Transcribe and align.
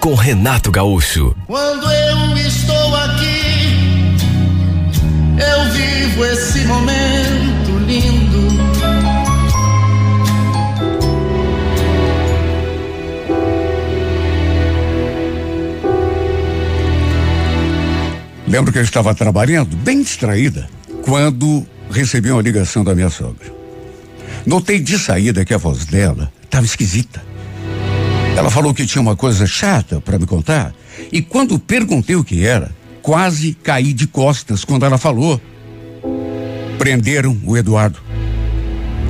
com 0.00 0.14
Renato 0.14 0.70
Gaúcho. 0.70 1.34
Quando 1.46 1.90
eu 1.90 2.36
estou 2.36 2.96
aqui, 2.96 4.16
eu 5.38 5.72
vivo 5.72 6.24
esse 6.24 6.64
momento 6.66 7.78
lindo. 7.86 8.48
Lembro 18.46 18.72
que 18.72 18.78
eu 18.78 18.82
estava 18.82 19.14
trabalhando, 19.14 19.76
bem 19.76 20.02
distraída, 20.02 20.68
quando 21.02 21.66
recebi 21.90 22.30
uma 22.30 22.40
ligação 22.40 22.82
da 22.82 22.94
minha 22.94 23.10
sogra. 23.10 23.52
Notei 24.46 24.80
de 24.80 24.98
saída 24.98 25.44
que 25.44 25.52
a 25.52 25.58
voz 25.58 25.84
dela 25.84 26.32
estava 26.44 26.64
esquisita. 26.64 27.27
Ela 28.38 28.50
falou 28.50 28.72
que 28.72 28.86
tinha 28.86 29.02
uma 29.02 29.16
coisa 29.16 29.48
chata 29.48 30.00
para 30.00 30.16
me 30.16 30.24
contar, 30.24 30.72
e 31.10 31.20
quando 31.20 31.58
perguntei 31.58 32.14
o 32.14 32.22
que 32.22 32.46
era, 32.46 32.70
quase 33.02 33.52
caí 33.64 33.92
de 33.92 34.06
costas 34.06 34.64
quando 34.64 34.86
ela 34.86 34.96
falou. 34.96 35.40
Prenderam 36.78 37.36
o 37.44 37.56
Eduardo. 37.56 37.98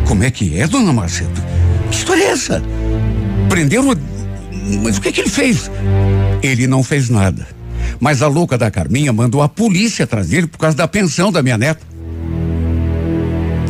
Como 0.07 0.25
é 0.25 0.31
que 0.31 0.59
é, 0.59 0.67
dona 0.67 0.95
Macedo? 0.95 1.43
Que 1.91 1.97
história 1.99 2.25
é 2.25 2.31
essa? 2.31 2.63
Prenderam. 3.51 3.95
Mas 4.83 4.97
o 4.97 5.01
que, 5.03 5.13
que 5.13 5.21
ele 5.21 5.29
fez? 5.29 5.71
Ele 6.43 6.67
não 6.67 6.83
fez 6.83 7.11
nada. 7.11 7.47
Mas 8.01 8.23
a 8.23 8.29
louca 8.29 8.57
da 8.57 8.71
Carminha 8.71 9.13
mandou 9.13 9.43
a 9.43 9.49
polícia 9.49 10.07
atrás 10.07 10.29
dele 10.29 10.47
por 10.47 10.57
causa 10.57 10.75
da 10.75 10.89
pensão 10.89 11.31
da 11.31 11.43
minha 11.43 11.59
neta. 11.59 11.85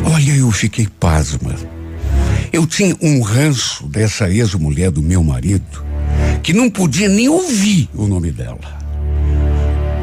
Olha, 0.04 0.36
eu 0.36 0.52
fiquei 0.52 0.86
pasma. 1.00 1.56
Eu 2.52 2.66
tinha 2.66 2.96
um 3.00 3.20
ranço 3.20 3.86
dessa 3.86 4.30
ex-mulher 4.30 4.90
do 4.90 5.02
meu 5.02 5.22
marido 5.22 5.84
que 6.42 6.52
não 6.52 6.70
podia 6.70 7.08
nem 7.08 7.28
ouvir 7.28 7.88
o 7.94 8.06
nome 8.06 8.30
dela. 8.30 8.78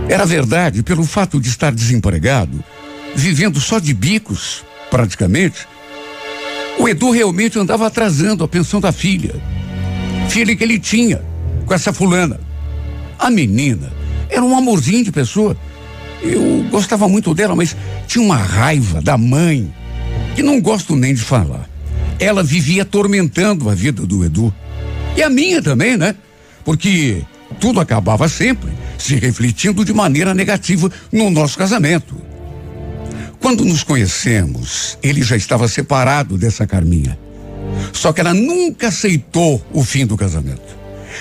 Era 0.08 0.26
verdade, 0.26 0.84
pelo 0.84 1.04
fato 1.04 1.40
de 1.40 1.50
estar 1.50 1.74
desempregado, 1.74 2.64
vivendo 3.16 3.60
só 3.60 3.80
de 3.80 3.94
bicos, 3.94 4.64
praticamente, 4.92 5.68
o 6.78 6.88
Edu 6.88 7.10
realmente 7.10 7.58
andava 7.58 7.88
atrasando 7.88 8.44
a 8.44 8.48
pensão 8.48 8.80
da 8.80 8.92
filha. 8.92 9.36
Filha 10.30 10.56
que 10.56 10.64
ele 10.64 10.78
tinha 10.78 11.24
com 11.66 11.74
essa 11.74 11.92
fulana. 11.92 12.40
A 13.18 13.32
menina 13.32 13.92
era 14.30 14.44
um 14.44 14.56
amorzinho 14.56 15.04
de 15.04 15.12
pessoa. 15.12 15.58
Eu 16.22 16.66
gostava 16.70 17.08
muito 17.08 17.34
dela, 17.34 17.56
mas 17.56 17.76
tinha 18.08 18.24
uma 18.24 18.38
raiva 18.38 19.02
da 19.02 19.18
mãe 19.18 19.74
que 20.36 20.44
não 20.44 20.62
gosto 20.62 20.96
nem 20.96 21.14
de 21.14 21.22
falar. 21.22 21.68
Ela 22.20 22.44
vivia 22.44 22.84
atormentando 22.84 23.70
a 23.70 23.76
vida 23.76 24.06
do 24.06 24.24
Edu. 24.24 24.54
E 25.16 25.24
a 25.24 25.30
minha 25.30 25.62
também, 25.62 25.98
né? 25.98 26.16
Porque 26.64 27.24
tudo 27.60 27.80
acabava 27.80 28.28
sempre 28.28 28.72
se 28.98 29.16
refletindo 29.16 29.86
de 29.86 29.94
maneira 29.94 30.34
negativa 30.34 30.92
no 31.12 31.30
nosso 31.30 31.58
casamento. 31.58 32.16
Quando 33.40 33.64
nos 33.64 33.84
conhecemos, 33.84 34.98
ele 35.04 35.22
já 35.22 35.36
estava 35.36 35.68
separado 35.68 36.38
dessa 36.38 36.66
Carminha. 36.66 37.18
Só 37.94 38.12
que 38.12 38.22
ela 38.22 38.34
nunca 38.34 38.88
aceitou 38.88 39.64
o 39.72 39.84
fim 39.84 40.06
do 40.06 40.18
casamento. 40.18 40.76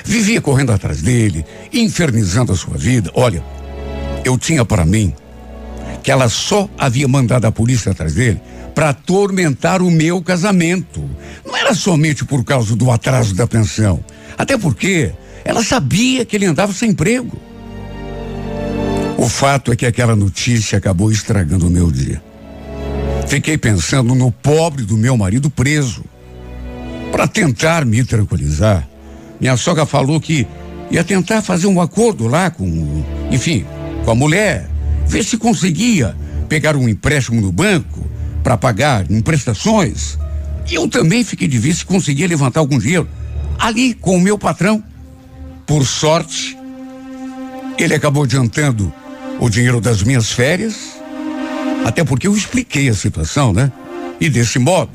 Vivia 0.04 0.40
correndo 0.40 0.72
atrás 0.72 1.02
dele, 1.02 1.44
infernizando 1.72 2.52
a 2.52 2.56
sua 2.56 2.76
vida. 2.76 3.10
Olha, 3.14 3.44
eu 4.24 4.38
tinha 4.38 4.64
para 4.64 4.84
mim 4.84 5.12
que 6.02 6.10
ela 6.10 6.28
só 6.28 6.69
havia 6.78 7.06
mandado 7.06 7.46
a 7.46 7.52
polícia 7.52 7.92
atrás 7.92 8.14
dele 8.14 8.40
para 8.74 8.90
atormentar 8.90 9.80
o 9.80 9.90
meu 9.90 10.20
casamento. 10.20 11.08
Não 11.44 11.56
era 11.56 11.74
somente 11.74 12.24
por 12.24 12.44
causa 12.44 12.74
do 12.74 12.90
atraso 12.90 13.34
da 13.34 13.46
pensão. 13.46 14.04
Até 14.36 14.58
porque 14.58 15.12
ela 15.44 15.62
sabia 15.62 16.24
que 16.24 16.34
ele 16.34 16.46
andava 16.46 16.72
sem 16.72 16.90
emprego. 16.90 17.38
O 19.16 19.28
fato 19.28 19.72
é 19.72 19.76
que 19.76 19.86
aquela 19.86 20.16
notícia 20.16 20.76
acabou 20.76 21.10
estragando 21.12 21.68
o 21.68 21.70
meu 21.70 21.90
dia. 21.90 22.22
Fiquei 23.28 23.56
pensando 23.56 24.14
no 24.14 24.30
pobre 24.30 24.84
do 24.84 24.96
meu 24.96 25.16
marido 25.16 25.48
preso. 25.48 26.04
Para 27.12 27.28
tentar 27.28 27.84
me 27.84 28.04
tranquilizar, 28.04 28.88
minha 29.40 29.56
sogra 29.56 29.86
falou 29.86 30.20
que 30.20 30.46
ia 30.90 31.04
tentar 31.04 31.42
fazer 31.42 31.68
um 31.68 31.80
acordo 31.80 32.26
lá 32.26 32.50
com, 32.50 33.04
enfim, 33.30 33.64
com 34.04 34.10
a 34.10 34.14
mulher, 34.14 34.68
ver 35.06 35.24
se 35.24 35.38
conseguia 35.38 36.16
pegar 36.48 36.76
um 36.76 36.88
empréstimo 36.88 37.40
no 37.40 37.52
banco 37.52 38.04
para 38.44 38.59
pagar 38.59 39.10
em 39.10 39.22
prestações. 39.22 40.19
Eu 40.71 40.87
também 40.87 41.25
fiquei 41.25 41.49
de 41.49 41.59
ver 41.59 41.75
se 41.75 41.84
conseguia 41.84 42.28
levantar 42.28 42.60
algum 42.60 42.78
dinheiro 42.78 43.09
ali 43.59 43.94
com 43.94 44.16
o 44.16 44.21
meu 44.21 44.38
patrão. 44.38 44.84
Por 45.66 45.84
sorte, 45.87 46.56
ele 47.78 47.94
acabou 47.94 48.25
adiantando 48.25 48.93
o 49.41 49.49
dinheiro 49.49 49.81
das 49.81 50.03
minhas 50.03 50.31
férias, 50.31 51.00
até 51.84 52.05
porque 52.05 52.27
eu 52.27 52.37
expliquei 52.37 52.88
a 52.88 52.94
situação, 52.94 53.53
né? 53.53 53.72
E 54.21 54.28
desse 54.28 54.59
modo, 54.59 54.93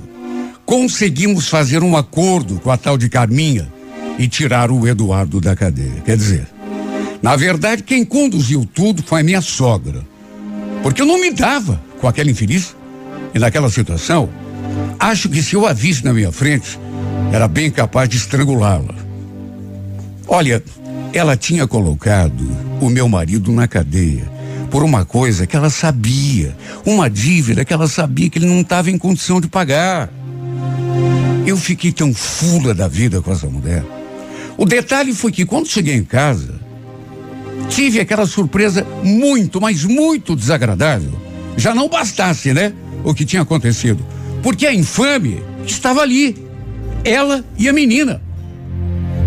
conseguimos 0.66 1.50
fazer 1.50 1.84
um 1.84 1.98
acordo 1.98 2.60
com 2.60 2.72
a 2.72 2.78
tal 2.78 2.98
de 2.98 3.10
Carminha 3.10 3.68
e 4.18 4.28
tirar 4.28 4.70
o 4.70 4.88
Eduardo 4.88 5.42
da 5.42 5.56
cadeia. 5.56 6.02
Quer 6.06 6.16
dizer, 6.16 6.48
na 7.22 7.36
verdade, 7.36 7.84
quem 7.84 8.06
conduziu 8.06 8.68
tudo 8.74 9.04
foi 9.04 9.22
a 9.22 9.24
minha 9.24 9.42
sogra. 9.42 10.08
Porque 10.84 11.02
eu 11.02 11.06
não 11.06 11.20
me 11.20 11.32
dava 11.32 11.82
com 12.00 12.08
aquela 12.08 12.30
infeliz. 12.30 12.76
E 13.34 13.40
naquela 13.40 13.70
situação, 13.70 14.30
acho 15.00 15.30
que 15.30 15.42
se 15.42 15.56
eu 15.56 15.66
a 15.66 15.74
visse 15.74 16.04
na 16.04 16.14
minha 16.14 16.32
frente, 16.32 16.80
era 17.32 17.48
bem 17.48 17.70
capaz 17.70 18.10
de 18.10 18.18
estrangulá-la. 18.18 18.96
Olha, 20.28 20.64
ela 21.14 21.36
tinha 21.36 21.68
colocado 21.68 22.48
o 22.82 22.90
meu 22.90 23.08
marido 23.08 23.52
na 23.52 23.68
cadeia 23.68 24.40
por 24.70 24.84
uma 24.84 25.04
coisa 25.04 25.48
que 25.48 25.56
ela 25.56 25.70
sabia, 25.70 26.56
uma 26.86 27.10
dívida 27.10 27.66
que 27.66 27.74
ela 27.74 27.88
sabia 27.88 28.30
que 28.30 28.38
ele 28.38 28.46
não 28.46 28.62
estava 28.62 28.92
em 28.92 28.98
condição 28.98 29.42
de 29.42 29.48
pagar. 29.48 30.10
Eu 31.46 31.58
fiquei 31.58 31.92
tão 31.92 32.14
fula 32.14 32.74
da 32.74 32.88
vida 32.88 33.22
com 33.22 33.32
essa 33.32 33.48
mulher. 33.48 33.84
O 34.58 34.66
detalhe 34.66 35.14
foi 35.14 35.32
que 35.32 35.46
quando 35.46 35.68
cheguei 35.68 35.96
em 35.96 36.04
casa, 36.04 36.60
tive 37.70 38.00
aquela 38.00 38.28
surpresa 38.28 38.86
muito, 39.04 39.60
mas 39.60 39.84
muito 39.84 40.36
desagradável. 40.36 41.14
Já 41.58 41.74
não 41.74 41.90
bastasse, 41.90 42.54
né? 42.54 42.74
O 43.04 43.14
que 43.14 43.26
tinha 43.26 43.42
acontecido. 43.42 44.06
Porque 44.42 44.66
a 44.66 44.74
infame 44.74 45.42
estava 45.66 46.02
ali. 46.02 46.36
Ela 47.04 47.44
e 47.58 47.68
a 47.70 47.74
menina. 47.74 48.22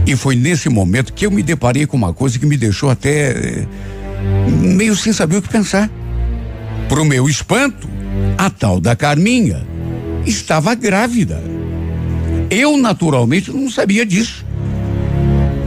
E 0.06 0.16
foi 0.16 0.34
nesse 0.34 0.69
momento 0.69 1.12
que 1.12 1.27
eu 1.27 1.31
me 1.31 1.43
deparei 1.43 1.87
com 1.87 1.97
uma 1.97 2.12
coisa 2.12 2.38
que 2.38 2.47
me 2.47 2.56
deixou 2.56 2.91
até 2.91 3.31
eh, 3.31 3.66
meio 4.60 4.97
sem 4.97 5.12
saber 5.12 5.37
o 5.37 5.43
que 5.43 5.49
pensar. 5.49 5.91
Pro 6.88 7.05
meu 7.05 7.28
espanto, 7.28 7.88
a 8.37 8.50
tal 8.50 8.81
da 8.81 8.97
Carminha 8.97 9.65
estava 10.27 10.75
grávida. 10.75 11.43
Eu, 12.50 12.77
naturalmente, 12.77 13.50
não 13.50 13.71
sabia 13.71 14.04
disso. 14.04 14.44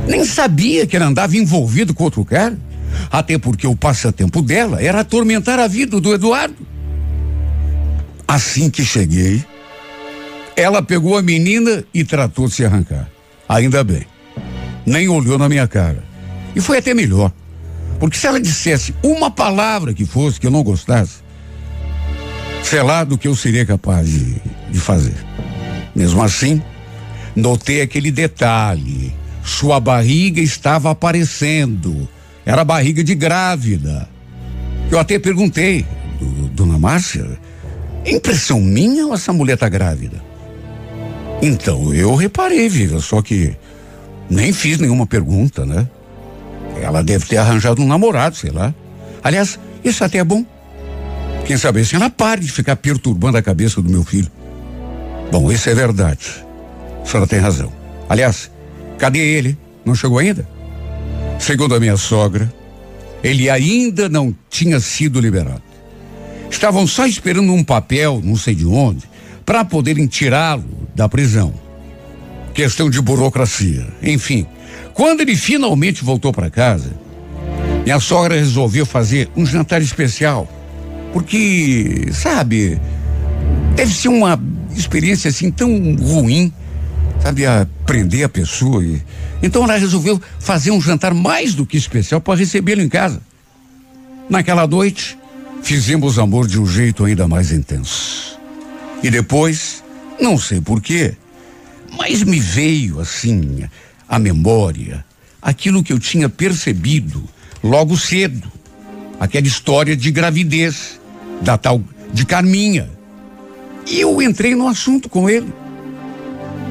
Nem 0.07 0.23
sabia 0.23 0.85
que 0.85 0.95
ela 0.95 1.07
andava 1.07 1.35
envolvido 1.35 1.93
com 1.93 2.03
outro 2.03 2.23
cara. 2.23 2.57
Até 3.11 3.37
porque 3.37 3.65
o 3.65 3.75
passatempo 3.75 4.41
dela 4.41 4.81
era 4.81 4.99
atormentar 4.99 5.59
a 5.59 5.67
vida 5.67 5.99
do 5.99 6.13
Eduardo. 6.13 6.55
Assim 8.27 8.69
que 8.69 8.83
cheguei, 8.83 9.43
ela 10.55 10.81
pegou 10.81 11.17
a 11.17 11.21
menina 11.21 11.83
e 11.93 12.03
tratou 12.03 12.47
de 12.47 12.53
se 12.55 12.65
arrancar. 12.65 13.09
Ainda 13.47 13.83
bem. 13.83 14.05
Nem 14.85 15.07
olhou 15.07 15.37
na 15.37 15.47
minha 15.49 15.67
cara. 15.67 16.03
E 16.55 16.61
foi 16.61 16.77
até 16.77 16.93
melhor. 16.93 17.31
Porque 17.99 18.17
se 18.17 18.27
ela 18.27 18.39
dissesse 18.41 18.93
uma 19.03 19.29
palavra 19.31 19.93
que 19.93 20.05
fosse 20.05 20.39
que 20.39 20.47
eu 20.47 20.51
não 20.51 20.63
gostasse, 20.63 21.17
sei 22.63 22.81
lá 22.81 23.03
do 23.03 23.17
que 23.17 23.27
eu 23.27 23.35
seria 23.35 23.65
capaz 23.65 24.07
de, 24.09 24.35
de 24.71 24.79
fazer. 24.79 25.15
Mesmo 25.95 26.21
assim, 26.23 26.61
notei 27.35 27.81
aquele 27.81 28.11
detalhe. 28.11 29.13
Sua 29.43 29.79
barriga 29.79 30.41
estava 30.41 30.89
aparecendo. 30.91 32.07
Era 32.45 32.63
barriga 32.63 33.03
de 33.03 33.13
grávida. 33.15 34.09
Eu 34.91 34.99
até 34.99 35.17
perguntei, 35.19 35.85
"Do- 36.19 36.47
dona 36.49 36.77
Márcia, 36.77 37.39
impressão 38.05 38.61
minha 38.61 39.07
ou 39.07 39.13
essa 39.13 39.33
mulher 39.33 39.57
tá 39.57 39.67
grávida? 39.67 40.21
Então, 41.41 41.93
eu 41.93 42.15
reparei, 42.15 42.69
viva, 42.69 42.99
só 42.99 43.21
que 43.21 43.55
nem 44.29 44.53
fiz 44.53 44.79
nenhuma 44.79 45.05
pergunta, 45.05 45.65
né? 45.65 45.87
Ela 46.81 47.03
deve 47.03 47.25
ter 47.25 47.37
arranjado 47.37 47.81
um 47.81 47.87
namorado, 47.87 48.35
sei 48.35 48.51
lá. 48.51 48.73
Aliás, 49.23 49.59
isso 49.83 50.03
até 50.03 50.19
é 50.19 50.23
bom. 50.23 50.45
Quem 51.45 51.57
sabe 51.57 51.81
assim 51.81 51.95
ela 51.95 52.09
pare 52.09 52.41
de 52.41 52.51
ficar 52.51 52.75
perturbando 52.75 53.37
a 53.37 53.41
cabeça 53.41 53.81
do 53.81 53.89
meu 53.89 54.03
filho. 54.03 54.31
Bom, 55.31 55.51
isso 55.51 55.69
é 55.69 55.75
verdade. 55.75 56.43
A 57.03 57.05
senhora 57.05 57.27
tem 57.27 57.39
razão. 57.39 57.71
Aliás, 58.09 58.49
cadê 58.97 59.19
ele? 59.19 59.57
Não 59.85 59.93
chegou 59.93 60.17
ainda? 60.17 60.47
Segundo 61.37 61.75
a 61.75 61.79
minha 61.79 61.97
sogra, 61.97 62.51
ele 63.23 63.49
ainda 63.49 64.09
não 64.09 64.35
tinha 64.49 64.79
sido 64.79 65.19
liberado. 65.19 65.61
Estavam 66.49 66.87
só 66.87 67.05
esperando 67.05 67.53
um 67.53 67.63
papel, 67.63 68.21
não 68.23 68.35
sei 68.35 68.55
de 68.55 68.65
onde, 68.65 69.03
para 69.45 69.65
poderem 69.65 70.07
tirá-lo 70.07 70.63
da 70.95 71.07
prisão. 71.07 71.53
Questão 72.53 72.89
de 72.89 73.01
burocracia. 73.01 73.87
Enfim, 74.01 74.45
quando 74.93 75.21
ele 75.21 75.35
finalmente 75.35 76.03
voltou 76.03 76.31
para 76.31 76.49
casa, 76.49 76.91
minha 77.83 77.99
sogra 77.99 78.35
resolveu 78.35 78.85
fazer 78.85 79.29
um 79.35 79.45
jantar 79.45 79.81
especial. 79.81 80.49
Porque, 81.13 82.07
sabe, 82.11 82.79
deve 83.75 83.93
ser 83.93 84.07
uma 84.07 84.41
experiência 84.75 85.29
assim 85.29 85.51
tão 85.51 85.95
ruim, 85.95 86.51
sabe, 87.21 87.45
aprender 87.45 88.23
a 88.23 88.29
pessoa. 88.29 88.83
E, 88.83 89.01
então 89.43 89.63
ela 89.63 89.77
resolveu 89.77 90.19
fazer 90.39 90.71
um 90.71 90.81
jantar 90.81 91.13
mais 91.13 91.53
do 91.53 91.65
que 91.65 91.77
especial 91.77 92.19
para 92.19 92.39
recebê-lo 92.39 92.81
em 92.81 92.89
casa. 92.89 93.21
Naquela 94.29 94.65
noite, 94.65 95.17
fizemos 95.65 96.19
amor 96.19 96.47
de 96.47 96.61
um 96.61 96.65
jeito 96.67 97.03
ainda 97.03 97.27
mais 97.27 97.51
intenso. 97.51 98.39
E 99.01 99.09
depois, 99.09 99.83
não 100.21 100.37
sei 100.37 100.61
porquê, 100.61 101.15
mas 101.97 102.23
me 102.23 102.39
veio 102.39 102.99
assim 102.99 103.67
à 104.07 104.19
memória 104.19 105.03
aquilo 105.41 105.83
que 105.83 105.91
eu 105.91 105.99
tinha 105.99 106.29
percebido 106.29 107.23
logo 107.63 107.97
cedo. 107.97 108.47
Aquela 109.19 109.47
história 109.47 109.97
de 109.97 110.11
gravidez 110.11 110.99
da 111.41 111.57
tal 111.57 111.81
de 112.13 112.25
Carminha. 112.25 112.87
E 113.87 113.99
eu 113.99 114.21
entrei 114.21 114.53
no 114.53 114.67
assunto 114.67 115.09
com 115.09 115.27
ele. 115.27 115.51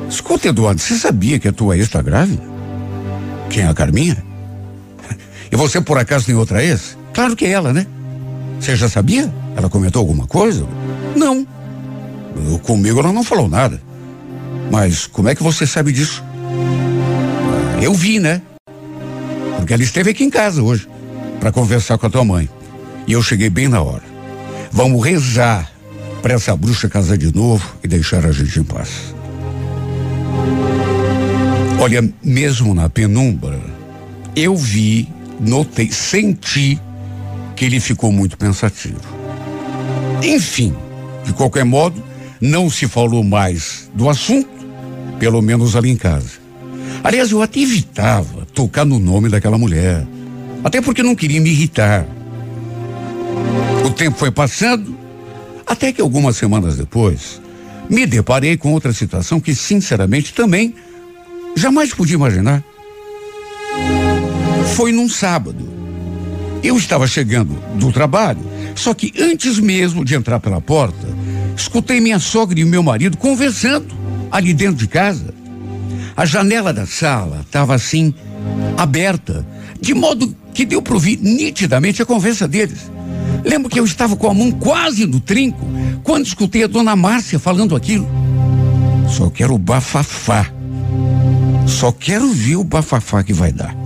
Escuta, 0.08 0.48
Eduardo, 0.48 0.80
você 0.80 0.94
sabia 0.94 1.40
que 1.40 1.48
a 1.48 1.52
tua 1.52 1.76
ex 1.76 1.86
está 1.86 2.00
grávida? 2.00 2.42
Quem 3.50 3.64
é 3.64 3.66
a 3.66 3.74
Carminha? 3.74 4.22
E 5.50 5.56
você 5.56 5.80
por 5.80 5.98
acaso 5.98 6.26
tem 6.26 6.34
outra 6.34 6.62
ex? 6.62 6.96
Claro 7.12 7.34
que 7.34 7.44
é 7.44 7.50
ela, 7.50 7.72
né? 7.72 7.86
Você 8.64 8.76
já 8.76 8.88
sabia? 8.88 9.30
Ela 9.54 9.68
comentou 9.68 10.00
alguma 10.00 10.26
coisa? 10.26 10.66
Não. 11.14 11.46
Eu, 12.34 12.58
comigo 12.60 12.98
ela 12.98 13.12
não 13.12 13.22
falou 13.22 13.46
nada. 13.46 13.78
Mas 14.70 15.06
como 15.06 15.28
é 15.28 15.34
que 15.34 15.42
você 15.42 15.66
sabe 15.66 15.92
disso? 15.92 16.24
Eu 17.82 17.92
vi, 17.92 18.18
né? 18.18 18.40
Porque 19.58 19.74
ela 19.74 19.82
esteve 19.82 20.12
aqui 20.12 20.24
em 20.24 20.30
casa 20.30 20.62
hoje 20.62 20.88
para 21.38 21.52
conversar 21.52 21.98
com 21.98 22.06
a 22.06 22.10
tua 22.10 22.24
mãe. 22.24 22.48
E 23.06 23.12
eu 23.12 23.22
cheguei 23.22 23.50
bem 23.50 23.68
na 23.68 23.82
hora. 23.82 24.02
Vamos 24.72 25.04
rezar 25.04 25.70
para 26.22 26.32
essa 26.32 26.56
bruxa 26.56 26.88
casar 26.88 27.18
de 27.18 27.34
novo 27.34 27.76
e 27.84 27.86
deixar 27.86 28.24
a 28.24 28.32
gente 28.32 28.58
em 28.58 28.64
paz. 28.64 29.14
Olha, 31.78 32.02
mesmo 32.22 32.74
na 32.74 32.88
penumbra, 32.88 33.60
eu 34.34 34.56
vi, 34.56 35.06
notei, 35.38 35.92
senti 35.92 36.80
ele 37.64 37.80
ficou 37.80 38.12
muito 38.12 38.36
pensativo. 38.36 39.00
Enfim, 40.22 40.74
de 41.24 41.32
qualquer 41.32 41.64
modo, 41.64 42.02
não 42.40 42.68
se 42.68 42.86
falou 42.86 43.24
mais 43.24 43.90
do 43.94 44.08
assunto, 44.08 44.48
pelo 45.18 45.40
menos 45.40 45.76
ali 45.76 45.90
em 45.90 45.96
casa. 45.96 46.44
Aliás, 47.02 47.30
eu 47.30 47.42
até 47.42 47.60
evitava 47.60 48.46
tocar 48.46 48.84
no 48.84 48.98
nome 48.98 49.28
daquela 49.28 49.58
mulher, 49.58 50.06
até 50.62 50.80
porque 50.80 51.02
não 51.02 51.14
queria 51.14 51.40
me 51.40 51.50
irritar. 51.50 52.06
O 53.84 53.90
tempo 53.90 54.16
foi 54.16 54.30
passando, 54.30 54.96
até 55.66 55.92
que 55.92 56.00
algumas 56.00 56.36
semanas 56.36 56.76
depois, 56.76 57.40
me 57.88 58.06
deparei 58.06 58.56
com 58.56 58.72
outra 58.72 58.92
situação 58.92 59.40
que, 59.40 59.54
sinceramente, 59.54 60.32
também 60.32 60.74
jamais 61.56 61.92
podia 61.92 62.14
imaginar. 62.14 62.64
Foi 64.74 64.92
num 64.92 65.08
sábado. 65.08 65.73
Eu 66.64 66.78
estava 66.78 67.06
chegando 67.06 67.54
do 67.74 67.92
trabalho, 67.92 68.40
só 68.74 68.94
que 68.94 69.12
antes 69.20 69.58
mesmo 69.58 70.02
de 70.02 70.14
entrar 70.14 70.40
pela 70.40 70.62
porta, 70.62 71.06
escutei 71.54 72.00
minha 72.00 72.18
sogra 72.18 72.58
e 72.58 72.64
meu 72.64 72.82
marido 72.82 73.18
conversando 73.18 73.94
ali 74.32 74.54
dentro 74.54 74.76
de 74.76 74.88
casa. 74.88 75.34
A 76.16 76.24
janela 76.24 76.72
da 76.72 76.86
sala 76.86 77.42
estava 77.44 77.74
assim, 77.74 78.14
aberta, 78.78 79.46
de 79.78 79.92
modo 79.92 80.34
que 80.54 80.64
deu 80.64 80.80
para 80.80 80.94
ouvir 80.94 81.18
nitidamente 81.20 82.00
a 82.00 82.06
conversa 82.06 82.48
deles. 82.48 82.90
Lembro 83.44 83.68
que 83.68 83.78
eu 83.78 83.84
estava 83.84 84.16
com 84.16 84.30
a 84.30 84.32
mão 84.32 84.50
quase 84.50 85.04
no 85.04 85.20
trinco 85.20 85.68
quando 86.02 86.24
escutei 86.24 86.64
a 86.64 86.66
dona 86.66 86.96
Márcia 86.96 87.38
falando 87.38 87.76
aquilo. 87.76 88.08
Só 89.06 89.28
quero 89.28 89.52
o 89.52 89.58
bafafá. 89.58 90.50
Só 91.66 91.92
quero 91.92 92.32
ver 92.32 92.56
o 92.56 92.64
bafafá 92.64 93.22
que 93.22 93.34
vai 93.34 93.52
dar. 93.52 93.76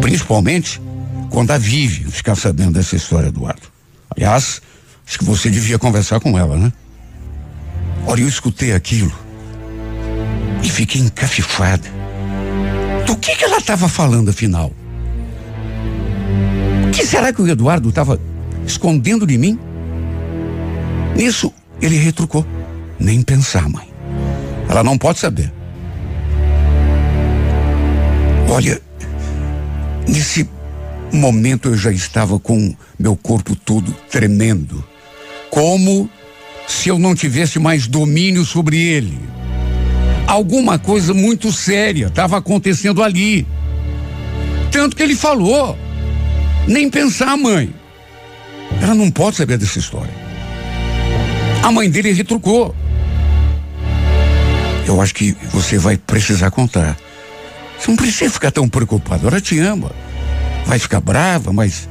Principalmente 0.00 0.80
quando 1.32 1.50
a 1.50 1.58
Vivi 1.58 2.04
ficar 2.10 2.36
sabendo 2.36 2.72
dessa 2.72 2.94
história, 2.94 3.28
Eduardo. 3.28 3.62
Aliás, 4.14 4.60
acho 5.06 5.18
que 5.18 5.24
você 5.24 5.48
devia 5.48 5.78
conversar 5.78 6.20
com 6.20 6.38
ela, 6.38 6.56
né? 6.56 6.70
Olha, 8.06 8.20
eu 8.20 8.28
escutei 8.28 8.74
aquilo 8.74 9.12
e 10.62 10.68
fiquei 10.68 11.00
encafifada. 11.00 11.88
Do 13.06 13.16
que 13.16 13.34
que 13.34 13.44
ela 13.44 13.56
estava 13.56 13.88
falando, 13.88 14.28
afinal? 14.28 14.70
O 16.86 16.90
que 16.90 17.04
será 17.06 17.32
que 17.32 17.40
o 17.40 17.48
Eduardo 17.48 17.88
estava 17.88 18.20
escondendo 18.66 19.26
de 19.26 19.38
mim? 19.38 19.58
Nisso, 21.16 21.52
ele 21.80 21.96
retrucou. 21.96 22.46
Nem 23.00 23.22
pensar, 23.22 23.68
mãe. 23.68 23.90
Ela 24.68 24.84
não 24.84 24.98
pode 24.98 25.18
saber. 25.18 25.50
Olha, 28.48 28.80
nesse 30.06 30.46
momento 31.12 31.68
eu 31.68 31.76
já 31.76 31.92
estava 31.92 32.38
com 32.38 32.74
meu 32.98 33.14
corpo 33.16 33.54
todo 33.54 33.92
tremendo, 34.10 34.84
como 35.50 36.08
se 36.66 36.88
eu 36.88 36.98
não 36.98 37.14
tivesse 37.14 37.58
mais 37.58 37.86
domínio 37.86 38.44
sobre 38.44 38.80
ele. 38.80 39.18
Alguma 40.26 40.78
coisa 40.78 41.12
muito 41.12 41.52
séria 41.52 42.06
estava 42.06 42.38
acontecendo 42.38 43.02
ali. 43.02 43.46
Tanto 44.70 44.96
que 44.96 45.02
ele 45.02 45.14
falou: 45.14 45.76
nem 46.66 46.88
pensar, 46.88 47.36
mãe. 47.36 47.72
Ela 48.80 48.94
não 48.94 49.10
pode 49.10 49.36
saber 49.36 49.58
dessa 49.58 49.78
história. 49.78 50.14
A 51.62 51.70
mãe 51.70 51.90
dele 51.90 52.12
retrucou. 52.12 52.74
Eu 54.86 55.00
acho 55.00 55.14
que 55.14 55.36
você 55.52 55.78
vai 55.78 55.96
precisar 55.96 56.50
contar. 56.50 56.96
Você 57.78 57.90
não 57.90 57.96
precisa 57.96 58.30
ficar 58.30 58.50
tão 58.50 58.68
preocupado. 58.68 59.28
Ela 59.28 59.40
te 59.40 59.58
ama 59.58 59.92
vai 60.66 60.78
ficar 60.78 61.00
brava, 61.00 61.52
mas 61.52 61.88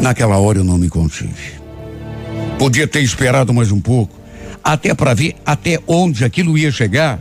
naquela 0.00 0.38
hora 0.38 0.58
eu 0.58 0.64
não 0.64 0.78
me 0.78 0.88
contive. 0.88 1.54
Podia 2.58 2.86
ter 2.86 3.02
esperado 3.02 3.52
mais 3.52 3.70
um 3.70 3.80
pouco, 3.80 4.14
até 4.62 4.94
para 4.94 5.14
ver 5.14 5.36
até 5.44 5.78
onde 5.86 6.24
aquilo 6.24 6.56
ia 6.56 6.70
chegar, 6.70 7.20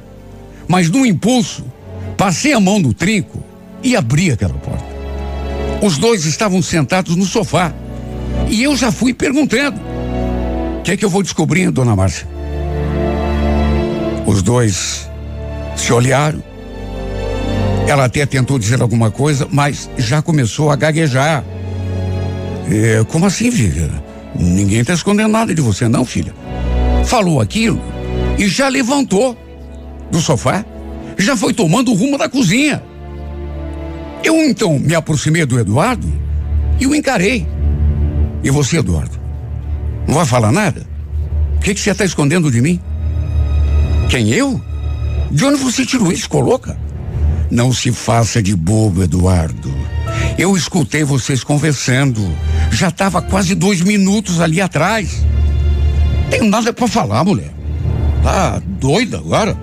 mas 0.68 0.89
no 0.89 1.06
impulso, 1.06 1.65
passei 2.18 2.53
a 2.53 2.60
mão 2.60 2.80
no 2.80 2.94
trinco 2.94 3.44
e 3.84 3.96
abri 3.96 4.32
aquela 4.32 4.53
porta. 4.53 4.94
Os 5.82 5.98
dois 5.98 6.25
estavam 6.25 6.62
sentados 6.62 7.15
no 7.15 7.25
sofá 7.25 7.74
e 8.50 8.63
eu 8.63 8.75
já 8.75 8.92
fui 8.92 9.13
perguntando: 9.13 9.80
o 10.80 10.82
que 10.84 10.92
é 10.92 10.98
que 10.98 11.03
eu 11.03 11.10
vou 11.10 11.22
descobrindo, 11.22 11.72
dona 11.72 11.96
Márcia? 11.96 12.27
Os 14.25 14.42
dois 14.42 15.10
se 15.75 15.92
olharam 15.92 16.42
ela 17.87 18.05
até 18.05 18.25
tentou 18.25 18.57
dizer 18.57 18.81
alguma 18.81 19.11
coisa, 19.11 19.47
mas 19.51 19.89
já 19.97 20.21
começou 20.21 20.71
a 20.71 20.75
gaguejar. 20.75 21.43
É, 22.71 23.03
como 23.09 23.25
assim, 23.25 23.51
filha? 23.51 23.89
Ninguém 24.35 24.79
está 24.79 24.93
escondendo 24.93 25.29
nada 25.29 25.53
de 25.53 25.61
você, 25.61 25.87
não, 25.87 26.05
filha. 26.05 26.33
Falou 27.05 27.41
aquilo 27.41 27.81
e 28.37 28.47
já 28.47 28.67
levantou 28.67 29.37
do 30.09 30.19
sofá, 30.19 30.65
já 31.17 31.35
foi 31.35 31.53
tomando 31.53 31.91
o 31.91 31.95
rumo 31.95 32.17
da 32.17 32.29
cozinha. 32.29 32.81
Eu 34.23 34.35
então 34.35 34.79
me 34.79 34.95
aproximei 34.95 35.45
do 35.45 35.59
Eduardo 35.59 36.11
e 36.79 36.87
o 36.87 36.95
encarei. 36.95 37.45
E 38.43 38.49
você, 38.49 38.77
Eduardo? 38.77 39.19
Não 40.07 40.15
vai 40.15 40.25
falar 40.25 40.51
nada? 40.51 40.85
O 41.57 41.59
que, 41.59 41.73
que 41.73 41.79
você 41.79 41.91
está 41.91 42.05
escondendo 42.05 42.49
de 42.49 42.61
mim? 42.61 42.79
Quem 44.09 44.29
eu? 44.29 44.59
De 45.31 45.45
onde 45.45 45.57
você 45.57 45.85
tirou 45.85 46.11
isso, 46.11 46.29
coloca? 46.29 46.77
Não 47.53 47.72
se 47.72 47.91
faça 47.91 48.41
de 48.41 48.55
bobo, 48.55 49.03
Eduardo. 49.03 49.72
Eu 50.39 50.57
escutei 50.57 51.03
vocês 51.03 51.43
conversando. 51.43 52.36
Já 52.72 52.88
estava 52.88 53.22
quase 53.22 53.53
dois 53.53 53.79
minutos 53.79 54.41
ali 54.41 54.60
atrás. 54.60 55.24
Tenho 56.31 56.45
nada 56.45 56.74
para 56.74 56.88
falar, 56.88 57.24
mulher. 57.24 57.53
Tá 58.24 58.60
doida 58.65 59.17
agora? 59.19 59.55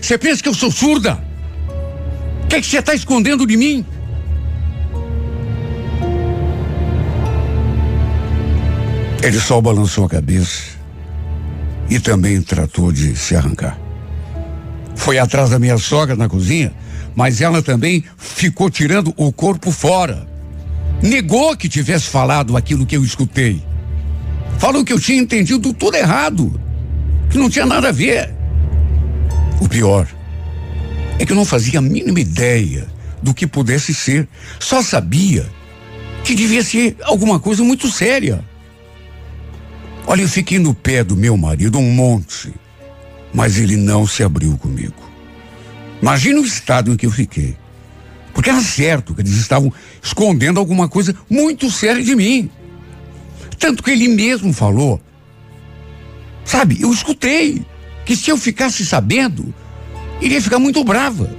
Você 0.00 0.16
pensa 0.16 0.40
que 0.40 0.48
eu 0.48 0.54
sou 0.54 0.70
surda? 0.70 1.18
O 2.44 2.46
que 2.46 2.62
você 2.62 2.78
está 2.78 2.94
escondendo 2.94 3.44
de 3.44 3.56
mim? 3.56 3.84
Ele 9.20 9.40
só 9.40 9.60
balançou 9.60 10.04
a 10.04 10.08
cabeça 10.08 10.62
e 11.88 11.98
também 11.98 12.40
tratou 12.40 12.92
de 12.92 13.16
se 13.16 13.34
arrancar. 13.34 13.76
Foi 14.94 15.18
atrás 15.18 15.50
da 15.50 15.58
minha 15.58 15.76
sogra 15.76 16.14
na 16.14 16.28
cozinha, 16.28 16.72
mas 17.20 17.42
ela 17.42 17.60
também 17.60 18.02
ficou 18.16 18.70
tirando 18.70 19.12
o 19.14 19.30
corpo 19.30 19.70
fora. 19.70 20.26
Negou 21.02 21.54
que 21.54 21.68
tivesse 21.68 22.06
falado 22.06 22.56
aquilo 22.56 22.86
que 22.86 22.96
eu 22.96 23.04
escutei. 23.04 23.62
Falou 24.58 24.82
que 24.82 24.90
eu 24.90 24.98
tinha 24.98 25.20
entendido 25.20 25.74
tudo 25.74 25.98
errado, 25.98 26.58
que 27.28 27.36
não 27.36 27.50
tinha 27.50 27.66
nada 27.66 27.90
a 27.90 27.92
ver. 27.92 28.34
O 29.60 29.68
pior 29.68 30.08
é 31.18 31.26
que 31.26 31.32
eu 31.32 31.36
não 31.36 31.44
fazia 31.44 31.78
a 31.78 31.82
mínima 31.82 32.20
ideia 32.20 32.88
do 33.22 33.34
que 33.34 33.46
pudesse 33.46 33.92
ser. 33.92 34.26
Só 34.58 34.80
sabia 34.80 35.46
que 36.24 36.34
devia 36.34 36.64
ser 36.64 36.96
alguma 37.02 37.38
coisa 37.38 37.62
muito 37.62 37.90
séria. 37.90 38.42
Olha, 40.06 40.22
eu 40.22 40.28
fiquei 40.28 40.58
no 40.58 40.72
pé 40.72 41.04
do 41.04 41.14
meu 41.14 41.36
marido 41.36 41.76
um 41.76 41.92
monte, 41.92 42.50
mas 43.30 43.58
ele 43.58 43.76
não 43.76 44.06
se 44.06 44.22
abriu 44.22 44.56
comigo. 44.56 45.09
Imagina 46.00 46.40
o 46.40 46.44
estado 46.44 46.92
em 46.92 46.96
que 46.96 47.06
eu 47.06 47.10
fiquei. 47.10 47.56
Porque 48.32 48.50
era 48.50 48.60
certo 48.60 49.14
que 49.14 49.20
eles 49.20 49.34
estavam 49.34 49.72
escondendo 50.02 50.58
alguma 50.58 50.88
coisa 50.88 51.14
muito 51.28 51.70
séria 51.70 52.02
de 52.02 52.14
mim. 52.14 52.50
Tanto 53.58 53.82
que 53.82 53.90
ele 53.90 54.08
mesmo 54.08 54.52
falou. 54.52 55.00
Sabe, 56.44 56.80
eu 56.80 56.92
escutei 56.92 57.64
que 58.04 58.16
se 58.16 58.30
eu 58.30 58.36
ficasse 58.36 58.84
sabendo, 58.84 59.54
iria 60.20 60.40
ficar 60.40 60.58
muito 60.58 60.82
brava. 60.82 61.30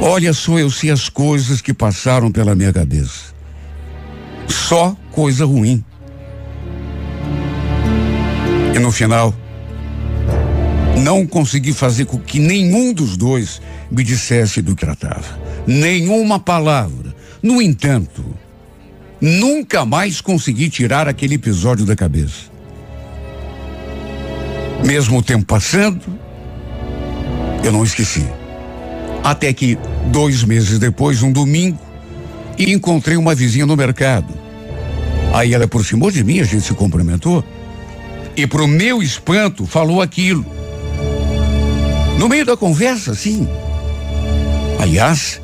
Olha 0.00 0.32
só, 0.32 0.58
eu 0.58 0.70
sei 0.70 0.90
as 0.90 1.08
coisas 1.08 1.60
que 1.60 1.74
passaram 1.74 2.30
pela 2.30 2.54
minha 2.54 2.72
cabeça. 2.72 3.34
Só 4.48 4.96
coisa 5.10 5.44
ruim. 5.44 5.84
E 8.74 8.78
no 8.78 8.92
final, 8.92 9.34
não 10.98 11.26
consegui 11.26 11.72
fazer 11.72 12.04
com 12.06 12.18
que 12.18 12.38
nenhum 12.38 12.92
dos 12.92 13.16
dois 13.16 13.60
me 13.90 14.02
dissesse 14.02 14.60
do 14.60 14.74
que 14.74 14.84
tratava. 14.84 15.38
Nenhuma 15.66 16.38
palavra. 16.38 17.14
No 17.42 17.62
entanto, 17.62 18.24
nunca 19.20 19.84
mais 19.84 20.20
consegui 20.20 20.68
tirar 20.68 21.08
aquele 21.08 21.34
episódio 21.34 21.86
da 21.86 21.94
cabeça. 21.94 22.50
Mesmo 24.84 25.18
o 25.18 25.22
tempo 25.22 25.44
passando, 25.44 26.00
eu 27.64 27.72
não 27.72 27.84
esqueci. 27.84 28.26
Até 29.22 29.52
que, 29.52 29.76
dois 30.06 30.44
meses 30.44 30.78
depois, 30.78 31.22
um 31.22 31.32
domingo, 31.32 31.78
encontrei 32.58 33.16
uma 33.16 33.34
vizinha 33.34 33.66
no 33.66 33.76
mercado. 33.76 34.32
Aí 35.32 35.52
ela 35.52 35.64
aproximou 35.64 36.10
de 36.10 36.24
mim, 36.24 36.40
a 36.40 36.44
gente 36.44 36.62
se 36.62 36.74
cumprimentou. 36.74 37.44
E 38.36 38.46
pro 38.46 38.66
meu 38.66 39.02
espanto, 39.02 39.66
falou 39.66 40.00
aquilo. 40.00 40.46
No 42.18 42.28
meio 42.28 42.44
da 42.44 42.56
conversa, 42.56 43.14
sim. 43.14 43.48
Aliás, 44.80 45.40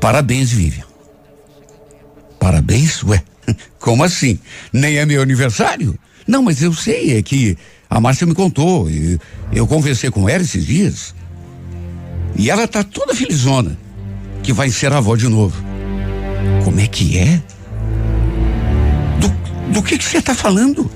parabéns, 0.00 0.52
Vivian. 0.52 0.84
Parabéns? 2.38 3.02
Ué, 3.02 3.22
como 3.80 4.04
assim? 4.04 4.38
Nem 4.72 4.98
é 4.98 5.04
meu 5.04 5.20
aniversário? 5.20 5.98
Não, 6.26 6.40
mas 6.40 6.62
eu 6.62 6.72
sei, 6.72 7.18
é 7.18 7.22
que 7.22 7.58
a 7.90 8.00
Márcia 8.00 8.26
me 8.26 8.34
contou. 8.34 8.88
eu 9.52 9.66
conversei 9.66 10.10
com 10.10 10.28
ela 10.28 10.42
esses 10.42 10.64
dias. 10.64 11.12
E 12.36 12.48
ela 12.50 12.68
tá 12.68 12.84
toda 12.84 13.14
felizona 13.14 13.76
que 14.44 14.52
vai 14.52 14.70
ser 14.70 14.92
avó 14.92 15.16
de 15.16 15.28
novo. 15.28 15.60
Como 16.64 16.80
é 16.80 16.86
que 16.86 17.18
é? 17.18 17.42
Do, 19.20 19.72
do 19.72 19.82
que 19.82 20.02
você 20.02 20.22
tá 20.22 20.34
falando? 20.34 20.88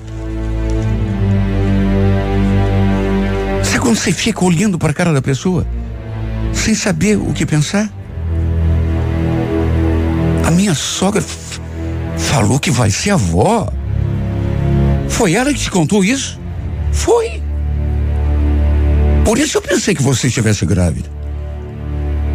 Quando 3.87 3.99
você 3.99 4.11
fica 4.11 4.43
olhando 4.43 4.77
para 4.77 4.91
a 4.91 4.93
cara 4.93 5.13
da 5.13 5.21
pessoa 5.21 5.65
sem 6.53 6.75
saber 6.75 7.15
o 7.15 7.31
que 7.31 7.45
pensar? 7.45 7.89
A 10.45 10.51
minha 10.51 10.75
sogra 10.75 11.23
falou 12.17 12.59
que 12.59 12.69
vai 12.69 12.91
ser 12.91 13.11
avó. 13.11 13.71
Foi 15.07 15.35
ela 15.35 15.53
que 15.53 15.59
te 15.61 15.71
contou 15.71 16.03
isso? 16.03 16.37
Foi. 16.91 17.41
Por 19.23 19.37
isso 19.39 19.57
eu 19.57 19.61
pensei 19.61 19.95
que 19.95 20.03
você 20.03 20.27
estivesse 20.27 20.65
grávida. 20.65 21.09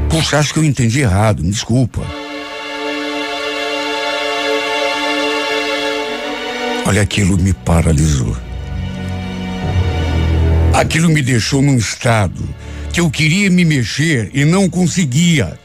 Puxa, 0.09 0.39
acho 0.39 0.55
que 0.55 0.59
eu 0.59 0.65
entendi 0.65 1.01
errado, 1.01 1.45
me 1.45 1.51
desculpa. 1.51 2.01
Olha, 6.87 7.03
aquilo 7.03 7.37
me 7.37 7.53
paralisou. 7.53 8.35
Aquilo 10.73 11.09
me 11.09 11.23
deixou 11.23 11.63
num 11.63 11.77
estado 11.77 12.43
que 12.93 13.01
eu 13.01 13.11
queria 13.11 13.51
me 13.51 13.65
mexer 13.65 14.31
e 14.35 14.45
não 14.45 14.69
conseguia. 14.69 15.59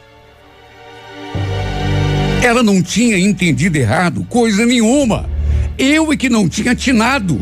Ela 2.42 2.62
não 2.62 2.82
tinha 2.82 3.18
entendido 3.18 3.76
errado 3.76 4.24
coisa 4.28 4.64
nenhuma. 4.64 5.28
Eu 5.76 6.12
é 6.12 6.16
que 6.16 6.28
não 6.28 6.48
tinha 6.48 6.72
atinado. 6.72 7.40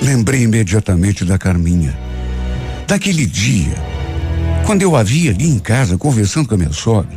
Lembrei 0.00 0.42
imediatamente 0.42 1.24
da 1.24 1.38
Carminha. 1.38 1.96
Daquele 2.86 3.26
dia 3.26 3.88
quando 4.68 4.82
eu 4.82 4.94
a 4.94 5.02
vi 5.02 5.30
ali 5.30 5.48
em 5.48 5.58
casa 5.58 5.96
conversando 5.96 6.46
com 6.46 6.54
a 6.54 6.58
minha 6.58 6.74
sogra, 6.74 7.16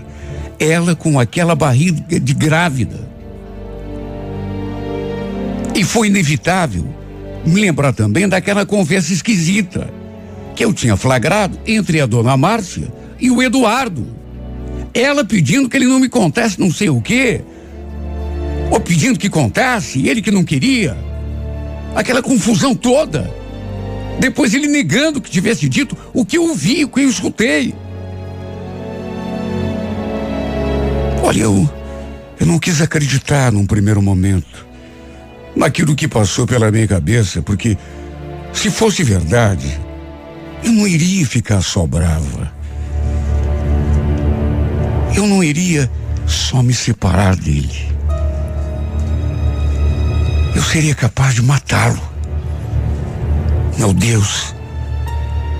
ela 0.57 0.95
com 0.95 1.19
aquela 1.19 1.53
barriga 1.53 2.17
de 2.17 2.33
grávida. 2.33 2.97
E 5.75 5.83
foi 5.83 6.07
inevitável 6.07 6.87
me 7.45 7.61
lembrar 7.61 7.93
também 7.93 8.27
daquela 8.27 8.65
conversa 8.65 9.13
esquisita 9.13 9.89
que 10.55 10.63
eu 10.63 10.73
tinha 10.73 10.95
flagrado 10.95 11.57
entre 11.65 12.01
a 12.01 12.05
dona 12.05 12.37
Márcia 12.37 12.91
e 13.19 13.31
o 13.31 13.41
Eduardo. 13.41 14.05
Ela 14.93 15.23
pedindo 15.23 15.69
que 15.69 15.77
ele 15.77 15.85
não 15.85 15.99
me 15.99 16.09
contasse 16.09 16.59
não 16.59 16.71
sei 16.71 16.89
o 16.89 17.01
quê, 17.01 17.41
ou 18.69 18.79
pedindo 18.79 19.17
que 19.17 19.29
contasse, 19.29 20.07
ele 20.07 20.21
que 20.21 20.31
não 20.31 20.43
queria. 20.43 20.97
Aquela 21.95 22.21
confusão 22.21 22.75
toda. 22.75 23.31
Depois 24.19 24.53
ele 24.53 24.67
negando 24.67 25.21
que 25.21 25.31
tivesse 25.31 25.67
dito 25.67 25.97
o 26.13 26.25
que 26.25 26.37
eu 26.37 26.53
vi, 26.53 26.85
o 26.85 26.89
que 26.89 27.01
eu 27.01 27.09
escutei. 27.09 27.73
Olha, 31.23 31.41
eu, 31.41 31.69
eu 32.39 32.45
não 32.45 32.59
quis 32.59 32.81
acreditar 32.81 33.51
num 33.51 33.65
primeiro 33.65 34.01
momento 34.01 34.70
naquilo 35.55 35.95
que 35.95 36.07
passou 36.07 36.47
pela 36.47 36.71
minha 36.71 36.87
cabeça, 36.87 37.41
porque 37.41 37.77
se 38.53 38.69
fosse 38.69 39.03
verdade, 39.03 39.79
eu 40.63 40.71
não 40.71 40.87
iria 40.87 41.25
ficar 41.25 41.61
só 41.61 41.85
brava. 41.85 42.51
Eu 45.15 45.27
não 45.27 45.43
iria 45.43 45.89
só 46.25 46.61
me 46.63 46.73
separar 46.73 47.35
dele. 47.35 47.89
Eu 50.55 50.61
seria 50.61 50.95
capaz 50.95 51.35
de 51.35 51.41
matá-lo. 51.41 52.01
Meu 53.77 53.93
Deus. 53.93 54.53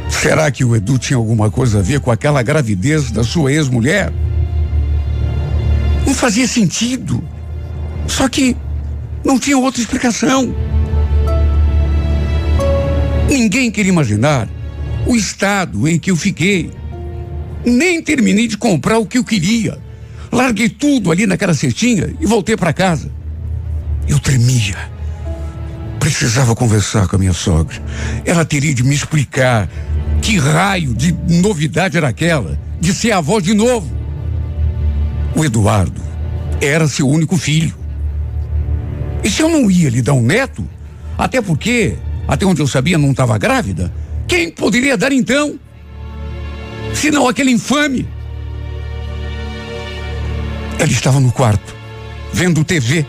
Será 0.10 0.52
que 0.52 0.64
o 0.64 0.76
Edu 0.76 0.98
tinha 0.98 1.18
alguma 1.18 1.50
coisa 1.50 1.80
a 1.80 1.82
ver 1.82 2.00
com 2.00 2.12
aquela 2.12 2.44
gravidez 2.44 3.10
da 3.12 3.24
sua 3.24 3.52
ex-mulher? 3.52 4.12
Não 6.06 6.14
fazia 6.14 6.48
sentido. 6.48 7.24
Só 8.08 8.28
que 8.28 8.56
não 9.24 9.40
tinha 9.40 9.58
outra 9.58 9.82
explicação. 9.82 10.54
Ninguém 13.30 13.72
queria 13.72 13.92
imaginar 13.92 14.50
o 15.06 15.16
estado 15.16 15.88
em 15.88 15.98
que 15.98 16.12
eu 16.12 16.16
fiquei. 16.16 16.72
Nem 17.66 18.02
terminei 18.02 18.48
de 18.48 18.58
comprar 18.58 18.98
o 18.98 19.06
que 19.06 19.18
eu 19.18 19.24
queria. 19.24 19.78
Larguei 20.32 20.70
tudo 20.70 21.12
ali 21.12 21.26
naquela 21.28 21.54
cestinha 21.54 22.14
e 22.20 22.26
voltei 22.26 22.58
para 22.58 22.74
casa. 22.74 23.12
Eu 24.08 24.20
tremia. 24.20 24.78
Precisava 26.00 26.56
conversar 26.56 27.08
com 27.08 27.16
a 27.16 27.20
minha 27.20 27.34
sogra. 27.34 27.82
Ela 28.26 28.44
teria 28.44 28.74
de 28.74 28.84
me 28.84 28.96
explicar 28.96 29.70
que 30.22 30.38
raio 30.38 30.94
de 30.94 31.12
novidade 31.28 31.98
era 31.98 32.08
aquela 32.10 32.60
de 32.80 32.94
ser 32.94 33.12
avó 33.12 33.40
de 33.40 33.54
novo. 33.54 33.90
O 35.36 35.46
Eduardo 35.46 36.02
era 36.60 36.88
seu 36.88 37.08
único 37.08 37.38
filho. 37.38 37.81
E 39.24 39.30
se 39.30 39.42
eu 39.42 39.50
não 39.50 39.70
ia 39.70 39.90
lhe 39.90 40.02
dar 40.02 40.14
um 40.14 40.22
neto, 40.22 40.68
até 41.18 41.42
porque, 41.42 41.96
até 42.28 42.46
onde 42.46 42.62
eu 42.62 42.68
sabia, 42.68 42.98
não 42.98 43.12
estava 43.12 43.38
grávida, 43.38 43.94
quem 44.28 44.50
poderia 44.50 44.98
dar 44.98 45.12
então? 45.12 45.60
Se 46.94 47.12
não 47.12 47.28
aquele 47.28 47.52
infame. 47.52 48.08
Ela 50.80 50.92
estava 50.92 51.20
no 51.20 51.32
quarto, 51.32 51.76
vendo 52.34 52.64
TV. 52.64 53.06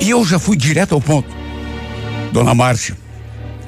E 0.00 0.10
eu 0.10 0.24
já 0.24 0.38
fui 0.38 0.56
direto 0.56 0.94
ao 0.94 1.00
ponto. 1.00 1.28
Dona 2.32 2.54
Márcia, 2.54 2.96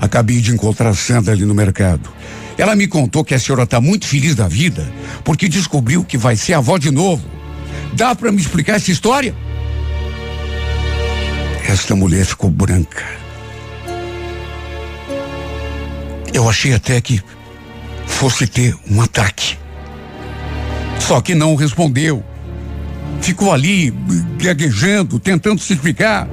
acabei 0.00 0.40
de 0.40 0.52
encontrar 0.52 0.94
Sandra 0.94 1.32
ali 1.32 1.44
no 1.44 1.54
mercado. 1.54 2.10
Ela 2.58 2.76
me 2.76 2.86
contou 2.86 3.24
que 3.24 3.34
a 3.34 3.38
senhora 3.38 3.62
está 3.62 3.80
muito 3.80 4.06
feliz 4.06 4.34
da 4.34 4.46
vida 4.46 4.92
porque 5.24 5.48
descobriu 5.48 6.04
que 6.04 6.18
vai 6.18 6.36
ser 6.36 6.52
avó 6.52 6.76
de 6.76 6.90
novo. 6.90 7.24
Dá 7.94 8.14
para 8.14 8.30
me 8.30 8.40
explicar 8.40 8.76
essa 8.76 8.90
história? 8.90 9.34
Esta 11.70 11.94
mulher 11.94 12.24
ficou 12.24 12.50
branca. 12.50 13.04
Eu 16.34 16.48
achei 16.48 16.74
até 16.74 17.00
que 17.00 17.22
fosse 18.06 18.46
ter 18.46 18.76
um 18.90 19.00
ataque. 19.00 19.56
Só 20.98 21.20
que 21.20 21.34
não 21.34 21.54
respondeu. 21.54 22.24
Ficou 23.20 23.52
ali 23.52 23.94
gaguejando, 24.38 25.18
tentando 25.18 25.60
se 25.60 25.72
explicar. 25.74 26.28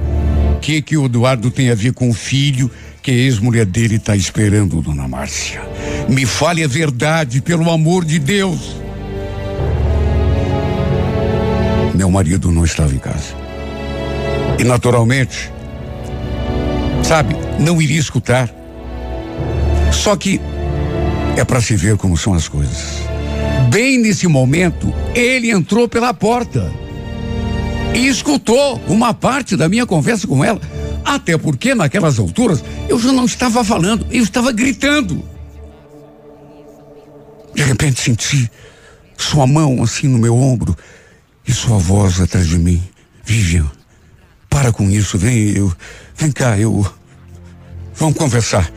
O 0.56 0.60
que 0.60 0.82
que 0.82 0.96
o 0.96 1.06
Eduardo 1.06 1.50
tem 1.50 1.70
a 1.70 1.74
ver 1.74 1.92
com 1.92 2.10
o 2.10 2.14
filho 2.14 2.70
que 3.00 3.10
a 3.10 3.14
ex-mulher 3.14 3.64
dele 3.64 3.94
está 3.96 4.16
esperando, 4.16 4.82
dona 4.82 5.06
Márcia? 5.06 5.62
Me 6.08 6.26
fale 6.26 6.64
a 6.64 6.68
verdade, 6.68 7.40
pelo 7.40 7.70
amor 7.70 8.04
de 8.04 8.18
Deus. 8.18 8.76
Meu 11.94 12.10
marido 12.10 12.50
não 12.50 12.64
estava 12.64 12.92
em 12.92 12.98
casa. 12.98 13.47
E 14.58 14.64
naturalmente, 14.64 15.52
sabe, 17.02 17.36
não 17.58 17.80
iria 17.80 18.00
escutar. 18.00 18.52
Só 19.92 20.16
que 20.16 20.40
é 21.36 21.44
para 21.44 21.60
se 21.60 21.76
ver 21.76 21.96
como 21.96 22.16
são 22.16 22.34
as 22.34 22.48
coisas. 22.48 23.08
Bem 23.70 23.98
nesse 23.98 24.26
momento, 24.26 24.92
ele 25.14 25.50
entrou 25.50 25.88
pela 25.88 26.12
porta 26.12 26.72
e 27.94 28.08
escutou 28.08 28.80
uma 28.88 29.14
parte 29.14 29.56
da 29.56 29.68
minha 29.68 29.86
conversa 29.86 30.26
com 30.26 30.44
ela. 30.44 30.60
Até 31.04 31.38
porque 31.38 31.74
naquelas 31.74 32.18
alturas 32.18 32.62
eu 32.88 32.98
já 32.98 33.12
não 33.12 33.24
estava 33.24 33.62
falando, 33.62 34.06
eu 34.10 34.22
estava 34.22 34.52
gritando. 34.52 35.22
De 37.54 37.62
repente 37.62 38.00
senti 38.00 38.50
sua 39.16 39.46
mão 39.46 39.82
assim 39.82 40.06
no 40.06 40.18
meu 40.18 40.36
ombro 40.36 40.76
e 41.46 41.52
sua 41.52 41.78
voz 41.78 42.20
atrás 42.20 42.46
de 42.46 42.58
mim. 42.58 42.82
Vivian, 43.24 43.70
para 44.48 44.72
com 44.72 44.90
isso, 44.90 45.18
vem, 45.18 45.56
eu, 45.56 45.72
vem 46.16 46.32
cá, 46.32 46.58
eu. 46.58 46.86
Vamos 47.94 48.16
conversar. 48.16 48.70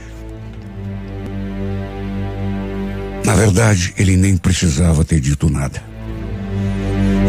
Na 3.25 3.35
verdade, 3.35 3.93
ele 3.97 4.17
nem 4.17 4.35
precisava 4.35 5.05
ter 5.05 5.19
dito 5.19 5.49
nada. 5.49 5.81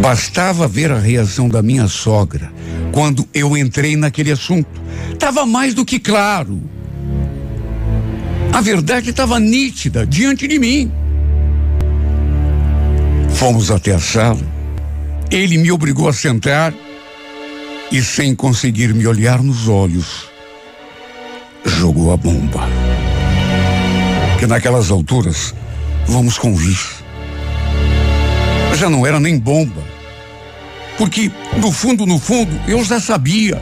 Bastava 0.00 0.66
ver 0.66 0.90
a 0.90 0.98
reação 0.98 1.48
da 1.48 1.62
minha 1.62 1.86
sogra 1.86 2.50
quando 2.92 3.26
eu 3.32 3.56
entrei 3.56 3.94
naquele 3.96 4.32
assunto. 4.32 4.80
Estava 5.12 5.46
mais 5.46 5.74
do 5.74 5.84
que 5.84 6.00
claro. 6.00 6.60
A 8.52 8.60
verdade 8.60 9.10
estava 9.10 9.38
nítida 9.38 10.06
diante 10.06 10.48
de 10.48 10.58
mim. 10.58 10.90
Fomos 13.34 13.70
até 13.70 13.94
a 13.94 13.98
sala. 13.98 14.42
Ele 15.30 15.56
me 15.56 15.72
obrigou 15.72 16.08
a 16.08 16.12
sentar 16.12 16.74
e, 17.92 18.02
sem 18.02 18.34
conseguir 18.34 18.92
me 18.94 19.06
olhar 19.06 19.42
nos 19.42 19.68
olhos, 19.68 20.28
jogou 21.64 22.12
a 22.12 22.16
bomba. 22.16 22.60
Que 24.38 24.46
naquelas 24.46 24.90
alturas 24.90 25.54
Vamos 26.06 26.38
convir. 26.38 26.78
Já 28.76 28.90
não 28.90 29.06
era 29.06 29.20
nem 29.20 29.38
bomba. 29.38 29.82
Porque, 30.98 31.30
no 31.56 31.72
fundo, 31.72 32.06
no 32.06 32.18
fundo, 32.18 32.50
eu 32.68 32.84
já 32.84 33.00
sabia. 33.00 33.60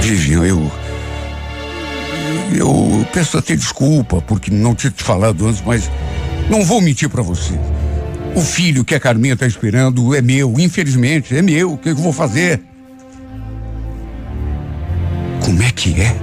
Vivian, 0.00 0.44
eu. 0.44 0.70
Eu 2.54 3.06
peço 3.12 3.36
até 3.36 3.54
desculpa 3.54 4.22
porque 4.22 4.50
não 4.50 4.74
tinha 4.74 4.90
te 4.90 5.02
falado 5.02 5.46
antes, 5.46 5.62
mas 5.64 5.90
não 6.48 6.64
vou 6.64 6.80
mentir 6.80 7.08
para 7.08 7.22
você. 7.22 7.54
O 8.38 8.40
filho 8.40 8.84
que 8.84 8.94
a 8.94 9.00
Carminha 9.00 9.34
está 9.34 9.48
esperando 9.48 10.14
é 10.14 10.22
meu, 10.22 10.54
infelizmente, 10.60 11.36
é 11.36 11.42
meu. 11.42 11.72
O 11.72 11.76
que 11.76 11.88
eu 11.88 11.96
vou 11.96 12.12
fazer? 12.12 12.62
Como 15.44 15.60
é 15.60 15.72
que 15.72 16.00
é? 16.00 16.16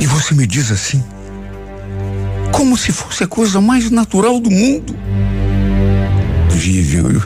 E 0.00 0.06
você 0.06 0.34
me 0.34 0.44
diz 0.44 0.72
assim, 0.72 1.00
como 2.50 2.76
se 2.76 2.90
fosse 2.90 3.22
a 3.22 3.28
coisa 3.28 3.60
mais 3.60 3.92
natural 3.92 4.40
do 4.40 4.50
mundo. 4.50 4.92
Vivian, 6.50 7.08
eu, 7.08 7.22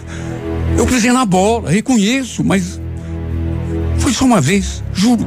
eu 0.76 0.86
pisei 0.86 1.12
na 1.12 1.24
bola, 1.24 1.70
reconheço, 1.70 2.44
mas 2.44 2.78
foi 3.96 4.12
só 4.12 4.26
uma 4.26 4.42
vez, 4.42 4.84
juro. 4.92 5.26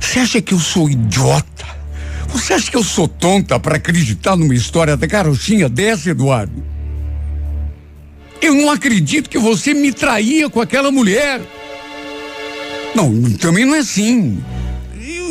Você 0.00 0.20
acha 0.20 0.40
que 0.40 0.54
eu 0.54 0.60
sou 0.60 0.88
idiota? 0.88 1.77
Você 2.38 2.54
acha 2.54 2.70
que 2.70 2.76
eu 2.76 2.84
sou 2.84 3.08
tonta 3.08 3.58
para 3.58 3.76
acreditar 3.76 4.36
numa 4.36 4.54
história 4.54 4.96
da 4.96 5.08
carochinha 5.08 5.68
dessa, 5.68 6.10
Eduardo? 6.10 6.64
Eu 8.40 8.54
não 8.54 8.70
acredito 8.70 9.28
que 9.28 9.38
você 9.38 9.74
me 9.74 9.92
traía 9.92 10.48
com 10.48 10.60
aquela 10.60 10.90
mulher. 10.90 11.40
Não, 12.94 13.22
também 13.32 13.64
não 13.64 13.74
é 13.74 13.80
assim 13.80 14.40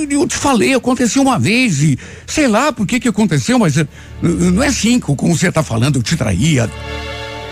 eu 0.10 0.28
te 0.28 0.36
falei, 0.36 0.74
aconteceu 0.74 1.22
uma 1.22 1.38
vez 1.38 1.82
e 1.82 1.98
sei 2.26 2.48
lá 2.48 2.72
por 2.72 2.86
que 2.86 3.00
que 3.00 3.08
aconteceu, 3.08 3.60
mas 3.60 3.78
eh, 3.78 3.88
não 4.22 4.64
é 4.64 4.68
assim 4.68 5.00
como 5.00 5.36
você 5.36 5.50
está 5.50 5.64
falando, 5.64 5.98
eu 5.98 6.04
te 6.04 6.16
traía. 6.16 6.70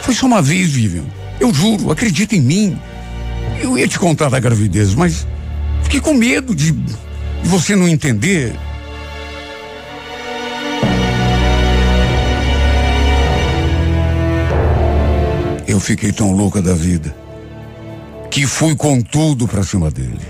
Foi 0.01 0.13
só 0.13 0.25
uma 0.25 0.41
vez, 0.41 0.71
Vivian. 0.71 1.03
Eu 1.39 1.53
juro, 1.53 1.91
acredita 1.91 2.35
em 2.35 2.41
mim. 2.41 2.79
Eu 3.61 3.77
ia 3.77 3.87
te 3.87 3.99
contar 3.99 4.29
da 4.29 4.39
gravidez, 4.39 4.93
mas 4.93 5.27
fiquei 5.83 5.99
com 5.99 6.13
medo 6.13 6.55
de, 6.55 6.71
de 6.71 6.95
você 7.43 7.75
não 7.75 7.87
entender. 7.87 8.55
Eu 15.75 15.79
fiquei 15.81 16.13
tão 16.13 16.31
louca 16.31 16.61
da 16.61 16.73
vida 16.73 17.13
que 18.31 18.47
fui 18.47 18.77
com 18.77 19.01
tudo 19.01 19.45
pra 19.45 19.61
cima 19.61 19.91
dele 19.91 20.21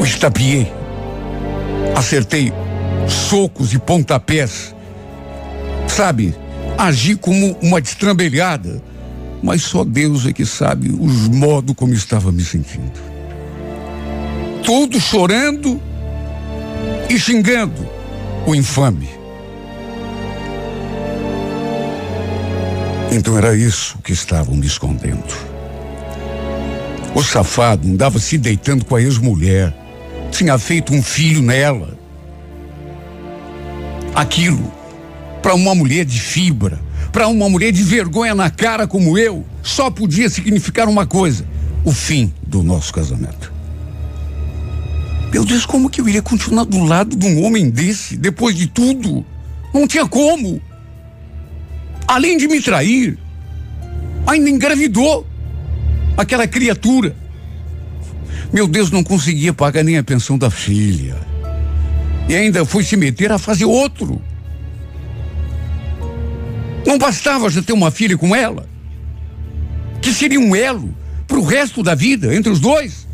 o 0.00 0.04
estapiei. 0.04 0.72
Acertei 1.94 2.50
socos 3.06 3.74
e 3.74 3.78
pontapés. 3.78 4.74
Sabe, 5.86 6.34
agi 6.78 7.14
como 7.14 7.58
uma 7.60 7.78
destrambelhada. 7.78 8.82
Mas 9.42 9.64
só 9.64 9.84
Deus 9.84 10.24
é 10.24 10.32
que 10.32 10.46
sabe 10.46 10.88
os 10.88 11.28
modos 11.28 11.76
como 11.76 11.92
estava 11.92 12.32
me 12.32 12.42
sentindo. 12.42 12.98
Todo 14.64 14.98
chorando 14.98 15.78
e 17.10 17.18
xingando 17.18 17.86
o 18.46 18.54
infame. 18.54 19.17
Então 23.10 23.36
era 23.36 23.56
isso 23.56 23.98
que 23.98 24.12
estavam 24.12 24.58
escondendo. 24.60 25.34
O 27.14 27.22
safado 27.22 27.88
andava 27.88 28.18
se 28.18 28.36
deitando 28.36 28.84
com 28.84 28.94
a 28.94 29.02
ex-mulher 29.02 29.74
tinha 30.30 30.58
feito 30.58 30.92
um 30.92 31.02
filho 31.02 31.42
nela. 31.42 31.98
Aquilo, 34.14 34.72
para 35.42 35.54
uma 35.54 35.74
mulher 35.74 36.04
de 36.04 36.20
fibra, 36.20 36.80
para 37.12 37.28
uma 37.28 37.48
mulher 37.48 37.72
de 37.72 37.82
vergonha 37.82 38.34
na 38.34 38.50
cara 38.50 38.86
como 38.86 39.18
eu, 39.18 39.44
só 39.62 39.90
podia 39.90 40.28
significar 40.28 40.88
uma 40.88 41.06
coisa: 41.06 41.46
o 41.84 41.92
fim 41.92 42.32
do 42.46 42.62
nosso 42.62 42.92
casamento. 42.92 43.52
Meu 45.32 45.44
Deus, 45.44 45.66
como 45.66 45.90
que 45.90 46.00
eu 46.00 46.08
iria 46.08 46.22
continuar 46.22 46.64
do 46.64 46.82
lado 46.84 47.16
de 47.16 47.26
um 47.26 47.44
homem 47.44 47.68
desse, 47.68 48.16
depois 48.16 48.56
de 48.56 48.66
tudo? 48.66 49.24
Não 49.74 49.86
tinha 49.86 50.06
como. 50.06 50.60
Além 52.08 52.38
de 52.38 52.48
me 52.48 52.60
trair, 52.62 53.18
ainda 54.26 54.48
engravidou 54.48 55.26
aquela 56.16 56.48
criatura. 56.48 57.14
Meu 58.52 58.66
Deus, 58.66 58.90
não 58.90 59.04
conseguia 59.04 59.52
pagar 59.52 59.84
nem 59.84 59.98
a 59.98 60.02
pensão 60.02 60.38
da 60.38 60.50
filha. 60.50 61.16
E 62.26 62.34
ainda 62.34 62.64
foi 62.64 62.82
se 62.82 62.96
meter 62.96 63.30
a 63.30 63.38
fazer 63.38 63.66
outro. 63.66 64.20
Não 66.86 66.96
bastava 66.98 67.50
já 67.50 67.62
ter 67.62 67.74
uma 67.74 67.90
filha 67.90 68.16
com 68.16 68.34
ela, 68.34 68.66
que 70.00 70.12
seria 70.12 70.40
um 70.40 70.56
elo 70.56 70.94
para 71.26 71.38
o 71.38 71.44
resto 71.44 71.82
da 71.82 71.94
vida 71.94 72.34
entre 72.34 72.50
os 72.50 72.58
dois. 72.58 73.06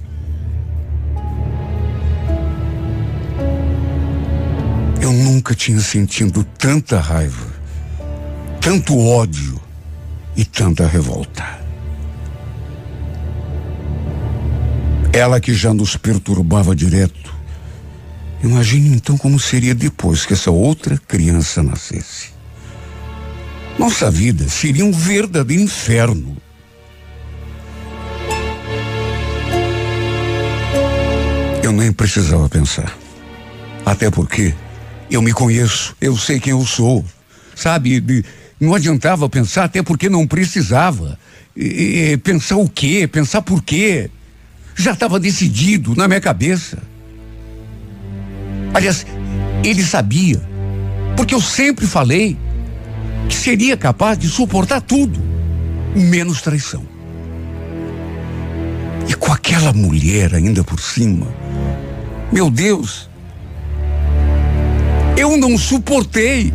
Eu 5.01 5.13
nunca 5.13 5.55
tinha 5.55 5.81
sentido 5.81 6.45
tanta 6.57 7.01
raiva, 7.01 7.54
tanto 8.65 8.99
ódio 8.99 9.61
e 10.35 10.43
tanta 10.43 10.87
revolta. 10.87 11.45
Ela 15.13 15.39
que 15.39 15.53
já 15.53 15.75
nos 15.75 15.99
perturbava 15.99 16.75
direto. 16.75 17.37
Imagine 18.43 18.89
então 18.89 19.19
como 19.19 19.39
seria 19.39 19.75
depois 19.75 20.25
que 20.25 20.33
essa 20.33 20.51
outra 20.51 20.97
criança 20.97 21.63
nascesse. 21.63 22.31
Nossa 23.79 24.11
vida 24.11 24.49
seria 24.49 24.87
um 24.87 24.93
verdadeiro 24.93 25.63
inferno. 25.63 26.35
Eu 31.63 31.71
nem 31.71 31.93
precisava 31.93 32.49
pensar. 32.49 32.97
Até 33.85 34.11
porque 34.11 34.55
eu 35.11 35.21
me 35.21 35.35
conheço, 35.35 35.95
eu 36.01 36.17
sei 36.17 36.41
quem 36.41 36.53
eu 36.53 36.65
sou. 36.65 37.05
Sabe, 37.55 38.25
não 38.65 38.75
adiantava 38.75 39.29
pensar, 39.29 39.65
até 39.65 39.83
porque 39.83 40.09
não 40.09 40.27
precisava. 40.27 41.19
E, 41.57 42.13
e, 42.13 42.17
pensar 42.17 42.57
o 42.57 42.69
quê? 42.69 43.07
Pensar 43.07 43.43
por 43.43 43.63
quê? 43.63 44.11
Já 44.75 44.93
estava 44.93 45.21
decidido 45.21 45.95
na 45.95 46.09
minha 46.09 46.21
cabeça. 46.21 46.79
Aliás, 48.73 49.07
ele 49.63 49.85
sabia, 49.85 50.43
porque 51.17 51.35
eu 51.35 51.41
sempre 51.41 51.87
falei 51.87 52.37
que 53.29 53.35
seria 53.35 53.77
capaz 53.77 54.19
de 54.19 54.29
suportar 54.29 54.81
tudo, 54.81 55.21
menos 55.95 56.43
traição. 56.43 56.85
E 59.09 59.15
com 59.15 59.33
aquela 59.33 59.73
mulher 59.73 60.35
ainda 60.35 60.65
por 60.65 60.81
cima, 60.81 61.27
meu 62.33 62.51
Deus, 62.51 63.09
eu 65.17 65.37
não 65.37 65.57
suportei. 65.57 66.53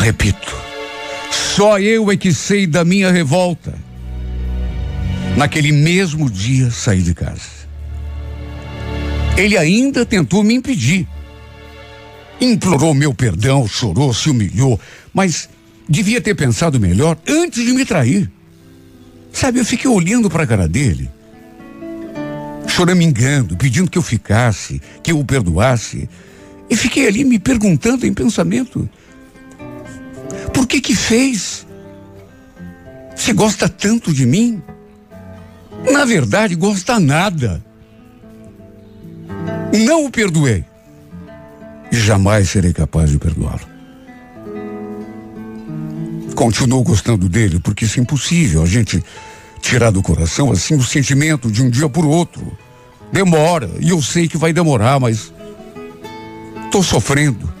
Repito, 0.00 0.56
só 1.30 1.78
eu 1.78 2.10
é 2.10 2.16
que 2.16 2.32
sei 2.32 2.66
da 2.66 2.84
minha 2.86 3.10
revolta. 3.10 3.74
Naquele 5.36 5.72
mesmo 5.72 6.30
dia 6.30 6.70
saí 6.70 7.02
de 7.02 7.14
casa. 7.14 7.60
Ele 9.36 9.58
ainda 9.58 10.06
tentou 10.06 10.42
me 10.42 10.54
impedir. 10.54 11.06
Implorou 12.40 12.94
meu 12.94 13.12
perdão, 13.12 13.68
chorou, 13.68 14.14
se 14.14 14.30
humilhou, 14.30 14.80
mas 15.12 15.50
devia 15.86 16.20
ter 16.20 16.34
pensado 16.34 16.80
melhor 16.80 17.18
antes 17.28 17.62
de 17.62 17.72
me 17.72 17.84
trair. 17.84 18.30
Sabe, 19.30 19.60
eu 19.60 19.64
fiquei 19.66 19.90
olhando 19.90 20.30
para 20.30 20.44
a 20.44 20.46
cara 20.46 20.66
dele, 20.66 21.10
choramingando, 22.66 23.54
pedindo 23.56 23.90
que 23.90 23.98
eu 23.98 24.02
ficasse, 24.02 24.80
que 25.02 25.12
eu 25.12 25.18
o 25.18 25.24
perdoasse. 25.24 26.08
E 26.70 26.74
fiquei 26.74 27.06
ali 27.06 27.22
me 27.22 27.38
perguntando 27.38 28.06
em 28.06 28.14
pensamento: 28.14 28.88
que 30.70 30.80
que 30.80 30.94
fez? 30.94 31.66
Você 33.16 33.32
gosta 33.32 33.68
tanto 33.68 34.14
de 34.14 34.24
mim? 34.24 34.62
Na 35.90 36.04
verdade, 36.04 36.54
gosta 36.54 37.00
nada. 37.00 37.62
Não 39.84 40.06
o 40.06 40.10
perdoei. 40.10 40.64
E 41.90 41.96
jamais 41.96 42.50
serei 42.50 42.72
capaz 42.72 43.10
de 43.10 43.18
perdoá-lo. 43.18 43.68
Continuo 46.36 46.84
gostando 46.84 47.28
dele, 47.28 47.58
porque 47.58 47.84
isso 47.84 47.98
é 47.98 48.02
impossível 48.02 48.62
a 48.62 48.66
gente 48.66 49.02
tirar 49.60 49.90
do 49.90 50.00
coração 50.00 50.52
assim 50.52 50.76
o 50.76 50.82
sentimento 50.84 51.50
de 51.50 51.62
um 51.64 51.68
dia 51.68 51.88
por 51.88 52.06
outro. 52.06 52.56
Demora, 53.12 53.68
e 53.80 53.90
eu 53.90 54.00
sei 54.00 54.28
que 54.28 54.38
vai 54.38 54.52
demorar, 54.52 55.00
mas 55.00 55.32
estou 56.66 56.82
sofrendo. 56.82 57.59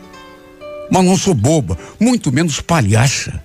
Mas 0.90 1.04
não 1.04 1.16
sou 1.16 1.34
boba, 1.34 1.78
muito 1.98 2.32
menos 2.32 2.60
palhaça. 2.60 3.42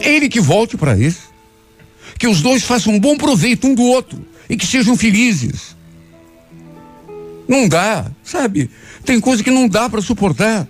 Ele 0.00 0.28
que 0.28 0.40
volte 0.40 0.76
para 0.76 0.98
esse. 0.98 1.32
Que 2.18 2.26
os 2.26 2.42
dois 2.42 2.64
façam 2.64 2.94
um 2.94 3.00
bom 3.00 3.16
proveito 3.16 3.66
um 3.66 3.74
do 3.74 3.82
outro 3.82 4.24
e 4.48 4.56
que 4.56 4.66
sejam 4.66 4.96
felizes. 4.96 5.76
Não 7.48 7.68
dá, 7.68 8.10
sabe? 8.22 8.70
Tem 9.04 9.20
coisa 9.20 9.42
que 9.42 9.50
não 9.50 9.68
dá 9.68 9.88
para 9.88 10.02
suportar. 10.02 10.66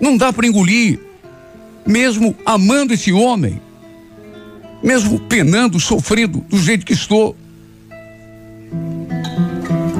Não 0.00 0.16
dá 0.16 0.32
para 0.32 0.46
engolir. 0.46 0.98
Mesmo 1.86 2.36
amando 2.44 2.92
esse 2.92 3.12
homem, 3.12 3.60
mesmo 4.82 5.18
penando, 5.20 5.78
sofrendo 5.80 6.40
do 6.48 6.58
jeito 6.58 6.84
que 6.86 6.92
estou, 6.92 7.36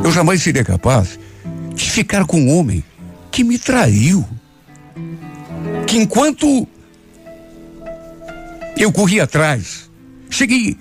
eu 0.05 0.13
jamais 0.13 0.43
seria 0.43 0.65
capaz 0.65 1.19
de 1.75 1.91
ficar 1.91 2.27
com 2.27 2.41
um 2.41 2.57
homem 2.57 2.85
que 3.31 3.45
me 3.45 3.59
traiu 3.59 4.27
que 5.91 5.99
enquanto 5.99 6.69
eu 8.77 8.93
corri 8.93 9.21
atrás, 9.21 9.91
cheguei 10.31 10.77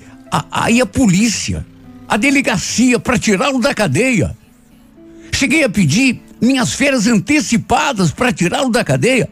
aí 0.51 0.79
a, 0.79 0.83
a 0.83 0.85
polícia, 0.85 1.65
a 2.07 2.15
delegacia 2.15 2.99
para 2.99 3.17
tirá-lo 3.17 3.59
da 3.59 3.73
cadeia. 3.73 4.37
Cheguei 5.31 5.63
a 5.63 5.69
pedir 5.69 6.21
minhas 6.39 6.75
férias 6.75 7.07
antecipadas 7.07 8.11
para 8.11 8.31
tirá-lo 8.31 8.69
da 8.69 8.83
cadeia. 8.83 9.27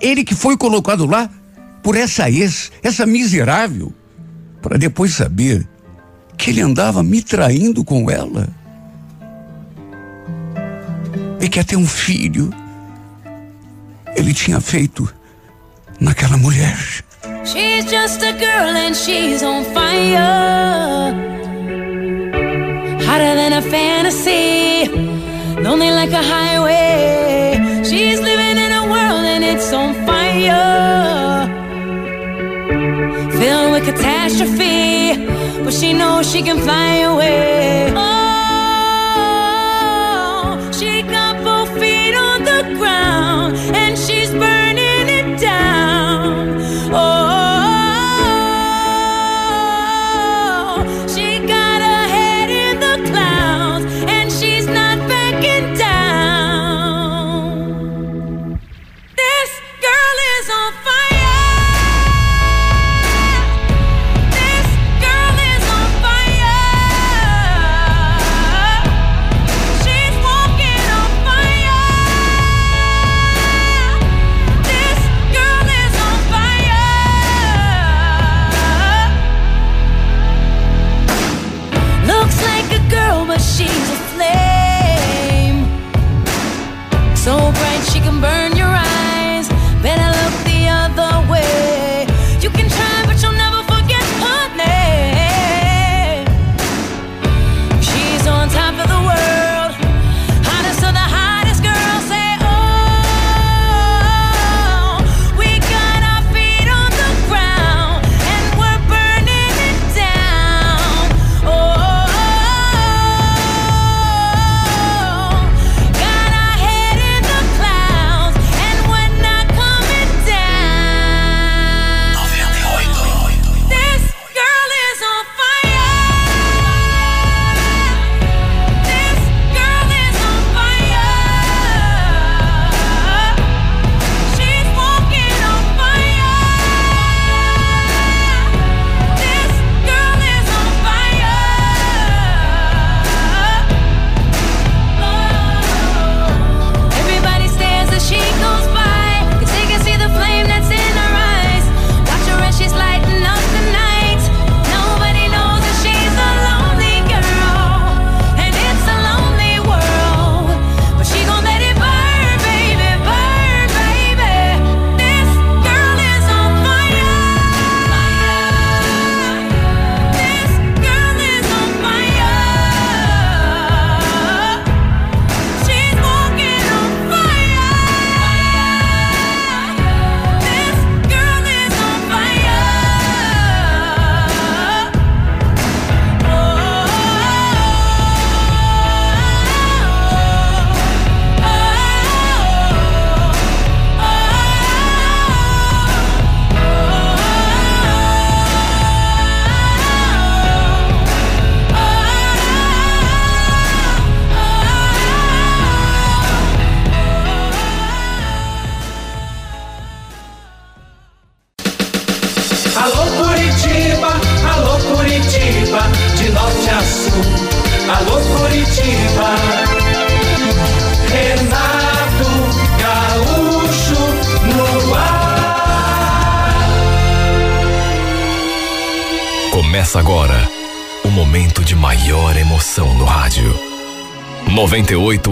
Ele 0.00 0.24
que 0.24 0.34
foi 0.34 0.56
colocado 0.56 1.04
lá 1.04 1.28
por 1.82 1.96
essa 1.96 2.30
ex, 2.30 2.72
essa 2.82 3.04
miserável, 3.04 3.92
para 4.62 4.78
depois 4.78 5.12
saber 5.12 5.68
que 6.38 6.48
ele 6.48 6.62
andava 6.62 7.02
me 7.02 7.20
traindo 7.20 7.84
com 7.84 8.10
ela. 8.10 8.48
E 11.38 11.46
que 11.46 11.60
até 11.60 11.76
um 11.76 11.86
filho 11.86 12.50
ele 14.16 14.32
tinha 14.34 14.60
feito 14.60 15.08
naquela 16.00 16.36
mulher. 16.36 16.76
She's 17.44 17.84
just 17.84 18.22
a 18.22 18.32
girl 18.32 18.76
and 18.76 18.94
she's 18.94 19.42
on 19.42 19.64
fire. 19.74 21.14
Hotter 23.06 23.34
than 23.34 23.52
a 23.54 23.62
fantasy, 23.62 24.88
lonely 25.62 25.90
like 25.90 26.12
a 26.12 26.22
highway. 26.22 27.58
She's 27.84 28.20
living 28.20 28.56
in 28.56 28.72
a 28.72 28.84
world 28.84 29.24
and 29.24 29.42
it's 29.44 29.72
on 29.72 29.94
fire. 30.06 31.48
Filled 33.38 33.72
with 33.72 33.84
catastrophe, 33.84 35.16
but 35.64 35.72
she 35.72 35.92
knows 35.92 36.30
she 36.30 36.42
can 36.42 36.58
fly 36.60 36.98
away. 37.12 37.92
Oh, 37.96 38.10
she 40.78 41.02
got 41.02 41.42
both 41.42 41.70
feet 41.80 42.14
on 42.14 42.44
the 42.44 42.62
ground. 42.78 43.56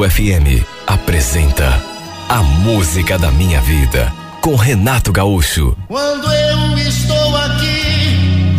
FM 0.03 0.63
apresenta 0.87 1.83
A 2.29 2.43
Música 2.43 3.19
da 3.19 3.31
Minha 3.33 3.61
Vida 3.61 4.13
com 4.41 4.55
Renato 4.55 5.11
Gaúcho. 5.11 5.77
Quando 5.89 6.31
eu 6.33 6.79
estou 6.79 7.37
aqui, 7.37 8.57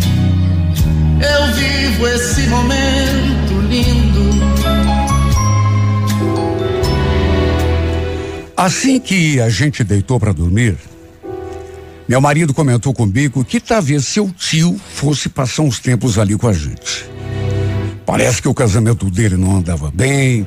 eu 1.20 1.54
vivo 1.54 2.08
esse 2.08 2.46
momento 2.48 3.60
lindo. 3.68 4.30
Assim 8.56 9.00
que 9.00 9.40
a 9.40 9.48
gente 9.48 9.82
deitou 9.82 10.20
para 10.20 10.32
dormir, 10.32 10.76
meu 12.08 12.20
marido 12.20 12.52
comentou 12.52 12.92
comigo 12.92 13.44
que 13.44 13.60
talvez 13.60 14.04
seu 14.04 14.30
tio 14.36 14.78
fosse 14.94 15.28
passar 15.28 15.62
uns 15.62 15.78
tempos 15.78 16.18
ali 16.18 16.36
com 16.36 16.48
a 16.48 16.52
gente. 16.52 17.08
Parece 18.04 18.42
que 18.42 18.48
o 18.48 18.54
casamento 18.54 19.08
dele 19.08 19.36
não 19.36 19.56
andava 19.56 19.90
bem, 19.90 20.46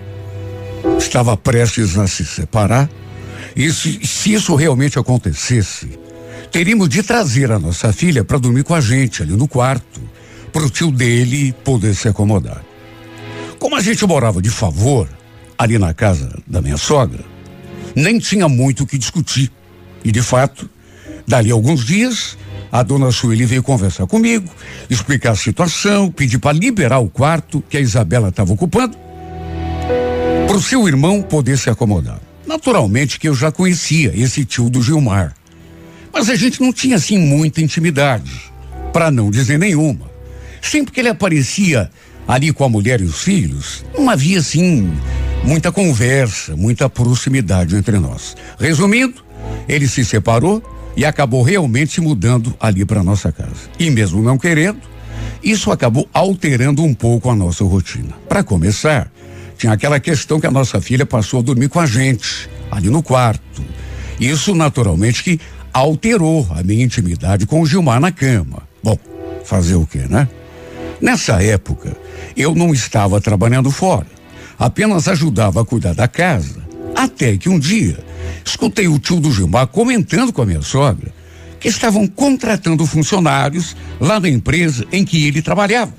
estava 0.98 1.36
prestes 1.38 1.98
a 1.98 2.08
se 2.08 2.26
separar. 2.26 2.90
E 3.56 3.72
se, 3.72 4.06
se 4.06 4.34
isso 4.34 4.56
realmente 4.56 4.98
acontecesse, 4.98 6.00
teríamos 6.52 6.90
de 6.90 7.04
trazer 7.04 7.52
a 7.52 7.60
nossa 7.60 7.94
filha 7.94 8.24
para 8.24 8.38
dormir 8.38 8.64
com 8.64 8.74
a 8.74 8.82
gente 8.82 9.22
ali 9.22 9.34
no 9.34 9.48
quarto, 9.48 10.02
para 10.52 10.64
o 10.64 10.70
tio 10.70 10.92
dele 10.92 11.54
poder 11.64 11.96
se 11.96 12.08
acomodar. 12.08 12.64
Como 13.60 13.76
a 13.76 13.82
gente 13.82 14.06
morava 14.06 14.42
de 14.42 14.50
favor 14.50 15.08
ali 15.58 15.78
na 15.78 15.94
casa 15.94 16.38
da 16.46 16.62
minha 16.62 16.78
sogra, 16.78 17.24
nem 17.96 18.20
tinha 18.20 18.50
muito 18.50 18.84
o 18.84 18.88
que 18.88 18.98
discutir. 18.98 19.52
E 20.04 20.12
de 20.12 20.22
fato, 20.22 20.70
dali 21.28 21.52
a 21.52 21.54
alguns 21.54 21.86
dias, 21.86 22.38
a 22.72 22.84
dona 22.84 23.12
Sueli 23.12 23.46
veio 23.46 23.64
conversar 23.64 24.08
comigo, 24.08 24.50
explicar 24.90 25.32
a 25.32 25.36
situação, 25.36 26.12
pedir 26.12 26.40
para 26.40 26.58
liberar 26.58 27.00
o 27.00 27.10
quarto 27.10 27.64
que 27.70 27.78
a 27.78 27.80
Isabela 27.80 28.30
estava 28.30 28.52
ocupando, 28.52 28.98
para 30.54 30.60
o 30.60 30.62
seu 30.62 30.88
irmão 30.88 31.20
poder 31.20 31.58
se 31.58 31.68
acomodar. 31.68 32.22
Naturalmente 32.46 33.20
que 33.20 33.28
eu 33.28 33.34
já 33.34 33.52
conhecia 33.52 34.14
esse 34.16 34.46
tio 34.46 34.70
do 34.70 34.84
Gilmar. 34.84 35.34
Mas 36.14 36.30
a 36.30 36.36
gente 36.36 36.62
não 36.62 36.72
tinha 36.72 36.98
assim 36.98 37.18
muita 37.18 37.60
intimidade, 37.60 38.40
para 38.94 39.10
não 39.10 39.32
dizer 39.32 39.58
nenhuma. 39.58 40.12
Sempre 40.62 40.94
que 40.94 41.00
ele 41.00 41.10
aparecia 41.10 41.90
ali 42.28 42.54
com 42.54 42.64
a 42.64 42.70
mulher 42.70 43.02
e 43.02 43.04
os 43.04 43.24
filhos, 43.24 43.84
não 43.98 44.12
havia 44.12 44.38
assim 44.38 44.94
muita 45.44 45.72
conversa, 45.72 46.56
muita 46.56 46.88
proximidade 46.88 47.76
entre 47.76 47.98
nós. 47.98 48.38
Resumindo, 48.60 49.26
ele 49.68 49.88
se 49.88 50.06
separou 50.06 50.62
e 50.96 51.04
acabou 51.04 51.42
realmente 51.42 51.94
se 51.94 52.00
mudando 52.00 52.56
ali 52.60 52.86
para 52.86 53.04
nossa 53.04 53.32
casa. 53.32 53.72
E 53.80 53.90
mesmo 53.90 54.22
não 54.22 54.38
querendo, 54.38 54.82
isso 55.44 55.72
acabou 55.72 56.08
alterando 56.14 56.84
um 56.84 56.94
pouco 56.94 57.32
a 57.32 57.36
nossa 57.36 57.64
rotina. 57.64 58.14
Para 58.30 58.44
começar, 58.44 59.12
tinha 59.64 59.72
aquela 59.72 59.98
questão 59.98 60.42
que 60.42 60.48
a 60.48 60.52
nossa 60.52 60.82
filha 60.82 61.06
passou 61.06 61.40
a 61.40 61.42
dormir 61.42 61.70
com 61.70 61.80
a 61.80 61.86
gente, 61.86 62.50
ali 62.70 62.90
no 62.90 63.02
quarto. 63.02 63.64
Isso, 64.20 64.54
naturalmente, 64.54 65.24
que 65.24 65.40
alterou 65.72 66.46
a 66.52 66.62
minha 66.62 66.84
intimidade 66.84 67.46
com 67.46 67.62
o 67.62 67.66
Gilmar 67.66 68.02
na 68.02 68.12
cama. 68.12 68.64
Bom, 68.84 69.00
fazer 69.46 69.76
o 69.76 69.88
quê, 69.88 70.06
né? 70.10 70.28
Nessa 71.00 71.42
época, 71.42 71.96
eu 72.36 72.54
não 72.54 72.74
estava 72.74 73.22
trabalhando 73.22 73.72
fora, 73.72 74.08
apenas 74.60 75.08
ajudava 75.08 75.62
a 75.62 75.66
cuidar 75.66 75.94
da 75.96 76.10
casa. 76.10 76.62
Até 76.94 77.38
que 77.38 77.48
um 77.48 77.58
dia, 77.58 78.04
escutei 78.44 78.90
o 78.90 79.00
tio 79.00 79.22
do 79.22 79.32
Gilmar 79.32 79.68
comentando 79.68 80.34
com 80.34 80.42
a 80.42 80.46
minha 80.46 80.62
sogra 80.62 81.10
que 81.58 81.70
estavam 81.70 82.06
contratando 82.06 82.86
funcionários 82.86 83.78
lá 83.98 84.20
na 84.20 84.28
empresa 84.28 84.86
em 84.92 85.06
que 85.06 85.26
ele 85.26 85.42
trabalhava. 85.42 85.96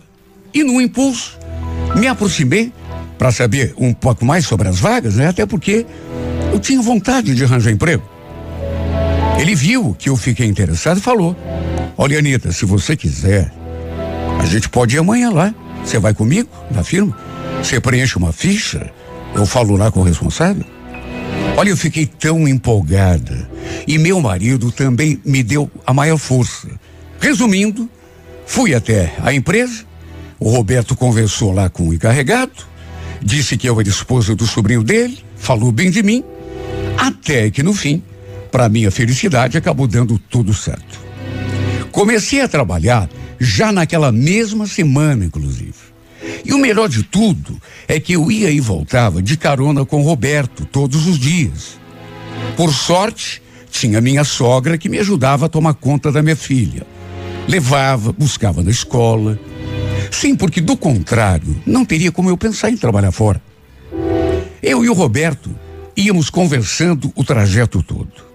E 0.53 0.63
no 0.63 0.83
impulso, 0.83 1.39
me 1.97 2.07
aproximei 2.07 2.71
para 3.19 3.31
saber 3.31 3.75
um 3.77 3.93
pouco 3.93 4.25
mais 4.25 4.47
sobre 4.47 4.69
as 4.69 4.79
vagas, 4.79 5.17
né? 5.17 5.29
Até 5.29 5.47
porque 5.47 5.87
eu 6.53 6.59
tinha 6.59 6.81
vontade 6.81 7.35
de 7.35 7.45
arranjar 7.45 7.71
emprego. 7.71 8.03
Ele 9.39 9.55
viu 9.55 9.95
que 9.99 10.09
eu 10.09 10.17
fiquei 10.17 10.47
interessado 10.47 10.99
e 10.99 11.01
falou: 11.01 11.37
Olha, 11.97 12.19
Anitta, 12.19 12.53
se 12.53 12.65
você 12.65 12.97
quiser, 12.97 13.53
a 14.41 14.47
gente 14.47 14.69
pode 14.69 14.97
ir 14.97 14.99
amanhã 14.99 15.31
lá. 15.31 15.55
Você 15.85 15.99
vai 15.99 16.15
comigo 16.15 16.49
na 16.71 16.83
firma? 16.83 17.17
Você 17.63 17.79
preenche 17.81 18.17
uma 18.17 18.33
ficha? 18.33 18.91
Eu 19.35 19.45
falo 19.45 19.77
lá 19.77 19.91
com 19.91 20.01
o 20.01 20.03
responsável? 20.03 20.65
Olha, 21.57 21.71
eu 21.71 21.77
fiquei 21.77 22.07
tão 22.07 22.49
empolgada. 22.49 23.49
E 23.87 23.99
meu 23.99 24.21
marido 24.21 24.73
também 24.73 25.21
me 25.25 25.43
deu 25.43 25.71
a 25.87 25.93
maior 25.93 26.17
força. 26.17 26.69
Resumindo, 27.21 27.89
fui 28.47 28.75
até 28.75 29.15
a 29.23 29.33
empresa. 29.33 29.85
O 30.39 30.49
Roberto 30.49 30.97
conversou 30.97 31.53
lá 31.53 31.69
com 31.69 31.89
o 31.89 31.95
encarregado 31.95 32.74
disse 33.25 33.57
que 33.57 33.67
eu 33.67 33.81
era 33.81 33.89
esposa 33.89 34.37
do 34.37 34.47
sobrinho 34.47 34.85
dele, 34.85 35.19
falou 35.37 35.73
bem 35.73 35.91
de 35.91 36.03
mim, 36.03 36.23
até 36.99 37.51
que 37.51 37.63
no 37.63 37.73
fim, 37.73 38.03
para 38.53 38.69
minha 38.69 38.91
felicidade, 38.91 39.57
acabou 39.57 39.87
dando 39.87 40.19
tudo 40.19 40.53
certo. 40.53 41.01
Comecei 41.91 42.43
a 42.43 42.49
trabalhar 42.49 43.09
já 43.41 43.73
naquela 43.73 44.13
mesma 44.13 44.67
semana, 44.67 45.25
inclusive. 45.25 45.95
E 46.45 46.53
o 46.53 46.59
melhor 46.59 46.89
de 46.89 47.03
tudo 47.03 47.61
é 47.89 47.99
que 47.99 48.13
eu 48.13 48.31
ia 48.31 48.51
e 48.51 48.61
voltava 48.61 49.23
de 49.23 49.37
carona 49.37 49.85
com 49.85 50.03
Roberto 50.03 50.67
todos 50.67 51.07
os 51.07 51.19
dias. 51.19 51.79
Por 52.57 52.73
sorte, 52.73 53.43
tinha 53.71 54.01
minha 54.01 54.25
sogra 54.25 54.77
que 54.77 54.89
me 54.89 54.99
ajudava 54.99 55.47
a 55.47 55.49
tomar 55.49 55.75
conta 55.75 56.13
da 56.13 56.23
minha 56.23 56.37
filha. 56.37 56.87
Levava, 57.49 58.13
buscava 58.13 58.63
na 58.63 58.71
escola, 58.71 59.39
Sim, 60.11 60.35
porque 60.35 60.61
do 60.61 60.77
contrário, 60.77 61.61
não 61.67 61.85
teria 61.85 62.13
como 62.13 62.31
eu 62.31 62.37
pensar 62.37 62.71
em 62.71 62.77
trabalhar 62.77 63.13
fora. 63.13 63.41
Eu 64.63 64.85
e 64.85 64.89
o 64.89 64.95
Roberto 64.95 65.55
íamos 65.97 66.31
conversando 66.31 67.13
o 67.15 67.25
trajeto 67.25 67.83
todo. 67.83 68.35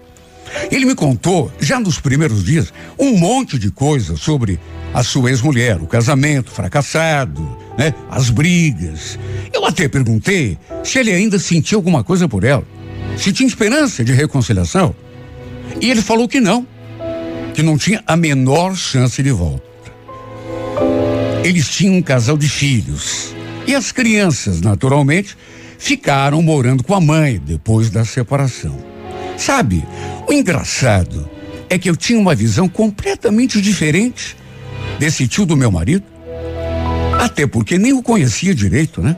Ele 0.70 0.84
me 0.84 0.94
contou, 0.94 1.50
já 1.60 1.78
nos 1.78 2.00
primeiros 2.00 2.44
dias, 2.44 2.72
um 2.98 3.16
monte 3.16 3.58
de 3.58 3.70
coisas 3.70 4.20
sobre 4.20 4.58
a 4.92 5.02
sua 5.02 5.30
ex-mulher, 5.30 5.80
o 5.80 5.86
casamento 5.86 6.50
fracassado, 6.50 7.56
né? 7.78 7.94
As 8.10 8.30
brigas. 8.30 9.18
Eu 9.52 9.64
até 9.64 9.88
perguntei 9.88 10.58
se 10.82 10.98
ele 10.98 11.12
ainda 11.12 11.38
sentia 11.38 11.76
alguma 11.76 12.02
coisa 12.02 12.28
por 12.28 12.42
ela, 12.42 12.66
se 13.16 13.32
tinha 13.32 13.46
esperança 13.46 14.04
de 14.04 14.12
reconciliação. 14.12 14.94
E 15.80 15.90
ele 15.90 16.02
falou 16.02 16.28
que 16.28 16.40
não, 16.40 16.66
que 17.54 17.62
não 17.62 17.78
tinha 17.78 18.02
a 18.06 18.16
menor 18.16 18.76
chance 18.76 19.22
de 19.22 19.30
volta. 19.30 19.69
Eles 21.42 21.68
tinham 21.68 21.94
um 21.94 22.02
casal 22.02 22.36
de 22.36 22.48
filhos. 22.48 23.34
E 23.66 23.74
as 23.74 23.92
crianças, 23.92 24.60
naturalmente, 24.60 25.36
ficaram 25.78 26.42
morando 26.42 26.84
com 26.84 26.94
a 26.94 27.00
mãe 27.00 27.40
depois 27.42 27.88
da 27.88 28.04
separação. 28.04 28.76
Sabe, 29.36 29.84
o 30.28 30.32
engraçado 30.32 31.28
é 31.70 31.78
que 31.78 31.88
eu 31.88 31.96
tinha 31.96 32.18
uma 32.18 32.34
visão 32.34 32.68
completamente 32.68 33.60
diferente 33.60 34.36
desse 34.98 35.26
tio 35.26 35.46
do 35.46 35.56
meu 35.56 35.70
marido. 35.70 36.04
Até 37.18 37.46
porque 37.46 37.78
nem 37.78 37.92
o 37.92 38.02
conhecia 38.02 38.54
direito, 38.54 39.00
né? 39.00 39.16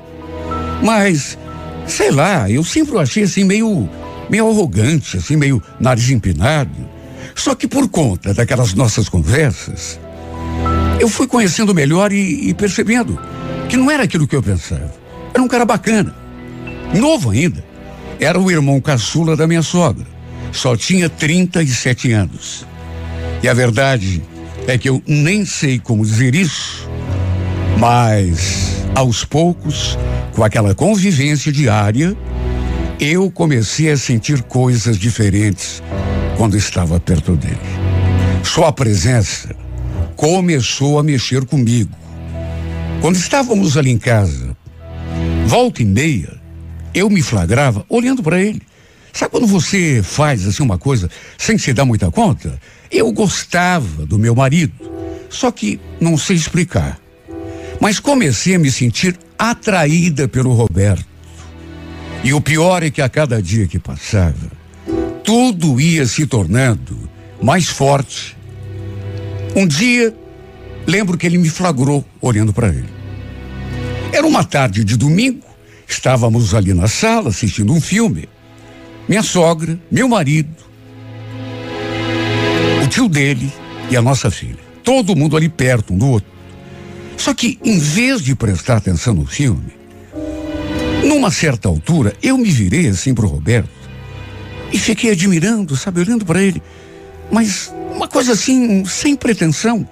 Mas, 0.82 1.38
sei 1.86 2.10
lá, 2.10 2.48
eu 2.50 2.62
sempre 2.62 2.94
o 2.94 2.98
achei 3.00 3.24
assim 3.24 3.42
meio, 3.42 3.88
meio 4.28 4.48
arrogante, 4.48 5.16
assim, 5.16 5.36
meio 5.36 5.62
nariz 5.80 6.10
empinado. 6.10 6.88
Só 7.34 7.54
que 7.54 7.66
por 7.66 7.88
conta 7.88 8.34
daquelas 8.34 8.74
nossas 8.74 9.08
conversas, 9.08 9.98
eu 11.00 11.08
fui 11.08 11.26
conhecendo 11.26 11.74
melhor 11.74 12.12
e, 12.12 12.48
e 12.48 12.54
percebendo 12.54 13.18
que 13.68 13.76
não 13.76 13.90
era 13.90 14.04
aquilo 14.04 14.26
que 14.26 14.36
eu 14.36 14.42
pensava. 14.42 14.92
Era 15.32 15.42
um 15.42 15.48
cara 15.48 15.64
bacana, 15.64 16.14
novo 16.94 17.30
ainda. 17.30 17.64
Era 18.20 18.38
o 18.38 18.50
irmão 18.50 18.80
caçula 18.80 19.36
da 19.36 19.46
minha 19.46 19.62
sogra. 19.62 20.06
Só 20.52 20.76
tinha 20.76 21.08
37 21.08 22.12
anos. 22.12 22.66
E 23.42 23.48
a 23.48 23.54
verdade 23.54 24.22
é 24.68 24.78
que 24.78 24.88
eu 24.88 25.02
nem 25.06 25.44
sei 25.44 25.78
como 25.78 26.04
dizer 26.04 26.34
isso, 26.34 26.88
mas 27.78 28.84
aos 28.94 29.24
poucos, 29.24 29.98
com 30.32 30.44
aquela 30.44 30.74
convivência 30.74 31.50
diária, 31.50 32.16
eu 33.00 33.30
comecei 33.30 33.90
a 33.90 33.96
sentir 33.96 34.42
coisas 34.42 34.96
diferentes 34.96 35.82
quando 36.36 36.56
estava 36.56 37.00
perto 37.00 37.34
dele. 37.34 37.58
Sua 38.44 38.70
presença 38.70 39.61
começou 40.16 40.98
a 40.98 41.02
mexer 41.02 41.44
comigo. 41.44 41.90
Quando 43.00 43.16
estávamos 43.16 43.76
ali 43.76 43.90
em 43.90 43.98
casa, 43.98 44.56
volta 45.46 45.82
e 45.82 45.84
meia, 45.84 46.40
eu 46.94 47.10
me 47.10 47.22
flagrava 47.22 47.84
olhando 47.88 48.22
para 48.22 48.40
ele. 48.40 48.62
Sabe 49.12 49.30
quando 49.30 49.46
você 49.46 50.00
faz 50.02 50.46
assim 50.46 50.62
uma 50.62 50.78
coisa 50.78 51.10
sem 51.36 51.58
se 51.58 51.72
dar 51.72 51.84
muita 51.84 52.10
conta? 52.10 52.58
Eu 52.90 53.12
gostava 53.12 54.06
do 54.06 54.18
meu 54.18 54.34
marido, 54.34 54.72
só 55.28 55.50
que 55.50 55.80
não 56.00 56.16
sei 56.16 56.36
explicar. 56.36 56.98
Mas 57.80 57.98
comecei 57.98 58.54
a 58.54 58.58
me 58.58 58.70
sentir 58.70 59.18
atraída 59.38 60.28
pelo 60.28 60.52
Roberto. 60.52 61.04
E 62.24 62.32
o 62.32 62.40
pior 62.40 62.82
é 62.82 62.90
que 62.90 63.02
a 63.02 63.08
cada 63.08 63.42
dia 63.42 63.66
que 63.66 63.78
passava, 63.78 64.52
tudo 65.24 65.80
ia 65.80 66.06
se 66.06 66.24
tornando 66.26 66.96
mais 67.42 67.68
forte. 67.68 68.36
Um 69.54 69.66
dia, 69.66 70.14
lembro 70.86 71.18
que 71.18 71.26
ele 71.26 71.36
me 71.36 71.50
flagrou 71.50 72.04
olhando 72.20 72.52
para 72.52 72.68
ele. 72.68 72.88
Era 74.12 74.26
uma 74.26 74.44
tarde 74.44 74.82
de 74.82 74.96
domingo, 74.96 75.46
estávamos 75.86 76.54
ali 76.54 76.72
na 76.72 76.88
sala 76.88 77.28
assistindo 77.28 77.72
um 77.72 77.80
filme. 77.80 78.28
Minha 79.06 79.22
sogra, 79.22 79.78
meu 79.90 80.08
marido, 80.08 80.54
o 82.82 82.86
tio 82.88 83.08
dele 83.08 83.52
e 83.90 83.96
a 83.96 84.00
nossa 84.00 84.30
filha. 84.30 84.58
Todo 84.82 85.14
mundo 85.14 85.36
ali 85.36 85.48
perto 85.48 85.92
um 85.92 85.98
do 85.98 86.08
outro. 86.08 86.30
Só 87.16 87.34
que, 87.34 87.58
em 87.62 87.78
vez 87.78 88.22
de 88.22 88.34
prestar 88.34 88.78
atenção 88.78 89.14
no 89.14 89.26
filme, 89.26 89.72
numa 91.04 91.30
certa 91.30 91.68
altura, 91.68 92.14
eu 92.22 92.38
me 92.38 92.50
virei 92.50 92.88
assim 92.88 93.12
pro 93.12 93.28
Roberto 93.28 93.68
e 94.72 94.78
fiquei 94.78 95.10
admirando, 95.10 95.76
sabe, 95.76 96.00
olhando 96.00 96.24
para 96.24 96.42
ele. 96.42 96.62
Mas 97.30 97.72
uma 97.94 98.08
coisa 98.08 98.32
assim, 98.32 98.84
sem 98.84 99.14
pretensão. 99.14 99.86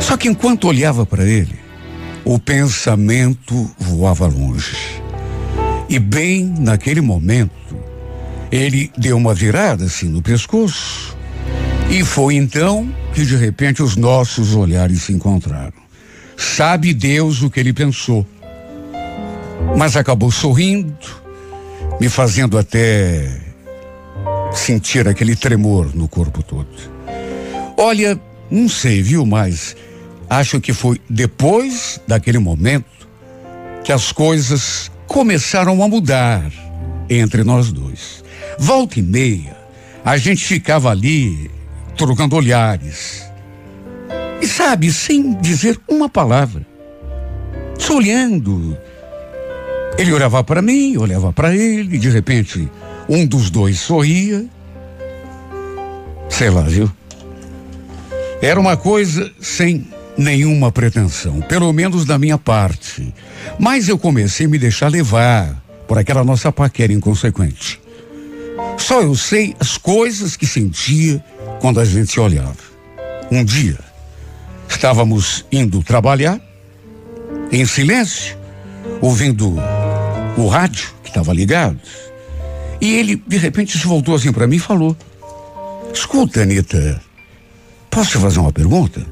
Só 0.00 0.16
que 0.16 0.28
enquanto 0.28 0.66
olhava 0.66 1.04
para 1.06 1.24
ele, 1.24 1.58
o 2.24 2.38
pensamento 2.38 3.70
voava 3.78 4.26
longe. 4.26 5.02
E 5.88 5.98
bem 5.98 6.54
naquele 6.58 7.00
momento, 7.00 7.50
ele 8.50 8.90
deu 8.96 9.16
uma 9.16 9.34
virada 9.34 9.84
assim 9.84 10.08
no 10.08 10.22
pescoço. 10.22 11.16
E 11.90 12.04
foi 12.04 12.34
então 12.34 12.88
que 13.14 13.24
de 13.24 13.36
repente 13.36 13.82
os 13.82 13.96
nossos 13.96 14.54
olhares 14.54 15.02
se 15.02 15.12
encontraram. 15.12 15.80
Sabe 16.36 16.94
Deus 16.94 17.42
o 17.42 17.50
que 17.50 17.60
ele 17.60 17.72
pensou. 17.72 18.26
Mas 19.76 19.96
acabou 19.96 20.30
sorrindo, 20.30 20.94
me 22.00 22.08
fazendo 22.08 22.56
até 22.56 23.49
sentir 24.52 25.06
aquele 25.08 25.36
tremor 25.36 25.94
no 25.94 26.08
corpo 26.08 26.42
todo. 26.42 26.68
Olha, 27.76 28.20
não 28.50 28.68
sei, 28.68 29.02
viu, 29.02 29.24
mas 29.24 29.76
acho 30.28 30.60
que 30.60 30.72
foi 30.72 31.00
depois 31.08 32.00
daquele 32.06 32.38
momento 32.38 33.08
que 33.84 33.92
as 33.92 34.12
coisas 34.12 34.90
começaram 35.06 35.82
a 35.82 35.88
mudar 35.88 36.50
entre 37.08 37.42
nós 37.42 37.72
dois. 37.72 38.22
Volta 38.58 38.98
e 38.98 39.02
meia, 39.02 39.56
a 40.04 40.16
gente 40.16 40.44
ficava 40.44 40.90
ali 40.90 41.50
trocando 41.96 42.36
olhares. 42.36 43.24
E 44.40 44.46
sabe, 44.46 44.92
sem 44.92 45.34
dizer 45.40 45.78
uma 45.88 46.08
palavra. 46.08 46.66
Só 47.78 47.96
olhando. 47.96 48.76
Ele 49.98 50.12
olhava 50.12 50.42
para 50.42 50.62
mim, 50.62 50.96
olhava 50.96 51.32
para 51.32 51.54
ele, 51.54 51.96
e 51.96 51.98
de 51.98 52.08
repente 52.08 52.68
um 53.10 53.26
dos 53.26 53.50
dois 53.50 53.80
sorria. 53.80 54.46
Sei 56.28 56.48
lá, 56.48 56.62
viu? 56.62 56.90
Era 58.40 58.58
uma 58.58 58.76
coisa 58.76 59.30
sem 59.40 59.88
nenhuma 60.16 60.70
pretensão, 60.70 61.40
pelo 61.40 61.72
menos 61.72 62.04
da 62.04 62.16
minha 62.16 62.38
parte. 62.38 63.12
Mas 63.58 63.88
eu 63.88 63.98
comecei 63.98 64.46
a 64.46 64.48
me 64.48 64.58
deixar 64.58 64.88
levar 64.88 65.60
por 65.88 65.98
aquela 65.98 66.22
nossa 66.22 66.52
paquera 66.52 66.92
inconsequente. 66.92 67.80
Só 68.78 69.02
eu 69.02 69.16
sei 69.16 69.56
as 69.58 69.76
coisas 69.76 70.36
que 70.36 70.46
sentia 70.46 71.22
quando 71.60 71.80
a 71.80 71.84
gente 71.84 72.12
se 72.12 72.20
olhava. 72.20 72.56
Um 73.30 73.44
dia, 73.44 73.78
estávamos 74.68 75.44
indo 75.50 75.82
trabalhar, 75.82 76.40
em 77.50 77.66
silêncio, 77.66 78.38
ouvindo 79.00 79.56
o 80.36 80.46
rádio 80.46 80.90
que 81.02 81.08
estava 81.08 81.32
ligado. 81.32 81.80
E 82.80 82.94
ele, 82.94 83.22
de 83.26 83.36
repente, 83.36 83.78
se 83.78 83.86
voltou 83.86 84.14
assim 84.14 84.32
para 84.32 84.46
mim 84.46 84.56
e 84.56 84.60
falou: 84.60 84.96
Escuta, 85.92 86.42
Anitta, 86.42 87.00
posso 87.90 88.12
te 88.12 88.18
fazer 88.18 88.40
uma 88.40 88.52
pergunta? 88.52 89.04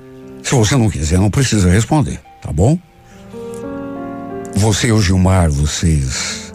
Se 0.43 0.55
você 0.55 0.77
não 0.77 0.89
quiser, 0.89 1.19
não 1.19 1.31
precisa 1.31 1.71
responder, 1.71 2.19
tá 2.41 2.51
bom? 2.53 2.79
Você 4.55 4.89
e 4.89 4.93
o 4.93 5.01
Gilmar, 5.01 5.51
vocês 5.51 6.55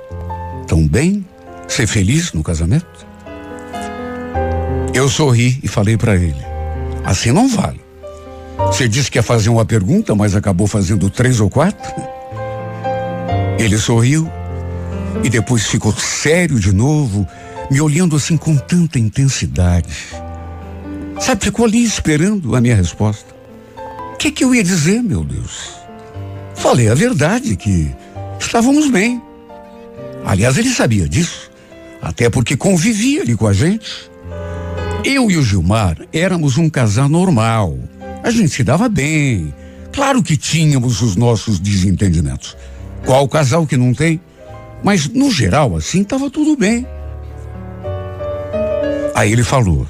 estão 0.61 0.87
bem? 0.87 1.25
Ser 1.67 1.87
feliz 1.87 2.33
no 2.33 2.43
casamento? 2.43 3.05
Eu 4.93 5.07
sorri 5.09 5.59
e 5.61 5.67
falei 5.67 5.97
para 5.97 6.15
ele: 6.15 6.43
Assim 7.03 7.31
não 7.31 7.47
vale. 7.47 7.81
Você 8.57 8.87
disse 8.87 9.11
que 9.11 9.17
ia 9.17 9.23
fazer 9.23 9.49
uma 9.49 9.65
pergunta, 9.65 10.15
mas 10.15 10.35
acabou 10.35 10.67
fazendo 10.67 11.09
três 11.09 11.39
ou 11.39 11.49
quatro? 11.49 11.93
Ele 13.59 13.77
sorriu 13.77 14.29
e 15.21 15.29
depois 15.29 15.67
ficou 15.67 15.93
sério 15.93 16.59
de 16.59 16.73
novo, 16.73 17.27
me 17.69 17.81
olhando 17.81 18.15
assim 18.15 18.37
com 18.37 18.55
tanta 18.55 18.97
intensidade. 18.97 19.89
Sabe, 21.19 21.45
ficou 21.45 21.65
ali 21.65 21.83
esperando 21.83 22.55
a 22.55 22.61
minha 22.61 22.75
resposta. 22.75 23.33
O 24.13 24.17
que, 24.17 24.31
que 24.31 24.43
eu 24.43 24.55
ia 24.55 24.63
dizer, 24.63 25.01
meu 25.03 25.23
Deus? 25.23 25.69
Falei 26.55 26.89
a 26.89 26.95
verdade, 26.95 27.55
que 27.55 27.93
estávamos 28.39 28.89
bem. 28.89 29.21
Aliás, 30.25 30.57
ele 30.57 30.69
sabia 30.69 31.07
disso, 31.07 31.51
até 32.01 32.29
porque 32.29 32.55
convivia 32.55 33.21
ali 33.21 33.35
com 33.35 33.47
a 33.47 33.53
gente. 33.53 34.09
Eu 35.03 35.29
e 35.29 35.37
o 35.37 35.43
Gilmar 35.43 35.97
éramos 36.13 36.57
um 36.57 36.69
casal 36.69 37.09
normal. 37.09 37.77
A 38.23 38.31
gente 38.31 38.49
se 38.49 38.63
dava 38.63 38.87
bem. 38.87 39.53
Claro 39.91 40.23
que 40.23 40.37
tínhamos 40.37 41.01
os 41.01 41.15
nossos 41.15 41.59
desentendimentos. 41.59 42.55
Qual 43.05 43.27
casal 43.27 43.67
que 43.67 43.75
não 43.75 43.93
tem? 43.93 44.21
Mas, 44.83 45.07
no 45.07 45.31
geral, 45.31 45.75
assim, 45.75 46.01
estava 46.01 46.29
tudo 46.29 46.57
bem. 46.57 46.85
Aí 49.15 49.31
ele 49.31 49.43
falou: 49.43 49.87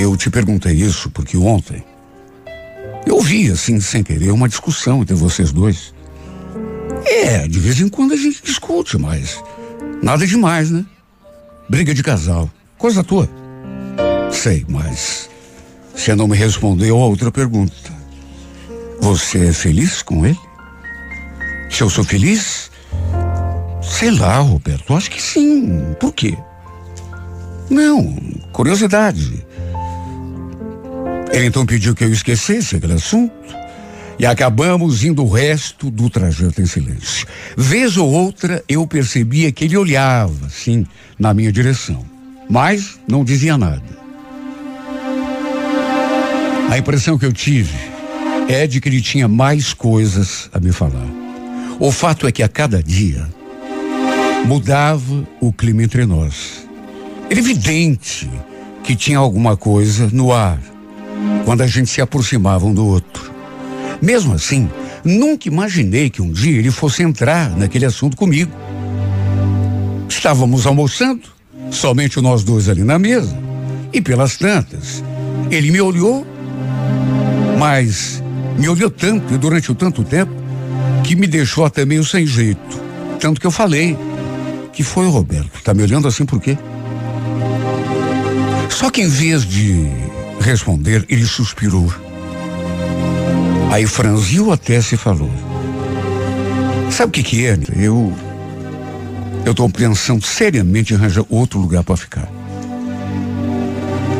Eu 0.00 0.16
te 0.16 0.30
perguntei 0.30 0.74
isso 0.74 1.10
porque 1.10 1.36
ontem 1.36 1.84
eu 3.06 3.20
vi, 3.20 3.50
assim, 3.50 3.80
sem 3.80 4.02
querer, 4.02 4.32
uma 4.32 4.48
discussão 4.48 5.02
entre 5.02 5.14
vocês 5.14 5.52
dois. 5.52 5.94
É, 7.04 7.46
de 7.46 7.58
vez 7.60 7.80
em 7.80 7.88
quando 7.88 8.12
a 8.12 8.16
gente 8.16 8.42
discute, 8.42 8.98
mas 8.98 9.42
nada 10.02 10.26
demais, 10.26 10.70
né? 10.70 10.84
Briga 11.68 11.94
de 11.94 12.02
casal, 12.02 12.50
coisa 12.76 13.04
tua. 13.04 13.28
Sei, 14.30 14.66
mas 14.68 15.30
você 15.94 16.14
não 16.14 16.26
me 16.26 16.36
respondeu 16.36 17.00
a 17.00 17.06
outra 17.06 17.30
pergunta. 17.30 17.74
Você 19.00 19.46
é 19.46 19.52
feliz 19.52 20.02
com 20.02 20.26
ele? 20.26 20.38
Se 21.70 21.82
eu 21.82 21.88
sou 21.88 22.02
feliz? 22.02 22.65
Sei 23.90 24.10
lá, 24.10 24.38
Roberto, 24.38 24.94
acho 24.94 25.10
que 25.10 25.22
sim. 25.22 25.94
Por 25.98 26.12
quê? 26.12 26.36
Não, 27.70 28.14
curiosidade. 28.52 29.44
Ele 31.32 31.46
então 31.46 31.66
pediu 31.66 31.94
que 31.94 32.04
eu 32.04 32.12
esquecesse 32.12 32.76
aquele 32.76 32.94
assunto 32.94 33.34
e 34.18 34.24
acabamos 34.24 35.04
indo 35.04 35.22
o 35.22 35.30
resto 35.30 35.90
do 35.90 36.08
trajeto 36.08 36.60
em 36.60 36.66
silêncio. 36.66 37.26
Vez 37.56 37.96
ou 37.96 38.10
outra 38.10 38.62
eu 38.68 38.86
percebia 38.86 39.52
que 39.52 39.64
ele 39.64 39.76
olhava, 39.76 40.48
sim, 40.48 40.86
na 41.18 41.34
minha 41.34 41.52
direção, 41.52 42.04
mas 42.48 42.98
não 43.08 43.24
dizia 43.24 43.58
nada. 43.58 43.96
A 46.70 46.78
impressão 46.78 47.18
que 47.18 47.26
eu 47.26 47.32
tive 47.32 47.76
é 48.48 48.66
de 48.66 48.80
que 48.80 48.88
ele 48.88 49.00
tinha 49.00 49.28
mais 49.28 49.72
coisas 49.72 50.48
a 50.52 50.60
me 50.60 50.72
falar. 50.72 51.06
O 51.78 51.92
fato 51.92 52.26
é 52.26 52.32
que 52.32 52.42
a 52.42 52.48
cada 52.48 52.82
dia 52.82 53.28
mudava 54.46 55.26
o 55.40 55.52
clima 55.52 55.82
entre 55.82 56.06
nós. 56.06 56.66
Era 57.28 57.38
evidente 57.38 58.30
que 58.82 58.94
tinha 58.94 59.18
alguma 59.18 59.56
coisa 59.56 60.08
no 60.12 60.32
ar 60.32 60.58
quando 61.44 61.62
a 61.62 61.66
gente 61.66 61.90
se 61.90 62.00
aproximava 62.00 62.64
um 62.64 62.72
do 62.72 62.86
outro. 62.86 63.32
Mesmo 64.00 64.34
assim, 64.34 64.70
nunca 65.04 65.48
imaginei 65.48 66.08
que 66.08 66.22
um 66.22 66.30
dia 66.30 66.58
ele 66.58 66.70
fosse 66.70 67.02
entrar 67.02 67.50
naquele 67.56 67.84
assunto 67.84 68.16
comigo. 68.16 68.52
Estávamos 70.08 70.66
almoçando, 70.66 71.28
somente 71.70 72.20
nós 72.20 72.44
dois 72.44 72.68
ali 72.68 72.84
na 72.84 72.98
mesa, 72.98 73.36
e 73.92 74.00
pelas 74.00 74.36
tantas, 74.36 75.02
ele 75.50 75.70
me 75.70 75.80
olhou 75.80 76.26
mas 77.56 78.22
me 78.58 78.68
olhou 78.68 78.90
tanto 78.90 79.34
e 79.34 79.38
durante 79.38 79.72
o 79.72 79.74
tanto 79.74 80.04
tempo 80.04 80.32
que 81.02 81.16
me 81.16 81.26
deixou 81.26 81.64
até 81.64 81.84
meio 81.84 82.04
sem 82.04 82.26
jeito. 82.26 82.86
Tanto 83.18 83.40
que 83.40 83.46
eu 83.46 83.50
falei 83.50 83.96
que 84.76 84.84
foi 84.84 85.08
Roberto. 85.08 85.62
Tá 85.64 85.72
me 85.72 85.82
olhando 85.82 86.06
assim 86.06 86.26
por 86.26 86.38
quê? 86.38 86.58
Só 88.68 88.90
que 88.90 89.00
em 89.00 89.08
vez 89.08 89.42
de 89.42 89.86
responder, 90.38 91.06
ele 91.08 91.24
suspirou. 91.24 91.90
Aí 93.72 93.86
franziu 93.86 94.52
até 94.52 94.78
se 94.82 94.98
falou. 94.98 95.30
Sabe 96.90 97.08
o 97.08 97.12
que 97.12 97.22
que 97.22 97.46
é? 97.46 97.58
Eu 97.74 98.12
eu 99.46 99.52
estou 99.52 99.68
pensando 99.70 100.22
seriamente 100.26 100.92
em 100.92 100.96
arranjar 100.96 101.24
outro 101.30 101.58
lugar 101.58 101.82
para 101.82 101.96
ficar. 101.96 102.28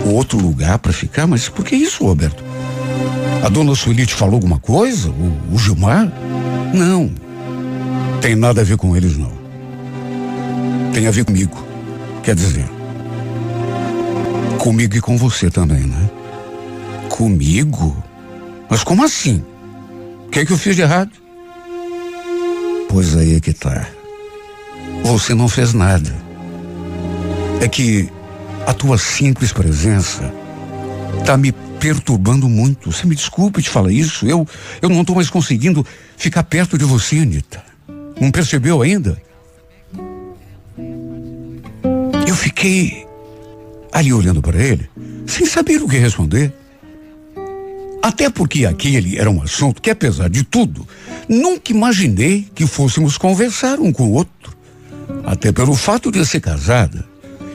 Outro 0.07 0.39
lugar 0.39 0.79
para 0.79 0.93
ficar? 0.93 1.27
Mas 1.27 1.51
por 1.51 1.67
que 1.67 1.77
isso, 1.77 2.07
Roberto? 2.07 2.43
A 3.45 3.49
dona 3.51 3.75
Sueli 3.75 4.07
te 4.07 4.15
falou 4.15 4.37
alguma 4.37 4.59
coisa? 4.59 5.11
O, 5.11 5.55
o 5.55 5.59
Gilmar? 5.59 6.11
Não. 6.73 7.11
Tem 8.23 8.35
nada 8.35 8.63
a 8.63 8.65
ver 8.65 8.79
com 8.79 8.97
eles, 8.97 9.19
não. 9.19 9.46
Tem 10.97 11.07
a 11.07 11.11
ver 11.11 11.27
comigo. 11.27 11.63
Quer 12.23 12.35
dizer, 12.35 12.65
comigo 14.59 14.97
e 14.97 15.01
com 15.03 15.19
você 15.19 15.51
também, 15.51 15.83
né? 15.83 16.11
Comigo? 17.11 18.03
Mas 18.71 18.83
como 18.83 19.05
assim? 19.05 19.45
O 20.27 20.31
que 20.31 20.39
é 20.39 20.47
que 20.47 20.55
eu 20.55 20.57
fiz 20.57 20.75
de 20.75 20.81
errado? 20.81 21.11
Pois 22.89 23.15
aí 23.15 23.37
é 23.37 23.41
que 23.41 23.53
tá. 23.53 23.87
Você 25.03 25.35
não 25.35 25.49
fez 25.49 25.75
nada. 25.75 26.17
É 27.61 27.69
que 27.69 28.09
a 28.67 28.73
tua 28.73 28.97
simples 28.97 29.53
presença 29.53 30.33
tá 31.27 31.37
me 31.37 31.53
perturbando 31.79 32.49
muito. 32.49 32.91
Você 32.91 33.07
me 33.07 33.15
desculpe 33.15 33.61
te 33.61 33.69
falar 33.69 33.93
isso. 33.93 34.27
Eu, 34.27 34.49
eu 34.81 34.89
não 34.89 35.03
estou 35.03 35.15
mais 35.15 35.29
conseguindo 35.29 35.85
ficar 36.17 36.45
perto 36.45 36.79
de 36.79 36.87
você, 36.87 37.19
Anitta. 37.19 37.63
Não 38.19 38.31
percebeu 38.31 38.81
ainda? 38.81 39.26
Fiquei 42.37 43.07
ali 43.93 44.13
olhando 44.13 44.43
para 44.43 44.63
ele, 44.63 44.89
sem 45.27 45.47
saber 45.47 45.83
o 45.83 45.89
que 45.89 45.97
responder. 45.97 46.53
Até 48.03 48.31
porque 48.31 48.65
aquele 48.65 49.19
era 49.19 49.31
um 49.31 49.43
assunto 49.43 49.83
que, 49.83 49.91
apesar 49.91 50.31
de 50.31 50.45
tudo, 50.45 50.87
nunca 51.29 51.73
imaginei 51.73 52.47
que 52.55 52.67
fôssemos 52.67 53.19
conversar 53.19 53.81
um 53.81 53.93
com 53.93 54.05
o 54.05 54.13
outro. 54.13 54.57
Até 55.25 55.51
pelo 55.51 55.75
fato 55.75 56.13
de 56.13 56.25
ser 56.25 56.41
casada 56.41 57.05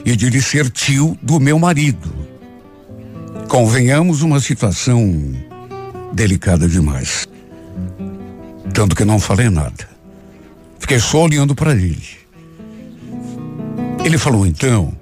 e 0.04 0.14
de 0.14 0.26
ele 0.26 0.42
ser 0.42 0.68
tio 0.68 1.16
do 1.22 1.40
meu 1.40 1.58
marido. 1.58 2.12
Convenhamos 3.48 4.22
uma 4.22 4.40
situação 4.40 5.32
delicada 6.12 6.68
demais. 6.68 7.26
Tanto 8.74 8.96
que 8.96 9.04
não 9.04 9.18
falei 9.18 9.48
nada. 9.48 9.88
Fiquei 10.78 10.98
só 10.98 11.22
olhando 11.22 11.54
para 11.54 11.72
ele. 11.72 12.21
Ele 14.04 14.18
falou 14.18 14.46
então 14.46 14.92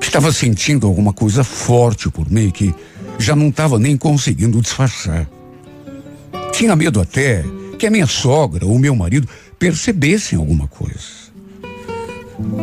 que 0.00 0.06
estava 0.06 0.32
sentindo 0.32 0.86
alguma 0.86 1.12
coisa 1.12 1.44
forte 1.44 2.08
por 2.10 2.30
mim 2.30 2.50
que 2.50 2.74
já 3.18 3.36
não 3.36 3.48
estava 3.48 3.78
nem 3.78 3.96
conseguindo 3.96 4.60
disfarçar. 4.60 5.28
Tinha 6.52 6.74
medo 6.74 7.00
até 7.00 7.44
que 7.78 7.86
a 7.86 7.90
minha 7.90 8.06
sogra 8.06 8.66
ou 8.66 8.78
meu 8.78 8.96
marido 8.96 9.28
percebessem 9.58 10.38
alguma 10.38 10.66
coisa. 10.66 11.28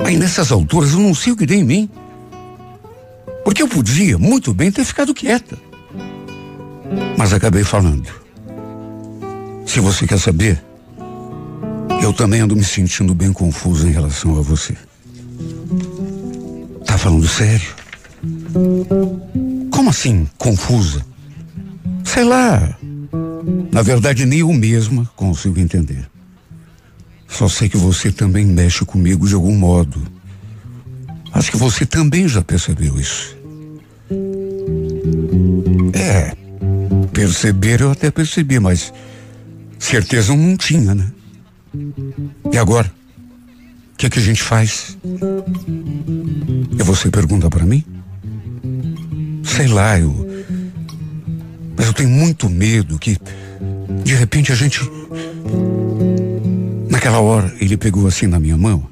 Aí 0.06 0.18
nessas 0.18 0.52
alturas 0.52 0.94
eu 0.94 1.00
não 1.00 1.14
sei 1.14 1.34
o 1.34 1.38
que 1.38 1.46
dei 1.46 1.60
em 1.60 1.64
mim. 1.64 1.90
Porque 3.44 3.62
eu 3.62 3.68
podia 3.68 4.18
muito 4.18 4.54
bem 4.54 4.72
ter 4.72 4.84
ficado 4.84 5.14
quieta. 5.14 5.58
Mas 7.18 7.32
acabei 7.32 7.64
falando. 7.64 8.10
Se 9.66 9.80
você 9.80 10.06
quer 10.08 10.20
saber, 10.20 10.62
eu 12.02 12.12
também 12.12 12.42
ando 12.42 12.56
me 12.56 12.64
sentindo 12.64 13.14
bem 13.14 13.32
confuso 13.32 13.88
em 13.88 13.92
relação 13.92 14.38
a 14.38 14.42
você. 14.42 14.76
Tá 16.96 17.00
falando 17.00 17.28
sério? 17.28 17.76
Como 19.70 19.90
assim, 19.90 20.26
confusa? 20.38 21.06
Sei 22.06 22.24
lá. 22.24 22.80
Na 23.70 23.82
verdade, 23.82 24.26
nem 24.26 24.40
eu 24.40 24.54
mesma 24.54 25.04
consigo 25.14 25.60
entender. 25.60 26.08
Só 27.28 27.50
sei 27.50 27.68
que 27.68 27.76
você 27.76 28.14
também 28.14 28.46
mexe 28.46 28.86
comigo 28.86 29.28
de 29.28 29.34
algum 29.34 29.54
modo. 29.58 30.02
Acho 31.34 31.52
que 31.52 31.58
você 31.58 31.86
também 31.86 32.30
já 32.30 32.42
percebeu 32.42 32.98
isso. 32.98 33.36
É, 35.92 36.34
perceber 37.12 37.82
eu 37.82 37.92
até 37.92 38.10
percebi, 38.10 38.58
mas 38.58 38.94
certeza 39.78 40.34
não 40.34 40.56
tinha, 40.56 40.96
né? 40.96 41.12
E 42.54 42.58
agora? 42.58 42.90
O 43.92 43.98
que, 43.98 44.06
é 44.06 44.10
que 44.10 44.20
a 44.20 44.22
gente 44.22 44.42
faz? 44.42 44.98
E 46.78 46.84
você 46.84 47.10
pergunta 47.10 47.50
para 47.50 47.66
mim? 47.66 47.84
Sei 49.44 49.68
lá, 49.68 50.00
eu. 50.00 50.26
Mas 51.78 51.88
eu 51.88 51.94
tenho 51.94 52.10
muito 52.10 52.50
medo 52.50 52.98
que, 52.98 53.18
de 54.04 54.16
repente, 54.16 54.52
a 54.52 54.56
gente 54.56 54.82
Naquela 56.90 57.20
hora, 57.20 57.54
ele 57.60 57.78
pegou 57.78 58.08
assim 58.08 58.26
na 58.26 58.40
minha 58.40 58.58
mão 58.58 58.88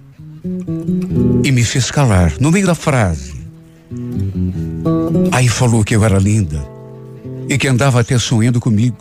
e 1.43 1.51
me 1.51 1.63
fez 1.63 1.89
calar, 1.89 2.33
no 2.39 2.51
meio 2.51 2.67
da 2.67 2.75
frase. 2.75 3.33
Aí 5.31 5.47
falou 5.47 5.83
que 5.83 5.95
eu 5.95 6.03
era 6.03 6.19
linda 6.19 6.61
e 7.49 7.57
que 7.57 7.67
andava 7.67 8.01
até 8.01 8.17
sonhando 8.17 8.59
comigo. 8.59 8.97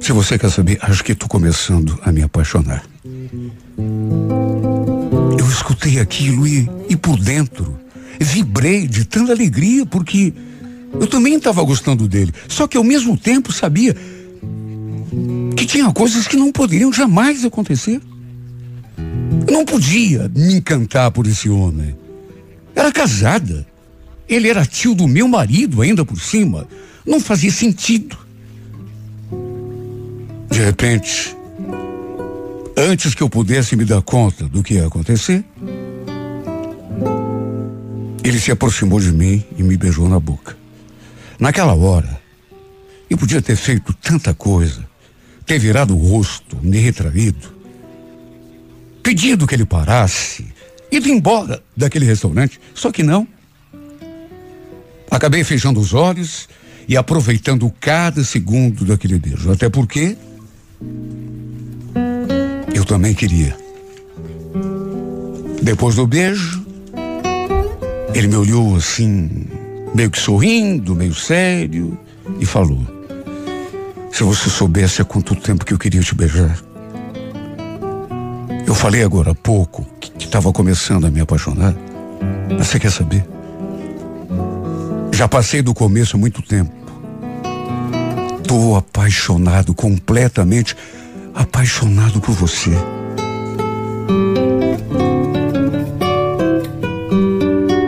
Se 0.00 0.12
você 0.12 0.38
quer 0.38 0.50
saber, 0.50 0.78
acho 0.82 1.04
que 1.04 1.12
estou 1.12 1.28
começando 1.28 1.98
a 2.02 2.10
me 2.10 2.22
apaixonar. 2.22 2.82
Escutei 5.76 6.00
aquilo 6.00 6.46
e, 6.46 6.66
e 6.88 6.96
por 6.96 7.18
dentro 7.18 7.78
vibrei 8.18 8.88
de 8.88 9.04
tanta 9.04 9.32
alegria 9.32 9.84
porque 9.84 10.32
eu 10.94 11.06
também 11.06 11.34
estava 11.34 11.62
gostando 11.62 12.08
dele. 12.08 12.32
Só 12.48 12.66
que 12.66 12.78
ao 12.78 12.84
mesmo 12.84 13.16
tempo 13.18 13.52
sabia 13.52 13.94
que 15.54 15.66
tinha 15.66 15.92
coisas 15.92 16.26
que 16.26 16.36
não 16.36 16.50
poderiam 16.50 16.90
jamais 16.90 17.44
acontecer. 17.44 18.00
Eu 19.46 19.52
não 19.52 19.66
podia 19.66 20.30
me 20.34 20.54
encantar 20.54 21.10
por 21.10 21.26
esse 21.26 21.50
homem. 21.50 21.94
Era 22.74 22.90
casada. 22.90 23.66
Ele 24.26 24.48
era 24.48 24.64
tio 24.64 24.94
do 24.94 25.06
meu 25.06 25.28
marido, 25.28 25.82
ainda 25.82 26.06
por 26.06 26.18
cima. 26.18 26.66
Não 27.04 27.20
fazia 27.20 27.50
sentido. 27.50 28.16
De 30.50 30.58
repente, 30.58 31.35
antes 32.76 33.14
que 33.14 33.22
eu 33.22 33.30
pudesse 33.30 33.74
me 33.74 33.84
dar 33.84 34.02
conta 34.02 34.46
do 34.48 34.62
que 34.62 34.74
ia 34.74 34.86
acontecer, 34.86 35.44
ele 38.22 38.38
se 38.38 38.50
aproximou 38.50 39.00
de 39.00 39.12
mim 39.12 39.42
e 39.56 39.62
me 39.62 39.76
beijou 39.76 40.08
na 40.08 40.20
boca. 40.20 40.56
Naquela 41.38 41.74
hora, 41.74 42.20
eu 43.08 43.16
podia 43.16 43.40
ter 43.40 43.56
feito 43.56 43.94
tanta 43.94 44.34
coisa 44.34 44.84
ter 45.46 45.60
virado 45.60 45.96
o 45.96 45.98
rosto, 45.98 46.58
me 46.60 46.78
retraído, 46.78 47.54
pedido 49.00 49.46
que 49.46 49.54
ele 49.54 49.64
parasse, 49.64 50.44
ido 50.90 51.08
embora 51.08 51.62
daquele 51.76 52.04
restaurante, 52.04 52.60
só 52.74 52.90
que 52.90 53.04
não. 53.04 53.26
Acabei 55.08 55.44
fechando 55.44 55.78
os 55.78 55.94
olhos 55.94 56.48
e 56.88 56.96
aproveitando 56.96 57.72
cada 57.80 58.24
segundo 58.24 58.84
daquele 58.84 59.20
beijo, 59.20 59.52
até 59.52 59.68
porque 59.68 60.18
também 62.86 63.12
queria. 63.12 63.56
Depois 65.62 65.96
do 65.96 66.06
beijo, 66.06 66.64
ele 68.14 68.28
me 68.28 68.36
olhou 68.36 68.76
assim, 68.76 69.46
meio 69.94 70.10
que 70.10 70.18
sorrindo, 70.18 70.94
meio 70.94 71.14
sério, 71.14 71.98
e 72.40 72.46
falou: 72.46 72.80
se 74.12 74.22
você 74.22 74.48
soubesse 74.48 75.02
há 75.02 75.04
quanto 75.04 75.34
tempo 75.34 75.64
que 75.64 75.74
eu 75.74 75.78
queria 75.78 76.00
te 76.00 76.14
beijar. 76.14 76.58
Eu 78.66 78.74
falei 78.74 79.02
agora 79.02 79.32
há 79.32 79.34
pouco 79.34 79.86
que 80.00 80.24
estava 80.24 80.52
começando 80.52 81.06
a 81.06 81.10
me 81.10 81.20
apaixonar. 81.20 81.74
Mas 82.56 82.66
você 82.66 82.80
quer 82.80 82.90
saber? 82.90 83.24
Já 85.12 85.28
passei 85.28 85.62
do 85.62 85.74
começo 85.74 86.16
há 86.16 86.18
muito 86.18 86.42
tempo. 86.42 86.72
Tô 88.46 88.76
apaixonado, 88.76 89.74
completamente 89.74 90.76
apaixonado 91.36 92.20
por 92.20 92.34
você. 92.34 92.70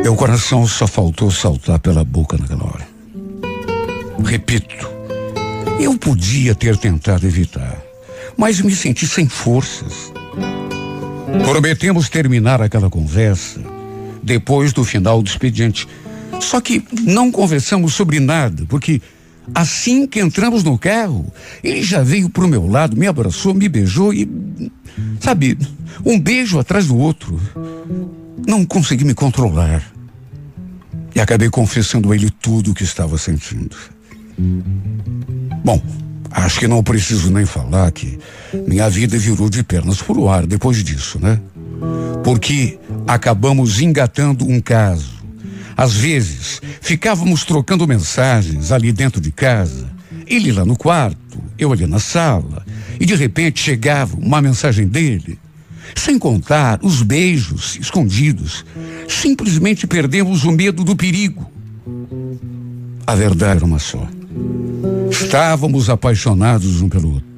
Meu 0.03 0.15
coração 0.15 0.67
só 0.67 0.87
faltou 0.87 1.31
saltar 1.31 1.79
pela 1.79 2.05
boca 2.05 2.37
naquela 2.37 2.65
hora. 2.65 2.87
Repito, 4.25 4.89
eu 5.81 5.97
podia 5.97 6.55
ter 6.55 6.77
tentado 6.77 7.27
evitar, 7.27 7.83
mas 8.37 8.61
me 8.61 8.75
senti 8.75 9.07
sem 9.07 9.29
forças. 9.29 10.13
Prometemos 11.45 12.09
terminar 12.09 12.61
aquela 12.61 12.91
conversa 12.91 13.61
depois 14.23 14.73
do 14.73 14.85
final 14.85 15.23
do 15.23 15.29
expediente. 15.29 15.89
Só 16.41 16.61
que 16.61 16.85
não 17.03 17.31
conversamos 17.31 17.95
sobre 17.95 18.21
nada, 18.21 18.65
porque 18.69 19.01
assim 19.55 20.07
que 20.07 20.21
entramos 20.21 20.63
no 20.63 20.79
carro, 20.79 21.27
ele 21.63 21.83
já 21.83 22.03
veio 22.03 22.29
pro 22.29 22.49
meu 22.49 22.67
lado, 22.67 22.97
me 22.97 23.07
abraçou, 23.07 23.55
me 23.55 23.69
beijou 23.69 24.13
e. 24.13 24.29
Sabe, 25.21 25.57
um 26.05 26.19
beijo 26.19 26.59
atrás 26.59 26.87
do 26.87 26.97
outro. 26.97 27.41
Não 28.47 28.65
consegui 28.65 29.05
me 29.05 29.15
controlar. 29.15 29.83
E 31.15 31.21
acabei 31.21 31.51
confessando 31.51 32.13
a 32.13 32.17
ele 32.17 32.31
tudo 32.31 32.71
o 32.71 32.75
que 32.75 32.85
estava 32.85 33.19
sentindo. 33.19 33.77
Bom, 35.65 35.83
acho 36.31 36.61
que 36.61 36.69
não 36.69 36.83
preciso 36.83 37.31
nem 37.31 37.45
falar 37.45 37.91
que 37.91 38.19
minha 38.67 38.89
vida 38.89 39.19
virou 39.19 39.51
de 39.51 39.63
pernas 39.63 40.01
para 40.01 40.19
o 40.19 40.29
ar 40.29 40.47
depois 40.47 40.83
disso, 40.85 41.19
né? 41.21 41.41
Porque 42.23 42.79
acabamos 43.07 43.81
engatando 43.81 44.47
um 44.47 44.61
caso. 44.61 45.18
Às 45.79 45.95
vezes, 45.95 46.61
ficávamos 46.81 47.45
trocando 47.45 47.87
mensagens 47.87 48.73
ali 48.73 48.91
dentro 48.91 49.21
de 49.21 49.31
casa, 49.31 49.89
ele 50.27 50.51
lá 50.51 50.65
no 50.65 50.77
quarto, 50.77 51.41
eu 51.57 51.73
ali 51.73 51.87
na 51.87 52.01
sala, 52.01 52.67
e 52.99 53.07
de 53.07 53.15
repente 53.15 53.61
chegava 53.61 54.17
uma 54.17 54.43
mensagem 54.43 54.89
dele. 54.89 55.39
Sem 55.95 56.19
contar 56.19 56.81
os 56.83 57.01
beijos 57.03 57.77
escondidos. 57.77 58.65
Simplesmente 59.07 59.87
perdemos 59.87 60.43
o 60.43 60.51
medo 60.51 60.83
do 60.83 60.97
perigo. 60.97 61.49
A 63.07 63.15
verdade 63.15 63.59
era 63.59 63.65
uma 63.65 63.79
só. 63.79 64.05
Estávamos 65.09 65.89
apaixonados 65.89 66.83
um 66.83 66.89
pelo 66.89 67.13
outro. 67.13 67.29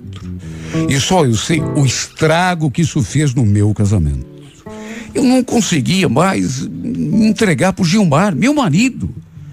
E 0.88 0.99
só 0.99 1.26
eu 1.26 1.34
sei 1.34 1.61
o 1.61 1.84
estrago 1.84 2.70
que 2.70 2.80
isso 2.80 3.03
fez 3.03 3.34
no 3.34 3.45
meu 3.45 3.74
casamento. 3.74 4.30
Eu 5.14 5.24
não 5.24 5.42
conseguia 5.42 6.08
mais 6.08 6.66
me 6.66 7.26
entregar 7.26 7.72
para 7.72 7.82
o 7.82 7.86
Gilmar, 7.86 8.34
meu 8.34 8.54
marido. 8.54 9.12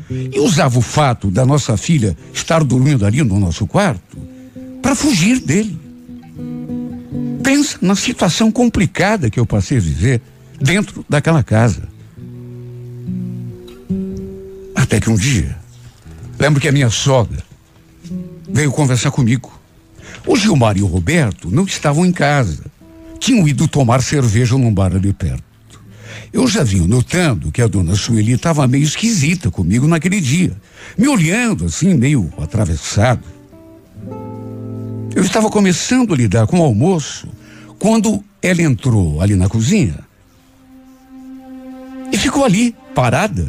E 0.09 0.39
usava 0.39 0.79
o 0.79 0.81
fato 0.81 1.29
da 1.29 1.45
nossa 1.45 1.75
filha 1.75 2.15
estar 2.33 2.63
dormindo 2.63 3.05
ali 3.05 3.21
no 3.23 3.39
nosso 3.39 3.67
quarto 3.67 4.17
para 4.81 4.95
fugir 4.95 5.39
dele. 5.39 5.77
Pensa 7.43 7.77
na 7.81 7.95
situação 7.95 8.51
complicada 8.51 9.29
que 9.29 9.39
eu 9.39 9.45
passei 9.45 9.77
a 9.77 9.81
viver 9.81 10.21
dentro 10.59 11.05
daquela 11.09 11.43
casa. 11.43 11.83
Até 14.75 14.99
que 14.99 15.09
um 15.09 15.15
dia, 15.15 15.57
lembro 16.39 16.61
que 16.61 16.67
a 16.67 16.71
minha 16.71 16.89
sogra 16.89 17.43
veio 18.49 18.71
conversar 18.71 19.11
comigo. 19.11 19.51
O 20.25 20.35
Gilmar 20.35 20.77
e 20.77 20.81
o 20.81 20.87
Roberto 20.87 21.49
não 21.49 21.65
estavam 21.65 22.05
em 22.05 22.11
casa. 22.11 22.65
Tinham 23.19 23.47
ido 23.47 23.67
tomar 23.67 24.01
cerveja 24.01 24.57
num 24.57 24.73
bar 24.73 24.95
ali 24.95 25.11
perto. 25.11 25.46
Eu 26.31 26.47
já 26.47 26.63
vinha 26.63 26.87
notando 26.87 27.51
que 27.51 27.61
a 27.61 27.67
dona 27.67 27.95
Sueli 27.95 28.33
estava 28.33 28.67
meio 28.67 28.83
esquisita 28.83 29.49
comigo 29.49 29.87
naquele 29.87 30.19
dia, 30.19 30.53
me 30.97 31.07
olhando 31.07 31.65
assim, 31.65 31.93
meio 31.93 32.31
atravessado. 32.37 33.23
Eu 35.15 35.23
estava 35.23 35.49
começando 35.49 36.13
a 36.13 36.17
lidar 36.17 36.47
com 36.47 36.59
o 36.59 36.63
almoço 36.63 37.27
quando 37.79 38.23
ela 38.41 38.61
entrou 38.61 39.21
ali 39.21 39.35
na 39.35 39.49
cozinha 39.49 40.07
e 42.11 42.17
ficou 42.17 42.45
ali, 42.45 42.75
parada, 42.95 43.45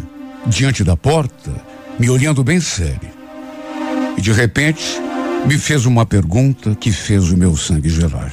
diante 0.46 0.82
da 0.82 0.96
porta, 0.96 1.52
me 1.98 2.10
olhando 2.10 2.42
bem 2.42 2.60
sério. 2.60 3.08
E 4.16 4.20
de 4.20 4.32
repente, 4.32 5.00
me 5.46 5.56
fez 5.56 5.86
uma 5.86 6.04
pergunta 6.04 6.74
que 6.74 6.90
fez 6.90 7.30
o 7.30 7.36
meu 7.36 7.56
sangue 7.56 7.88
gelar. 7.88 8.32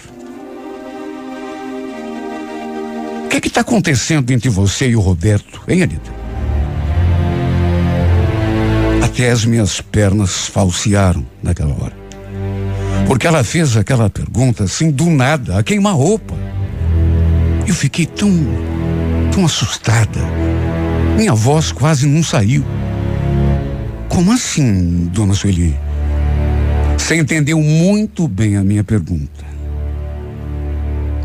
Que 3.41 3.47
é 3.47 3.49
está 3.49 3.61
acontecendo 3.61 4.31
entre 4.31 4.49
você 4.49 4.89
e 4.89 4.95
o 4.95 4.99
Roberto, 4.99 5.61
hein, 5.67 5.83
Anitta? 5.83 6.11
Até 9.03 9.31
as 9.31 9.45
minhas 9.45 9.81
pernas 9.81 10.47
falsearam 10.47 11.25
naquela 11.41 11.73
hora. 11.73 11.93
Porque 13.07 13.27
ela 13.27 13.43
fez 13.43 13.77
aquela 13.77 14.09
pergunta 14.09 14.63
assim 14.63 14.91
do 14.91 15.09
nada, 15.09 15.57
a 15.57 15.63
queima-roupa. 15.63 16.35
Eu 17.67 17.73
fiquei 17.73 18.05
tão, 18.05 18.31
tão 19.31 19.45
assustada. 19.45 20.19
Minha 21.15 21.33
voz 21.33 21.71
quase 21.71 22.07
não 22.07 22.23
saiu. 22.23 22.63
Como 24.09 24.31
assim, 24.31 25.09
dona 25.13 25.33
Sueli? 25.33 25.75
Você 26.97 27.15
entendeu 27.15 27.59
muito 27.61 28.27
bem 28.27 28.57
a 28.57 28.63
minha 28.63 28.83
pergunta. 28.83 29.54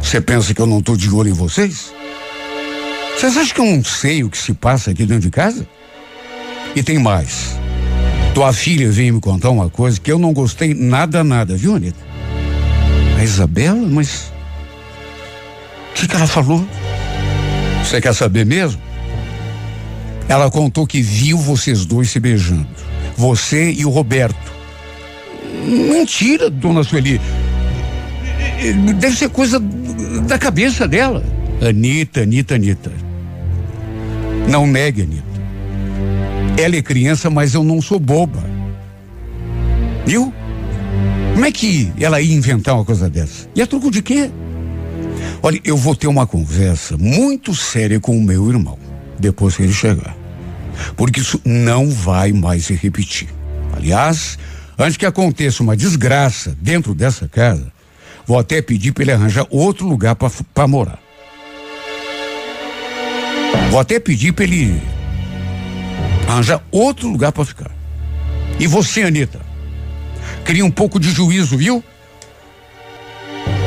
Você 0.01 0.21
pensa 0.21 0.53
que 0.53 0.61
eu 0.61 0.67
não 0.67 0.79
estou 0.79 0.97
de 0.97 1.11
olho 1.11 1.31
em 1.31 1.35
vocês? 1.35 1.93
Vocês 3.17 3.37
acham 3.37 3.55
que 3.55 3.61
eu 3.61 3.77
não 3.77 3.85
sei 3.85 4.25
o 4.25 4.31
que 4.31 4.39
se 4.39 4.55
passa 4.55 4.91
aqui 4.91 5.05
dentro 5.05 5.23
de 5.23 5.31
casa? 5.31 5.67
E 6.75 6.83
tem 6.83 6.99
mais. 6.99 7.59
Tua 8.35 8.53
filha 8.53 8.91
veio 8.91 9.15
me 9.15 9.21
contar 9.21 9.51
uma 9.51 9.69
coisa 9.69 10.01
que 10.01 10.11
eu 10.11 10.19
não 10.19 10.33
gostei 10.33 10.73
nada, 10.73 11.23
nada, 11.23 11.57
viu, 11.57 11.75
Anitta? 11.75 11.99
A 13.19 13.23
Isabela, 13.23 13.77
mas. 13.89 14.33
O 15.91 15.95
que, 15.95 16.09
que 16.09 16.17
ela 16.17 16.27
falou? 16.27 16.67
Você 17.85 18.01
quer 18.01 18.15
saber 18.15 18.47
mesmo? 18.47 18.81
Ela 20.29 20.51
contou 20.51 20.87
que 20.87 21.03
viu 21.03 21.37
vocês 21.37 21.85
dois 21.85 22.09
se 22.09 22.21
beijando. 22.21 22.69
Você 23.17 23.73
e 23.73 23.85
o 23.85 23.91
Roberto. 23.91 24.53
Mentira, 25.67 26.49
dona 26.49 26.85
Sueli. 26.85 27.21
Deve 28.97 29.17
ser 29.17 29.29
coisa 29.29 29.61
da 30.27 30.39
cabeça 30.39 30.87
dela. 30.87 31.25
Anitta, 31.61 32.23
Anitta, 32.23 32.55
Anitta. 32.55 32.93
Não 34.49 34.67
negue, 34.67 35.03
Anitta. 35.03 35.25
Ela 36.59 36.77
é 36.77 36.83
criança, 36.83 37.31
mas 37.31 37.55
eu 37.55 37.63
não 37.63 37.81
sou 37.81 37.99
boba. 37.99 38.43
Viu? 40.07 40.33
Como 41.35 41.45
é 41.47 41.53
que 41.53 41.93
ela 42.01 42.21
ia 42.21 42.35
inventar 42.35 42.75
uma 42.75 42.85
coisa 42.85 43.09
dessa? 43.09 43.49
E 43.55 43.63
a 43.63 43.67
truco 43.67 43.91
de 43.91 44.03
quê? 44.03 44.31
Olha, 45.43 45.61
eu 45.65 45.77
vou 45.77 45.95
ter 45.95 46.07
uma 46.07 46.27
conversa 46.27 46.97
muito 46.99 47.55
séria 47.55 47.99
com 47.99 48.17
o 48.17 48.23
meu 48.23 48.51
irmão, 48.51 48.79
depois 49.19 49.57
que 49.57 49.63
ele 49.63 49.73
chegar. 49.73 50.17
Porque 50.97 51.21
isso 51.21 51.41
não 51.45 51.89
vai 51.89 52.33
mais 52.33 52.67
se 52.67 52.75
repetir. 52.75 53.29
Aliás, 53.75 54.39
Antes 54.81 54.97
que 54.97 55.05
aconteça 55.05 55.63
uma 55.63 55.77
desgraça 55.77 56.57
dentro 56.59 56.95
dessa 56.95 57.29
casa, 57.29 57.71
vou 58.27 58.39
até 58.39 58.63
pedir 58.63 58.93
para 58.93 59.03
ele 59.03 59.13
arranjar 59.13 59.47
outro 59.51 59.87
lugar 59.87 60.17
para 60.17 60.67
morar. 60.67 60.99
Vou 63.71 63.81
até 63.81 64.01
pedir 64.01 64.33
para 64.33 64.45
ele 64.45 64.81
arranjar 66.29 66.63
outro 66.71 67.09
lugar 67.09 67.33
para 67.33 67.45
ficar. 67.45 67.71
E 68.59 68.67
você, 68.67 69.03
Anitta, 69.03 69.41
cria 70.45 70.65
um 70.65 70.71
pouco 70.71 70.99
de 70.99 71.11
juízo, 71.11 71.57
viu? 71.57 71.83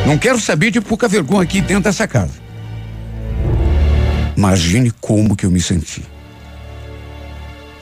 Não 0.05 0.17
quero 0.17 0.39
saber 0.39 0.71
de 0.71 0.81
pouca 0.81 1.07
vergonha 1.07 1.43
aqui 1.43 1.61
dentro 1.61 1.83
dessa 1.83 2.07
casa. 2.07 2.33
Imagine 4.35 4.91
como 4.99 5.35
que 5.35 5.45
eu 5.45 5.51
me 5.51 5.61
senti. 5.61 6.03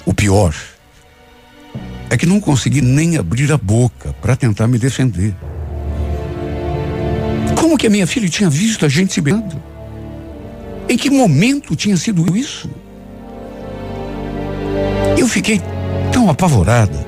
O 0.06 0.14
pior 0.14 0.54
é 2.10 2.18
que 2.18 2.26
não 2.26 2.40
consegui 2.40 2.82
nem 2.82 3.18
abrir 3.18 3.52
a 3.52 3.58
boca 3.58 4.14
para 4.22 4.36
tentar 4.36 4.68
me 4.68 4.78
defender. 4.78 5.34
Como 7.62 7.78
que 7.78 7.86
a 7.86 7.92
minha 7.92 8.08
filha 8.08 8.28
tinha 8.28 8.50
visto 8.50 8.88
a 8.88 8.90
gente 8.90 9.14
se 9.14 9.22
beijando? 9.22 9.62
Em 10.90 10.98
que 10.98 11.12
momento 11.12 11.76
tinha 11.76 11.96
sido 11.96 12.36
isso? 12.36 12.68
Eu 15.16 15.28
fiquei 15.28 15.62
tão 16.12 16.28
apavorada, 16.28 17.06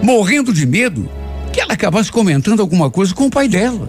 morrendo 0.00 0.52
de 0.52 0.64
medo, 0.64 1.10
que 1.52 1.60
ela 1.60 1.72
acabasse 1.72 2.12
comentando 2.12 2.60
alguma 2.60 2.88
coisa 2.88 3.12
com 3.12 3.26
o 3.26 3.30
pai 3.30 3.48
dela. 3.48 3.88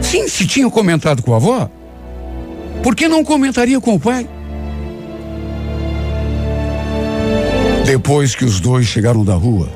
Sim, 0.00 0.26
se 0.28 0.46
tinha 0.46 0.70
comentado 0.70 1.22
com 1.22 1.34
a 1.34 1.36
avó, 1.36 1.70
por 2.82 2.96
que 2.96 3.06
não 3.06 3.22
comentaria 3.22 3.78
com 3.82 3.96
o 3.96 4.00
pai? 4.00 4.26
Depois 7.84 8.34
que 8.34 8.46
os 8.46 8.60
dois 8.60 8.86
chegaram 8.86 9.22
da 9.26 9.34
rua, 9.34 9.68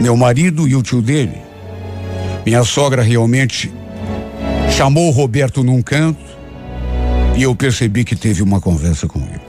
meu 0.00 0.16
marido 0.16 0.68
e 0.68 0.76
o 0.76 0.82
tio 0.82 1.02
dele, 1.02 1.42
minha 2.46 2.62
sogra 2.62 3.02
realmente 3.02 3.81
chamou 4.82 5.06
o 5.06 5.10
Roberto 5.12 5.62
num 5.62 5.80
canto 5.80 6.18
e 7.36 7.44
eu 7.44 7.54
percebi 7.54 8.02
que 8.02 8.16
teve 8.16 8.42
uma 8.42 8.60
conversa 8.60 9.06
com 9.06 9.20
ele. 9.20 9.40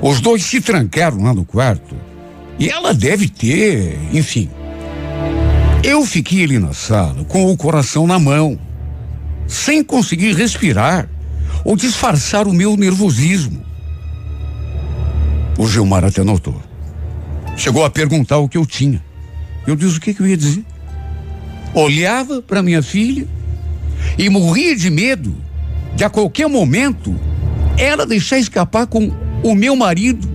Os 0.00 0.20
dois 0.20 0.44
se 0.44 0.60
trancaram 0.60 1.24
lá 1.24 1.34
no 1.34 1.44
quarto 1.44 1.96
e 2.56 2.70
ela 2.70 2.94
deve 2.94 3.28
ter, 3.28 3.98
enfim. 4.12 4.48
Eu 5.82 6.06
fiquei 6.06 6.44
ali 6.44 6.60
na 6.60 6.72
sala 6.72 7.24
com 7.24 7.50
o 7.50 7.56
coração 7.56 8.06
na 8.06 8.16
mão, 8.16 8.56
sem 9.48 9.82
conseguir 9.82 10.36
respirar 10.36 11.08
ou 11.64 11.74
disfarçar 11.74 12.46
o 12.46 12.52
meu 12.52 12.76
nervosismo. 12.76 13.60
O 15.58 15.66
Gilmar 15.66 16.04
até 16.04 16.22
notou. 16.22 16.62
Chegou 17.56 17.84
a 17.84 17.90
perguntar 17.90 18.38
o 18.38 18.48
que 18.48 18.56
eu 18.56 18.64
tinha. 18.64 19.02
Eu 19.66 19.74
disse 19.74 19.98
o 19.98 20.00
que, 20.00 20.14
que 20.14 20.20
eu 20.20 20.28
ia 20.28 20.36
dizer. 20.36 20.64
Olhava 21.74 22.40
para 22.40 22.62
minha 22.62 22.84
filha 22.84 23.26
e 24.18 24.28
morria 24.28 24.76
de 24.76 24.90
medo 24.90 25.34
de 25.94 26.04
a 26.04 26.10
qualquer 26.10 26.48
momento 26.48 27.14
ela 27.76 28.06
deixar 28.06 28.38
escapar 28.38 28.86
com 28.86 29.12
o 29.42 29.54
meu 29.54 29.74
marido 29.74 30.28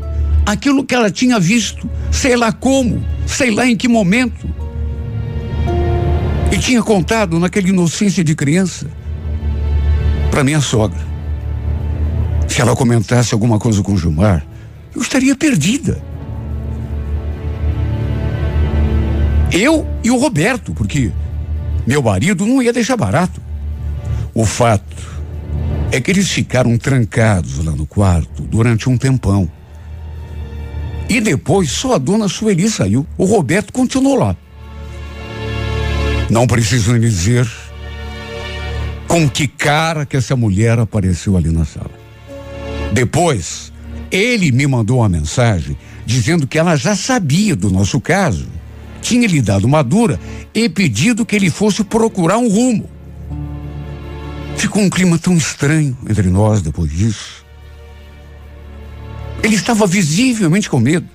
aquilo 0.45 0.83
que 0.83 0.95
ela 0.95 1.11
tinha 1.11 1.39
visto, 1.39 1.89
sei 2.11 2.35
lá 2.35 2.51
como, 2.51 3.03
sei 3.25 3.51
lá 3.51 3.67
em 3.67 3.75
que 3.75 3.87
momento. 3.87 4.47
E 6.51 6.57
tinha 6.57 6.81
contado 6.81 7.37
naquela 7.39 7.67
inocência 7.67 8.23
de 8.23 8.33
criança 8.33 8.87
para 10.31 10.43
minha 10.43 10.61
sogra. 10.61 11.05
Se 12.47 12.61
ela 12.61 12.75
comentasse 12.75 13.33
alguma 13.33 13.59
coisa 13.59 13.83
com 13.83 13.93
o 13.93 13.97
Gilmar, 13.97 14.45
eu 14.95 15.01
estaria 15.01 15.35
perdida. 15.35 16.01
Eu 19.51 19.85
e 20.03 20.09
o 20.09 20.17
Roberto, 20.17 20.73
porque 20.73 21.11
meu 21.85 22.01
marido 22.01 22.45
não 22.45 22.61
ia 22.61 22.71
deixar 22.71 22.95
barato. 22.95 23.46
O 24.37 24.45
fato 24.45 24.95
é 25.91 25.99
que 25.99 26.11
eles 26.11 26.29
ficaram 26.29 26.77
trancados 26.77 27.57
lá 27.65 27.71
no 27.71 27.87
quarto 27.87 28.43
durante 28.43 28.87
um 28.87 28.95
tempão. 28.95 29.49
E 31.09 31.19
depois 31.19 31.71
só 31.71 31.95
a 31.95 31.97
dona 31.97 32.27
Sueli 32.27 32.69
saiu. 32.69 33.03
O 33.17 33.25
Roberto 33.25 33.73
continuou 33.73 34.13
lá. 34.13 34.37
Não 36.29 36.45
preciso 36.45 36.93
lhe 36.93 36.99
dizer 36.99 37.49
com 39.07 39.27
que 39.27 39.47
cara 39.47 40.05
que 40.05 40.15
essa 40.15 40.35
mulher 40.35 40.77
apareceu 40.77 41.35
ali 41.35 41.49
na 41.49 41.65
sala. 41.65 41.89
Depois, 42.93 43.73
ele 44.11 44.51
me 44.51 44.67
mandou 44.67 44.99
uma 44.99 45.09
mensagem 45.09 45.75
dizendo 46.05 46.45
que 46.45 46.59
ela 46.59 46.75
já 46.75 46.95
sabia 46.95 47.55
do 47.55 47.71
nosso 47.71 47.99
caso, 47.99 48.47
tinha 49.01 49.27
lhe 49.27 49.41
dado 49.41 49.65
uma 49.65 49.81
dura 49.81 50.19
e 50.53 50.69
pedido 50.69 51.25
que 51.25 51.35
ele 51.35 51.49
fosse 51.49 51.83
procurar 51.83 52.37
um 52.37 52.47
rumo. 52.47 52.96
Ficou 54.57 54.81
um 54.81 54.89
clima 54.89 55.17
tão 55.17 55.37
estranho 55.37 55.97
entre 56.09 56.27
nós 56.29 56.61
depois 56.61 56.91
disso. 56.91 57.45
Ele 59.43 59.55
estava 59.55 59.85
visivelmente 59.85 60.69
com 60.69 60.79
medo. 60.79 61.07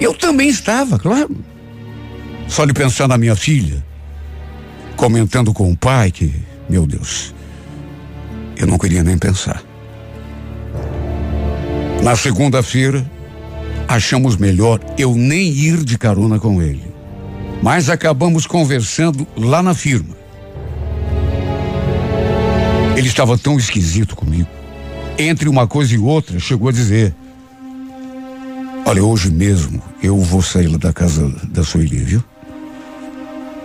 Eu 0.00 0.12
também 0.12 0.48
estava, 0.48 0.98
claro. 0.98 1.36
Só 2.48 2.66
de 2.66 2.72
pensar 2.72 3.06
na 3.06 3.16
minha 3.16 3.36
filha, 3.36 3.82
comentando 4.96 5.52
com 5.54 5.70
o 5.70 5.76
pai 5.76 6.10
que, 6.10 6.34
meu 6.68 6.86
Deus, 6.86 7.32
eu 8.56 8.66
não 8.66 8.76
queria 8.76 9.04
nem 9.04 9.16
pensar. 9.16 9.62
Na 12.02 12.16
segunda-feira, 12.16 13.08
achamos 13.86 14.36
melhor 14.36 14.80
eu 14.98 15.14
nem 15.14 15.48
ir 15.48 15.84
de 15.84 15.96
carona 15.96 16.40
com 16.40 16.60
ele. 16.60 16.92
Mas 17.62 17.88
acabamos 17.88 18.44
conversando 18.44 19.26
lá 19.36 19.62
na 19.62 19.72
firma. 19.72 20.21
Ele 23.02 23.08
estava 23.08 23.36
tão 23.36 23.58
esquisito 23.58 24.14
comigo. 24.14 24.48
Entre 25.18 25.48
uma 25.48 25.66
coisa 25.66 25.92
e 25.92 25.98
outra, 25.98 26.38
chegou 26.38 26.68
a 26.68 26.72
dizer: 26.72 27.12
Olha, 28.86 29.04
hoje 29.04 29.28
mesmo 29.28 29.82
eu 30.00 30.20
vou 30.20 30.40
sair 30.40 30.68
da 30.78 30.92
casa 30.92 31.28
da 31.48 31.64
Sueli, 31.64 31.98
viu? 31.98 32.22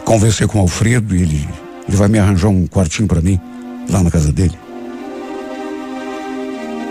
Conversei 0.04 0.48
com 0.48 0.58
o 0.58 0.62
Alfredo 0.62 1.16
e 1.16 1.22
ele, 1.22 1.50
ele 1.88 1.96
vai 1.96 2.08
me 2.08 2.18
arranjar 2.18 2.48
um 2.48 2.66
quartinho 2.66 3.08
para 3.08 3.22
mim 3.22 3.40
lá 3.88 4.02
na 4.02 4.10
casa 4.10 4.34
dele. 4.34 4.58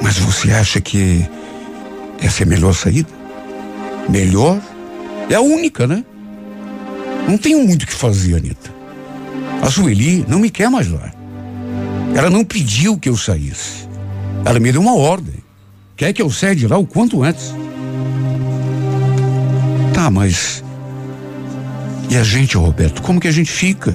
Mas 0.00 0.16
você 0.16 0.52
acha 0.52 0.80
que 0.80 1.28
essa 2.20 2.44
é 2.44 2.46
a 2.46 2.48
melhor 2.48 2.74
saída? 2.74 3.10
Melhor? 4.08 4.60
É 5.28 5.34
a 5.34 5.40
única, 5.40 5.88
né? 5.88 6.04
Não 7.28 7.36
tenho 7.36 7.66
muito 7.66 7.82
o 7.82 7.86
que 7.88 7.92
fazer, 7.92 8.36
Anitta. 8.36 8.72
A 9.60 9.68
Sueli 9.68 10.24
não 10.28 10.38
me 10.38 10.48
quer 10.48 10.70
mais 10.70 10.88
lá. 10.88 11.15
Ela 12.16 12.30
não 12.30 12.42
pediu 12.42 12.96
que 12.96 13.10
eu 13.10 13.16
saísse. 13.16 13.86
Ela 14.42 14.58
me 14.58 14.72
deu 14.72 14.80
uma 14.80 14.96
ordem. 14.96 15.34
Quer 15.94 16.14
que 16.14 16.22
eu 16.22 16.30
saia 16.30 16.56
de 16.56 16.66
lá 16.66 16.78
o 16.78 16.86
quanto 16.86 17.22
antes. 17.22 17.54
Tá, 19.92 20.10
mas. 20.10 20.64
E 22.08 22.16
a 22.16 22.24
gente, 22.24 22.56
Roberto, 22.56 23.02
como 23.02 23.20
que 23.20 23.28
a 23.28 23.32
gente 23.32 23.50
fica? 23.50 23.94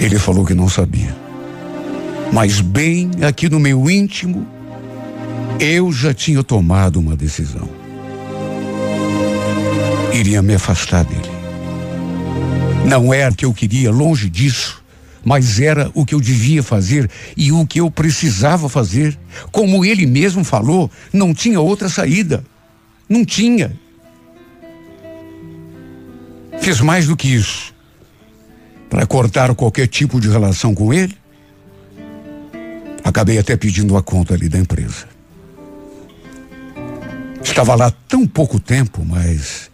Ele 0.00 0.18
falou 0.18 0.46
que 0.46 0.54
não 0.54 0.70
sabia. 0.70 1.14
Mas 2.32 2.62
bem 2.62 3.10
aqui 3.20 3.50
no 3.50 3.60
meu 3.60 3.90
íntimo, 3.90 4.46
eu 5.60 5.92
já 5.92 6.14
tinha 6.14 6.42
tomado 6.42 6.98
uma 6.98 7.14
decisão. 7.14 7.68
Iria 10.14 10.40
me 10.40 10.54
afastar 10.54 11.04
dele. 11.04 11.30
Não 12.86 13.12
era 13.12 13.30
o 13.30 13.34
que 13.34 13.44
eu 13.44 13.52
queria, 13.52 13.90
longe 13.90 14.30
disso 14.30 14.82
mas 15.24 15.60
era 15.60 15.90
o 15.94 16.04
que 16.04 16.14
eu 16.14 16.20
devia 16.20 16.62
fazer 16.62 17.10
e 17.36 17.50
o 17.50 17.66
que 17.66 17.80
eu 17.80 17.90
precisava 17.90 18.68
fazer. 18.68 19.18
Como 19.50 19.84
ele 19.84 20.06
mesmo 20.06 20.44
falou, 20.44 20.90
não 21.12 21.32
tinha 21.32 21.60
outra 21.60 21.88
saída. 21.88 22.44
Não 23.08 23.24
tinha. 23.24 23.78
Fiz 26.60 26.80
mais 26.80 27.06
do 27.06 27.16
que 27.16 27.28
isso. 27.28 27.74
Para 28.88 29.06
cortar 29.06 29.54
qualquer 29.54 29.88
tipo 29.88 30.20
de 30.20 30.28
relação 30.28 30.74
com 30.74 30.92
ele, 30.92 31.16
acabei 33.02 33.38
até 33.38 33.56
pedindo 33.56 33.96
a 33.96 34.02
conta 34.02 34.34
ali 34.34 34.48
da 34.48 34.58
empresa. 34.58 35.06
Estava 37.42 37.74
lá 37.74 37.90
tão 38.08 38.26
pouco 38.26 38.58
tempo, 38.58 39.04
mas 39.04 39.70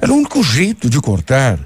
era 0.00 0.12
o 0.12 0.16
único 0.16 0.42
jeito 0.42 0.90
de 0.90 1.00
cortar 1.00 1.58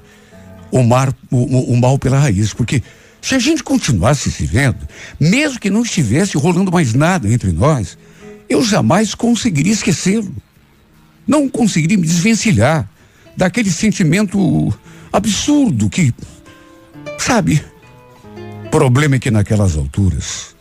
o, 0.71 0.83
mar, 0.83 1.13
o, 1.29 1.73
o 1.73 1.77
mal 1.77 1.99
pela 1.99 2.19
raiz, 2.19 2.53
porque 2.53 2.81
se 3.21 3.35
a 3.35 3.39
gente 3.39 3.63
continuasse 3.63 4.31
se 4.31 4.45
vendo, 4.45 4.87
mesmo 5.19 5.59
que 5.59 5.69
não 5.69 5.83
estivesse 5.83 6.37
rolando 6.37 6.71
mais 6.71 6.93
nada 6.93 7.31
entre 7.31 7.51
nós, 7.51 7.97
eu 8.49 8.63
jamais 8.63 9.13
conseguiria 9.13 9.73
esquecê-lo. 9.73 10.35
Não 11.27 11.47
conseguiria 11.47 11.97
me 11.97 12.05
desvencilhar 12.05 12.89
daquele 13.37 13.69
sentimento 13.69 14.73
absurdo 15.13 15.89
que, 15.89 16.13
sabe, 17.17 17.63
problema 18.71 19.17
é 19.17 19.19
que 19.19 19.29
naquelas 19.29 19.75
alturas 19.75 20.55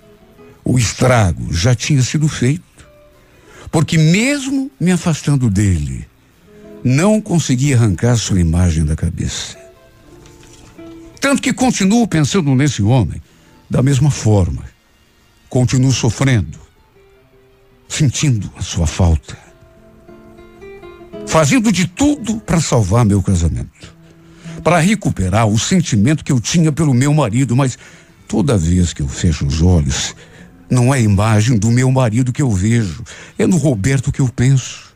o 0.65 0.77
estrago 0.79 1.53
já 1.53 1.75
tinha 1.75 2.03
sido 2.03 2.29
feito. 2.29 2.63
Porque 3.71 3.97
mesmo 3.97 4.71
me 4.81 4.91
afastando 4.91 5.49
dele, 5.49 6.07
não 6.83 7.21
consegui 7.21 7.73
arrancar 7.73 8.17
sua 8.17 8.41
imagem 8.41 8.85
da 8.85 8.97
cabeça. 8.97 9.57
Tanto 11.21 11.43
que 11.43 11.53
continuo 11.53 12.09
pensando 12.09 12.55
nesse 12.55 12.83
homem 12.83 13.21
da 13.69 13.83
mesma 13.83 14.11
forma. 14.11 14.65
Continuo 15.49 15.93
sofrendo, 15.93 16.59
sentindo 17.89 18.51
a 18.57 18.63
sua 18.63 18.87
falta. 18.87 19.37
Fazendo 21.27 21.71
de 21.71 21.87
tudo 21.87 22.41
para 22.41 22.61
salvar 22.61 23.05
meu 23.05 23.23
casamento. 23.23 23.95
Para 24.65 24.79
recuperar 24.79 25.47
o 25.47 25.59
sentimento 25.59 26.25
que 26.25 26.33
eu 26.33 26.41
tinha 26.41 26.73
pelo 26.73 26.95
meu 26.95 27.13
marido, 27.13 27.57
mas 27.57 27.79
toda 28.27 28.57
vez 28.57 28.93
que 28.93 29.03
eu 29.03 29.09
fecho 29.09 29.47
os 29.47 29.61
olhos, 29.61 30.15
não 30.71 30.95
é 30.95 30.99
a 30.99 31.01
imagem 31.01 31.59
do 31.59 31.71
meu 31.71 31.91
marido 31.91 32.33
que 32.33 32.43
eu 32.43 32.51
vejo, 32.51 33.03
é 33.39 33.47
no 33.47 33.57
Roberto 33.57 34.13
que 34.13 34.21
eu 34.21 34.29
penso. 34.29 34.91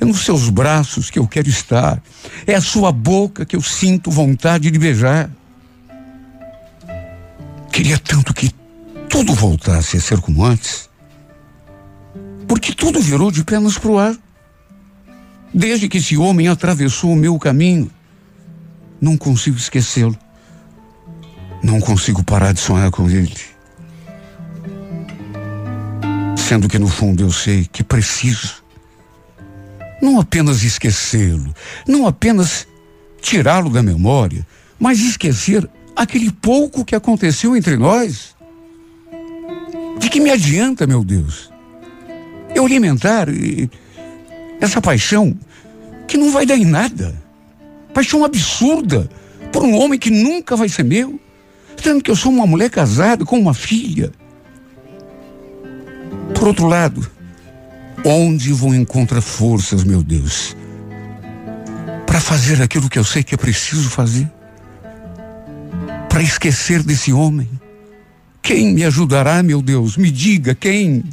É 0.00 0.04
nos 0.04 0.24
seus 0.24 0.48
braços 0.50 1.10
que 1.10 1.18
eu 1.18 1.26
quero 1.26 1.48
estar. 1.48 2.02
É 2.46 2.54
a 2.54 2.60
sua 2.60 2.92
boca 2.92 3.46
que 3.46 3.56
eu 3.56 3.62
sinto 3.62 4.10
vontade 4.10 4.70
de 4.70 4.78
beijar. 4.78 5.30
Queria 7.78 7.96
tanto 7.96 8.34
que 8.34 8.50
tudo 9.08 9.32
voltasse 9.32 9.98
a 9.98 10.00
ser 10.00 10.20
como 10.20 10.44
antes. 10.44 10.90
Porque 12.48 12.74
tudo 12.74 13.00
virou 13.00 13.30
de 13.30 13.44
pernas 13.44 13.78
pro 13.78 13.98
ar. 13.98 14.16
Desde 15.54 15.88
que 15.88 15.98
esse 15.98 16.16
homem 16.16 16.48
atravessou 16.48 17.12
o 17.12 17.16
meu 17.16 17.38
caminho, 17.38 17.88
não 19.00 19.16
consigo 19.16 19.56
esquecê-lo. 19.56 20.18
Não 21.62 21.80
consigo 21.80 22.24
parar 22.24 22.52
de 22.52 22.58
sonhar 22.58 22.90
com 22.90 23.08
ele. 23.08 23.36
Sendo 26.36 26.68
que 26.68 26.80
no 26.80 26.88
fundo 26.88 27.22
eu 27.22 27.30
sei 27.30 27.64
que 27.64 27.84
preciso 27.84 28.60
não 30.02 30.18
apenas 30.18 30.64
esquecê-lo, 30.64 31.54
não 31.86 32.08
apenas 32.08 32.66
tirá-lo 33.22 33.70
da 33.70 33.84
memória, 33.84 34.44
mas 34.80 34.98
esquecer 34.98 35.70
aquele 35.98 36.30
pouco 36.30 36.84
que 36.84 36.94
aconteceu 36.94 37.56
entre 37.56 37.76
nós. 37.76 38.36
De 39.98 40.08
que 40.08 40.20
me 40.20 40.30
adianta, 40.30 40.86
meu 40.86 41.02
Deus? 41.02 41.50
Eu 42.54 42.64
alimentar 42.64 43.26
essa 44.60 44.80
paixão 44.80 45.36
que 46.06 46.16
não 46.16 46.30
vai 46.30 46.46
dar 46.46 46.56
em 46.56 46.64
nada. 46.64 47.20
Paixão 47.92 48.24
absurda 48.24 49.10
por 49.52 49.64
um 49.64 49.74
homem 49.74 49.98
que 49.98 50.08
nunca 50.08 50.54
vai 50.54 50.68
ser 50.68 50.84
meu. 50.84 51.20
Tanto 51.82 52.04
que 52.04 52.10
eu 52.10 52.16
sou 52.16 52.30
uma 52.30 52.46
mulher 52.46 52.70
casada 52.70 53.24
com 53.24 53.38
uma 53.38 53.52
filha. 53.52 54.12
Por 56.32 56.46
outro 56.46 56.66
lado, 56.66 57.08
onde 58.04 58.52
vou 58.52 58.72
encontrar 58.72 59.20
forças, 59.20 59.82
meu 59.82 60.02
Deus, 60.02 60.56
para 62.06 62.20
fazer 62.20 62.62
aquilo 62.62 62.88
que 62.88 62.98
eu 62.98 63.04
sei 63.04 63.24
que 63.24 63.34
é 63.34 63.38
preciso 63.38 63.90
fazer? 63.90 64.30
Para 66.18 66.24
esquecer 66.24 66.82
desse 66.82 67.12
homem? 67.12 67.48
Quem 68.42 68.74
me 68.74 68.84
ajudará, 68.84 69.40
meu 69.40 69.62
Deus? 69.62 69.96
Me 69.96 70.10
diga 70.10 70.52
quem. 70.52 71.04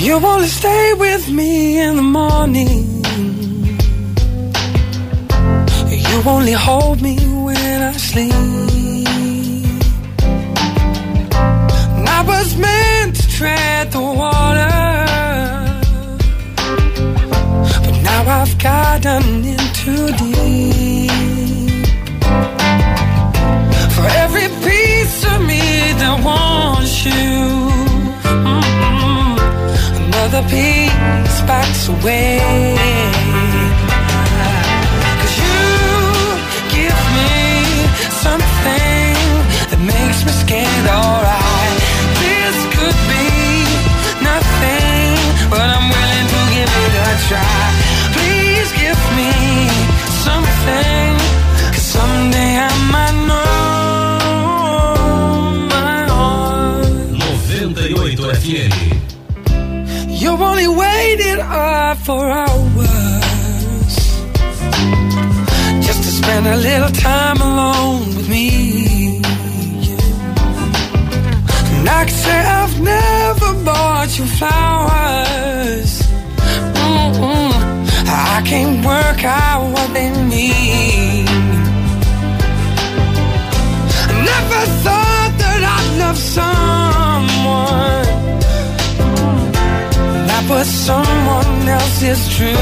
You 0.00 0.20
wanna 0.20 0.46
stay 0.46 0.94
with 0.94 1.28
me 1.28 1.78
in 1.78 1.96
the 1.96 2.02
morning. 2.02 3.02
You 5.90 6.22
only 6.30 6.52
hold 6.52 7.02
me 7.02 7.16
when 7.42 7.82
I 7.82 7.92
sleep. 7.94 8.32
I 12.06 12.22
was 12.24 12.54
meant 12.54 13.16
to 13.16 13.28
tread 13.28 13.90
the 13.90 13.98
water. 13.98 14.97
Now 18.08 18.40
I've 18.40 18.56
gotten 18.58 19.44
in 19.52 19.64
too 19.80 20.06
deep. 20.22 21.86
For 23.94 24.06
every 24.24 24.48
piece 24.66 25.18
of 25.32 25.38
me 25.50 25.64
that 26.00 26.16
wants 26.24 26.94
you, 27.04 27.36
mm-hmm, 28.48 29.30
another 30.00 30.42
piece 30.52 31.36
backs 31.48 31.88
away. 31.88 32.40
Cause 35.20 35.36
you 35.44 35.60
give 36.76 37.00
me 37.18 37.34
something 38.24 39.16
that 39.70 39.80
makes 39.94 40.20
me 40.26 40.32
scared, 40.42 40.86
alright. 40.98 41.76
This 42.24 42.56
could 42.74 42.98
be 43.12 43.28
nothing, 44.30 45.16
but 45.52 45.66
I'm 45.76 45.86
willing 45.94 46.26
to 46.34 46.40
give 46.54 46.72
it 46.84 46.92
a 47.04 47.14
try. 47.28 47.57
Cause 51.72 51.86
someday 51.96 52.52
I 52.68 52.70
might 52.94 53.16
know 53.28 54.18
my 55.74 55.98
heart. 56.12 56.88
98 57.76 58.18
FM. 58.42 58.72
You 60.20 60.30
only 60.30 60.68
waited 60.68 61.38
uh, 61.38 61.44
up 61.90 61.98
for 61.98 62.22
hours 62.28 63.94
just 65.86 66.00
to 66.04 66.10
spend 66.20 66.46
a 66.46 66.56
little 66.56 66.90
time 66.90 67.40
alone 67.40 68.00
with 68.16 68.28
me. 68.28 68.46
And 71.74 71.88
I 71.88 72.04
can 72.06 72.16
say 72.26 72.38
I've 72.58 72.76
never 72.80 73.50
bought 73.64 74.10
you 74.18 74.26
flowers. 74.38 75.90
Mm-mm. 76.74 77.47
I 78.10 78.42
can't 78.44 78.84
work 78.84 79.22
out 79.24 79.70
what 79.72 79.92
they 79.92 80.10
mean. 80.10 81.24
Never 84.30 84.62
thought 84.84 85.32
that 85.42 85.60
I'd 85.76 85.90
love 86.02 86.16
someone 86.16 88.08
that 90.28 90.44
was 90.48 90.66
someone 90.66 91.68
else's 91.68 92.22
dream. 92.36 92.56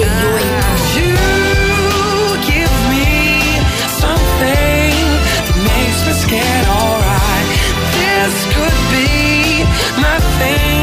Uh, 0.00 0.16
you 0.96 1.14
give 2.52 2.74
me 2.92 3.06
something 4.00 4.96
that 5.46 5.56
makes 5.68 6.00
me 6.06 6.12
scared. 6.24 6.66
Alright, 6.80 7.48
this 7.98 8.34
could 8.54 8.78
be 8.94 9.08
my 10.00 10.16
thing. 10.38 10.77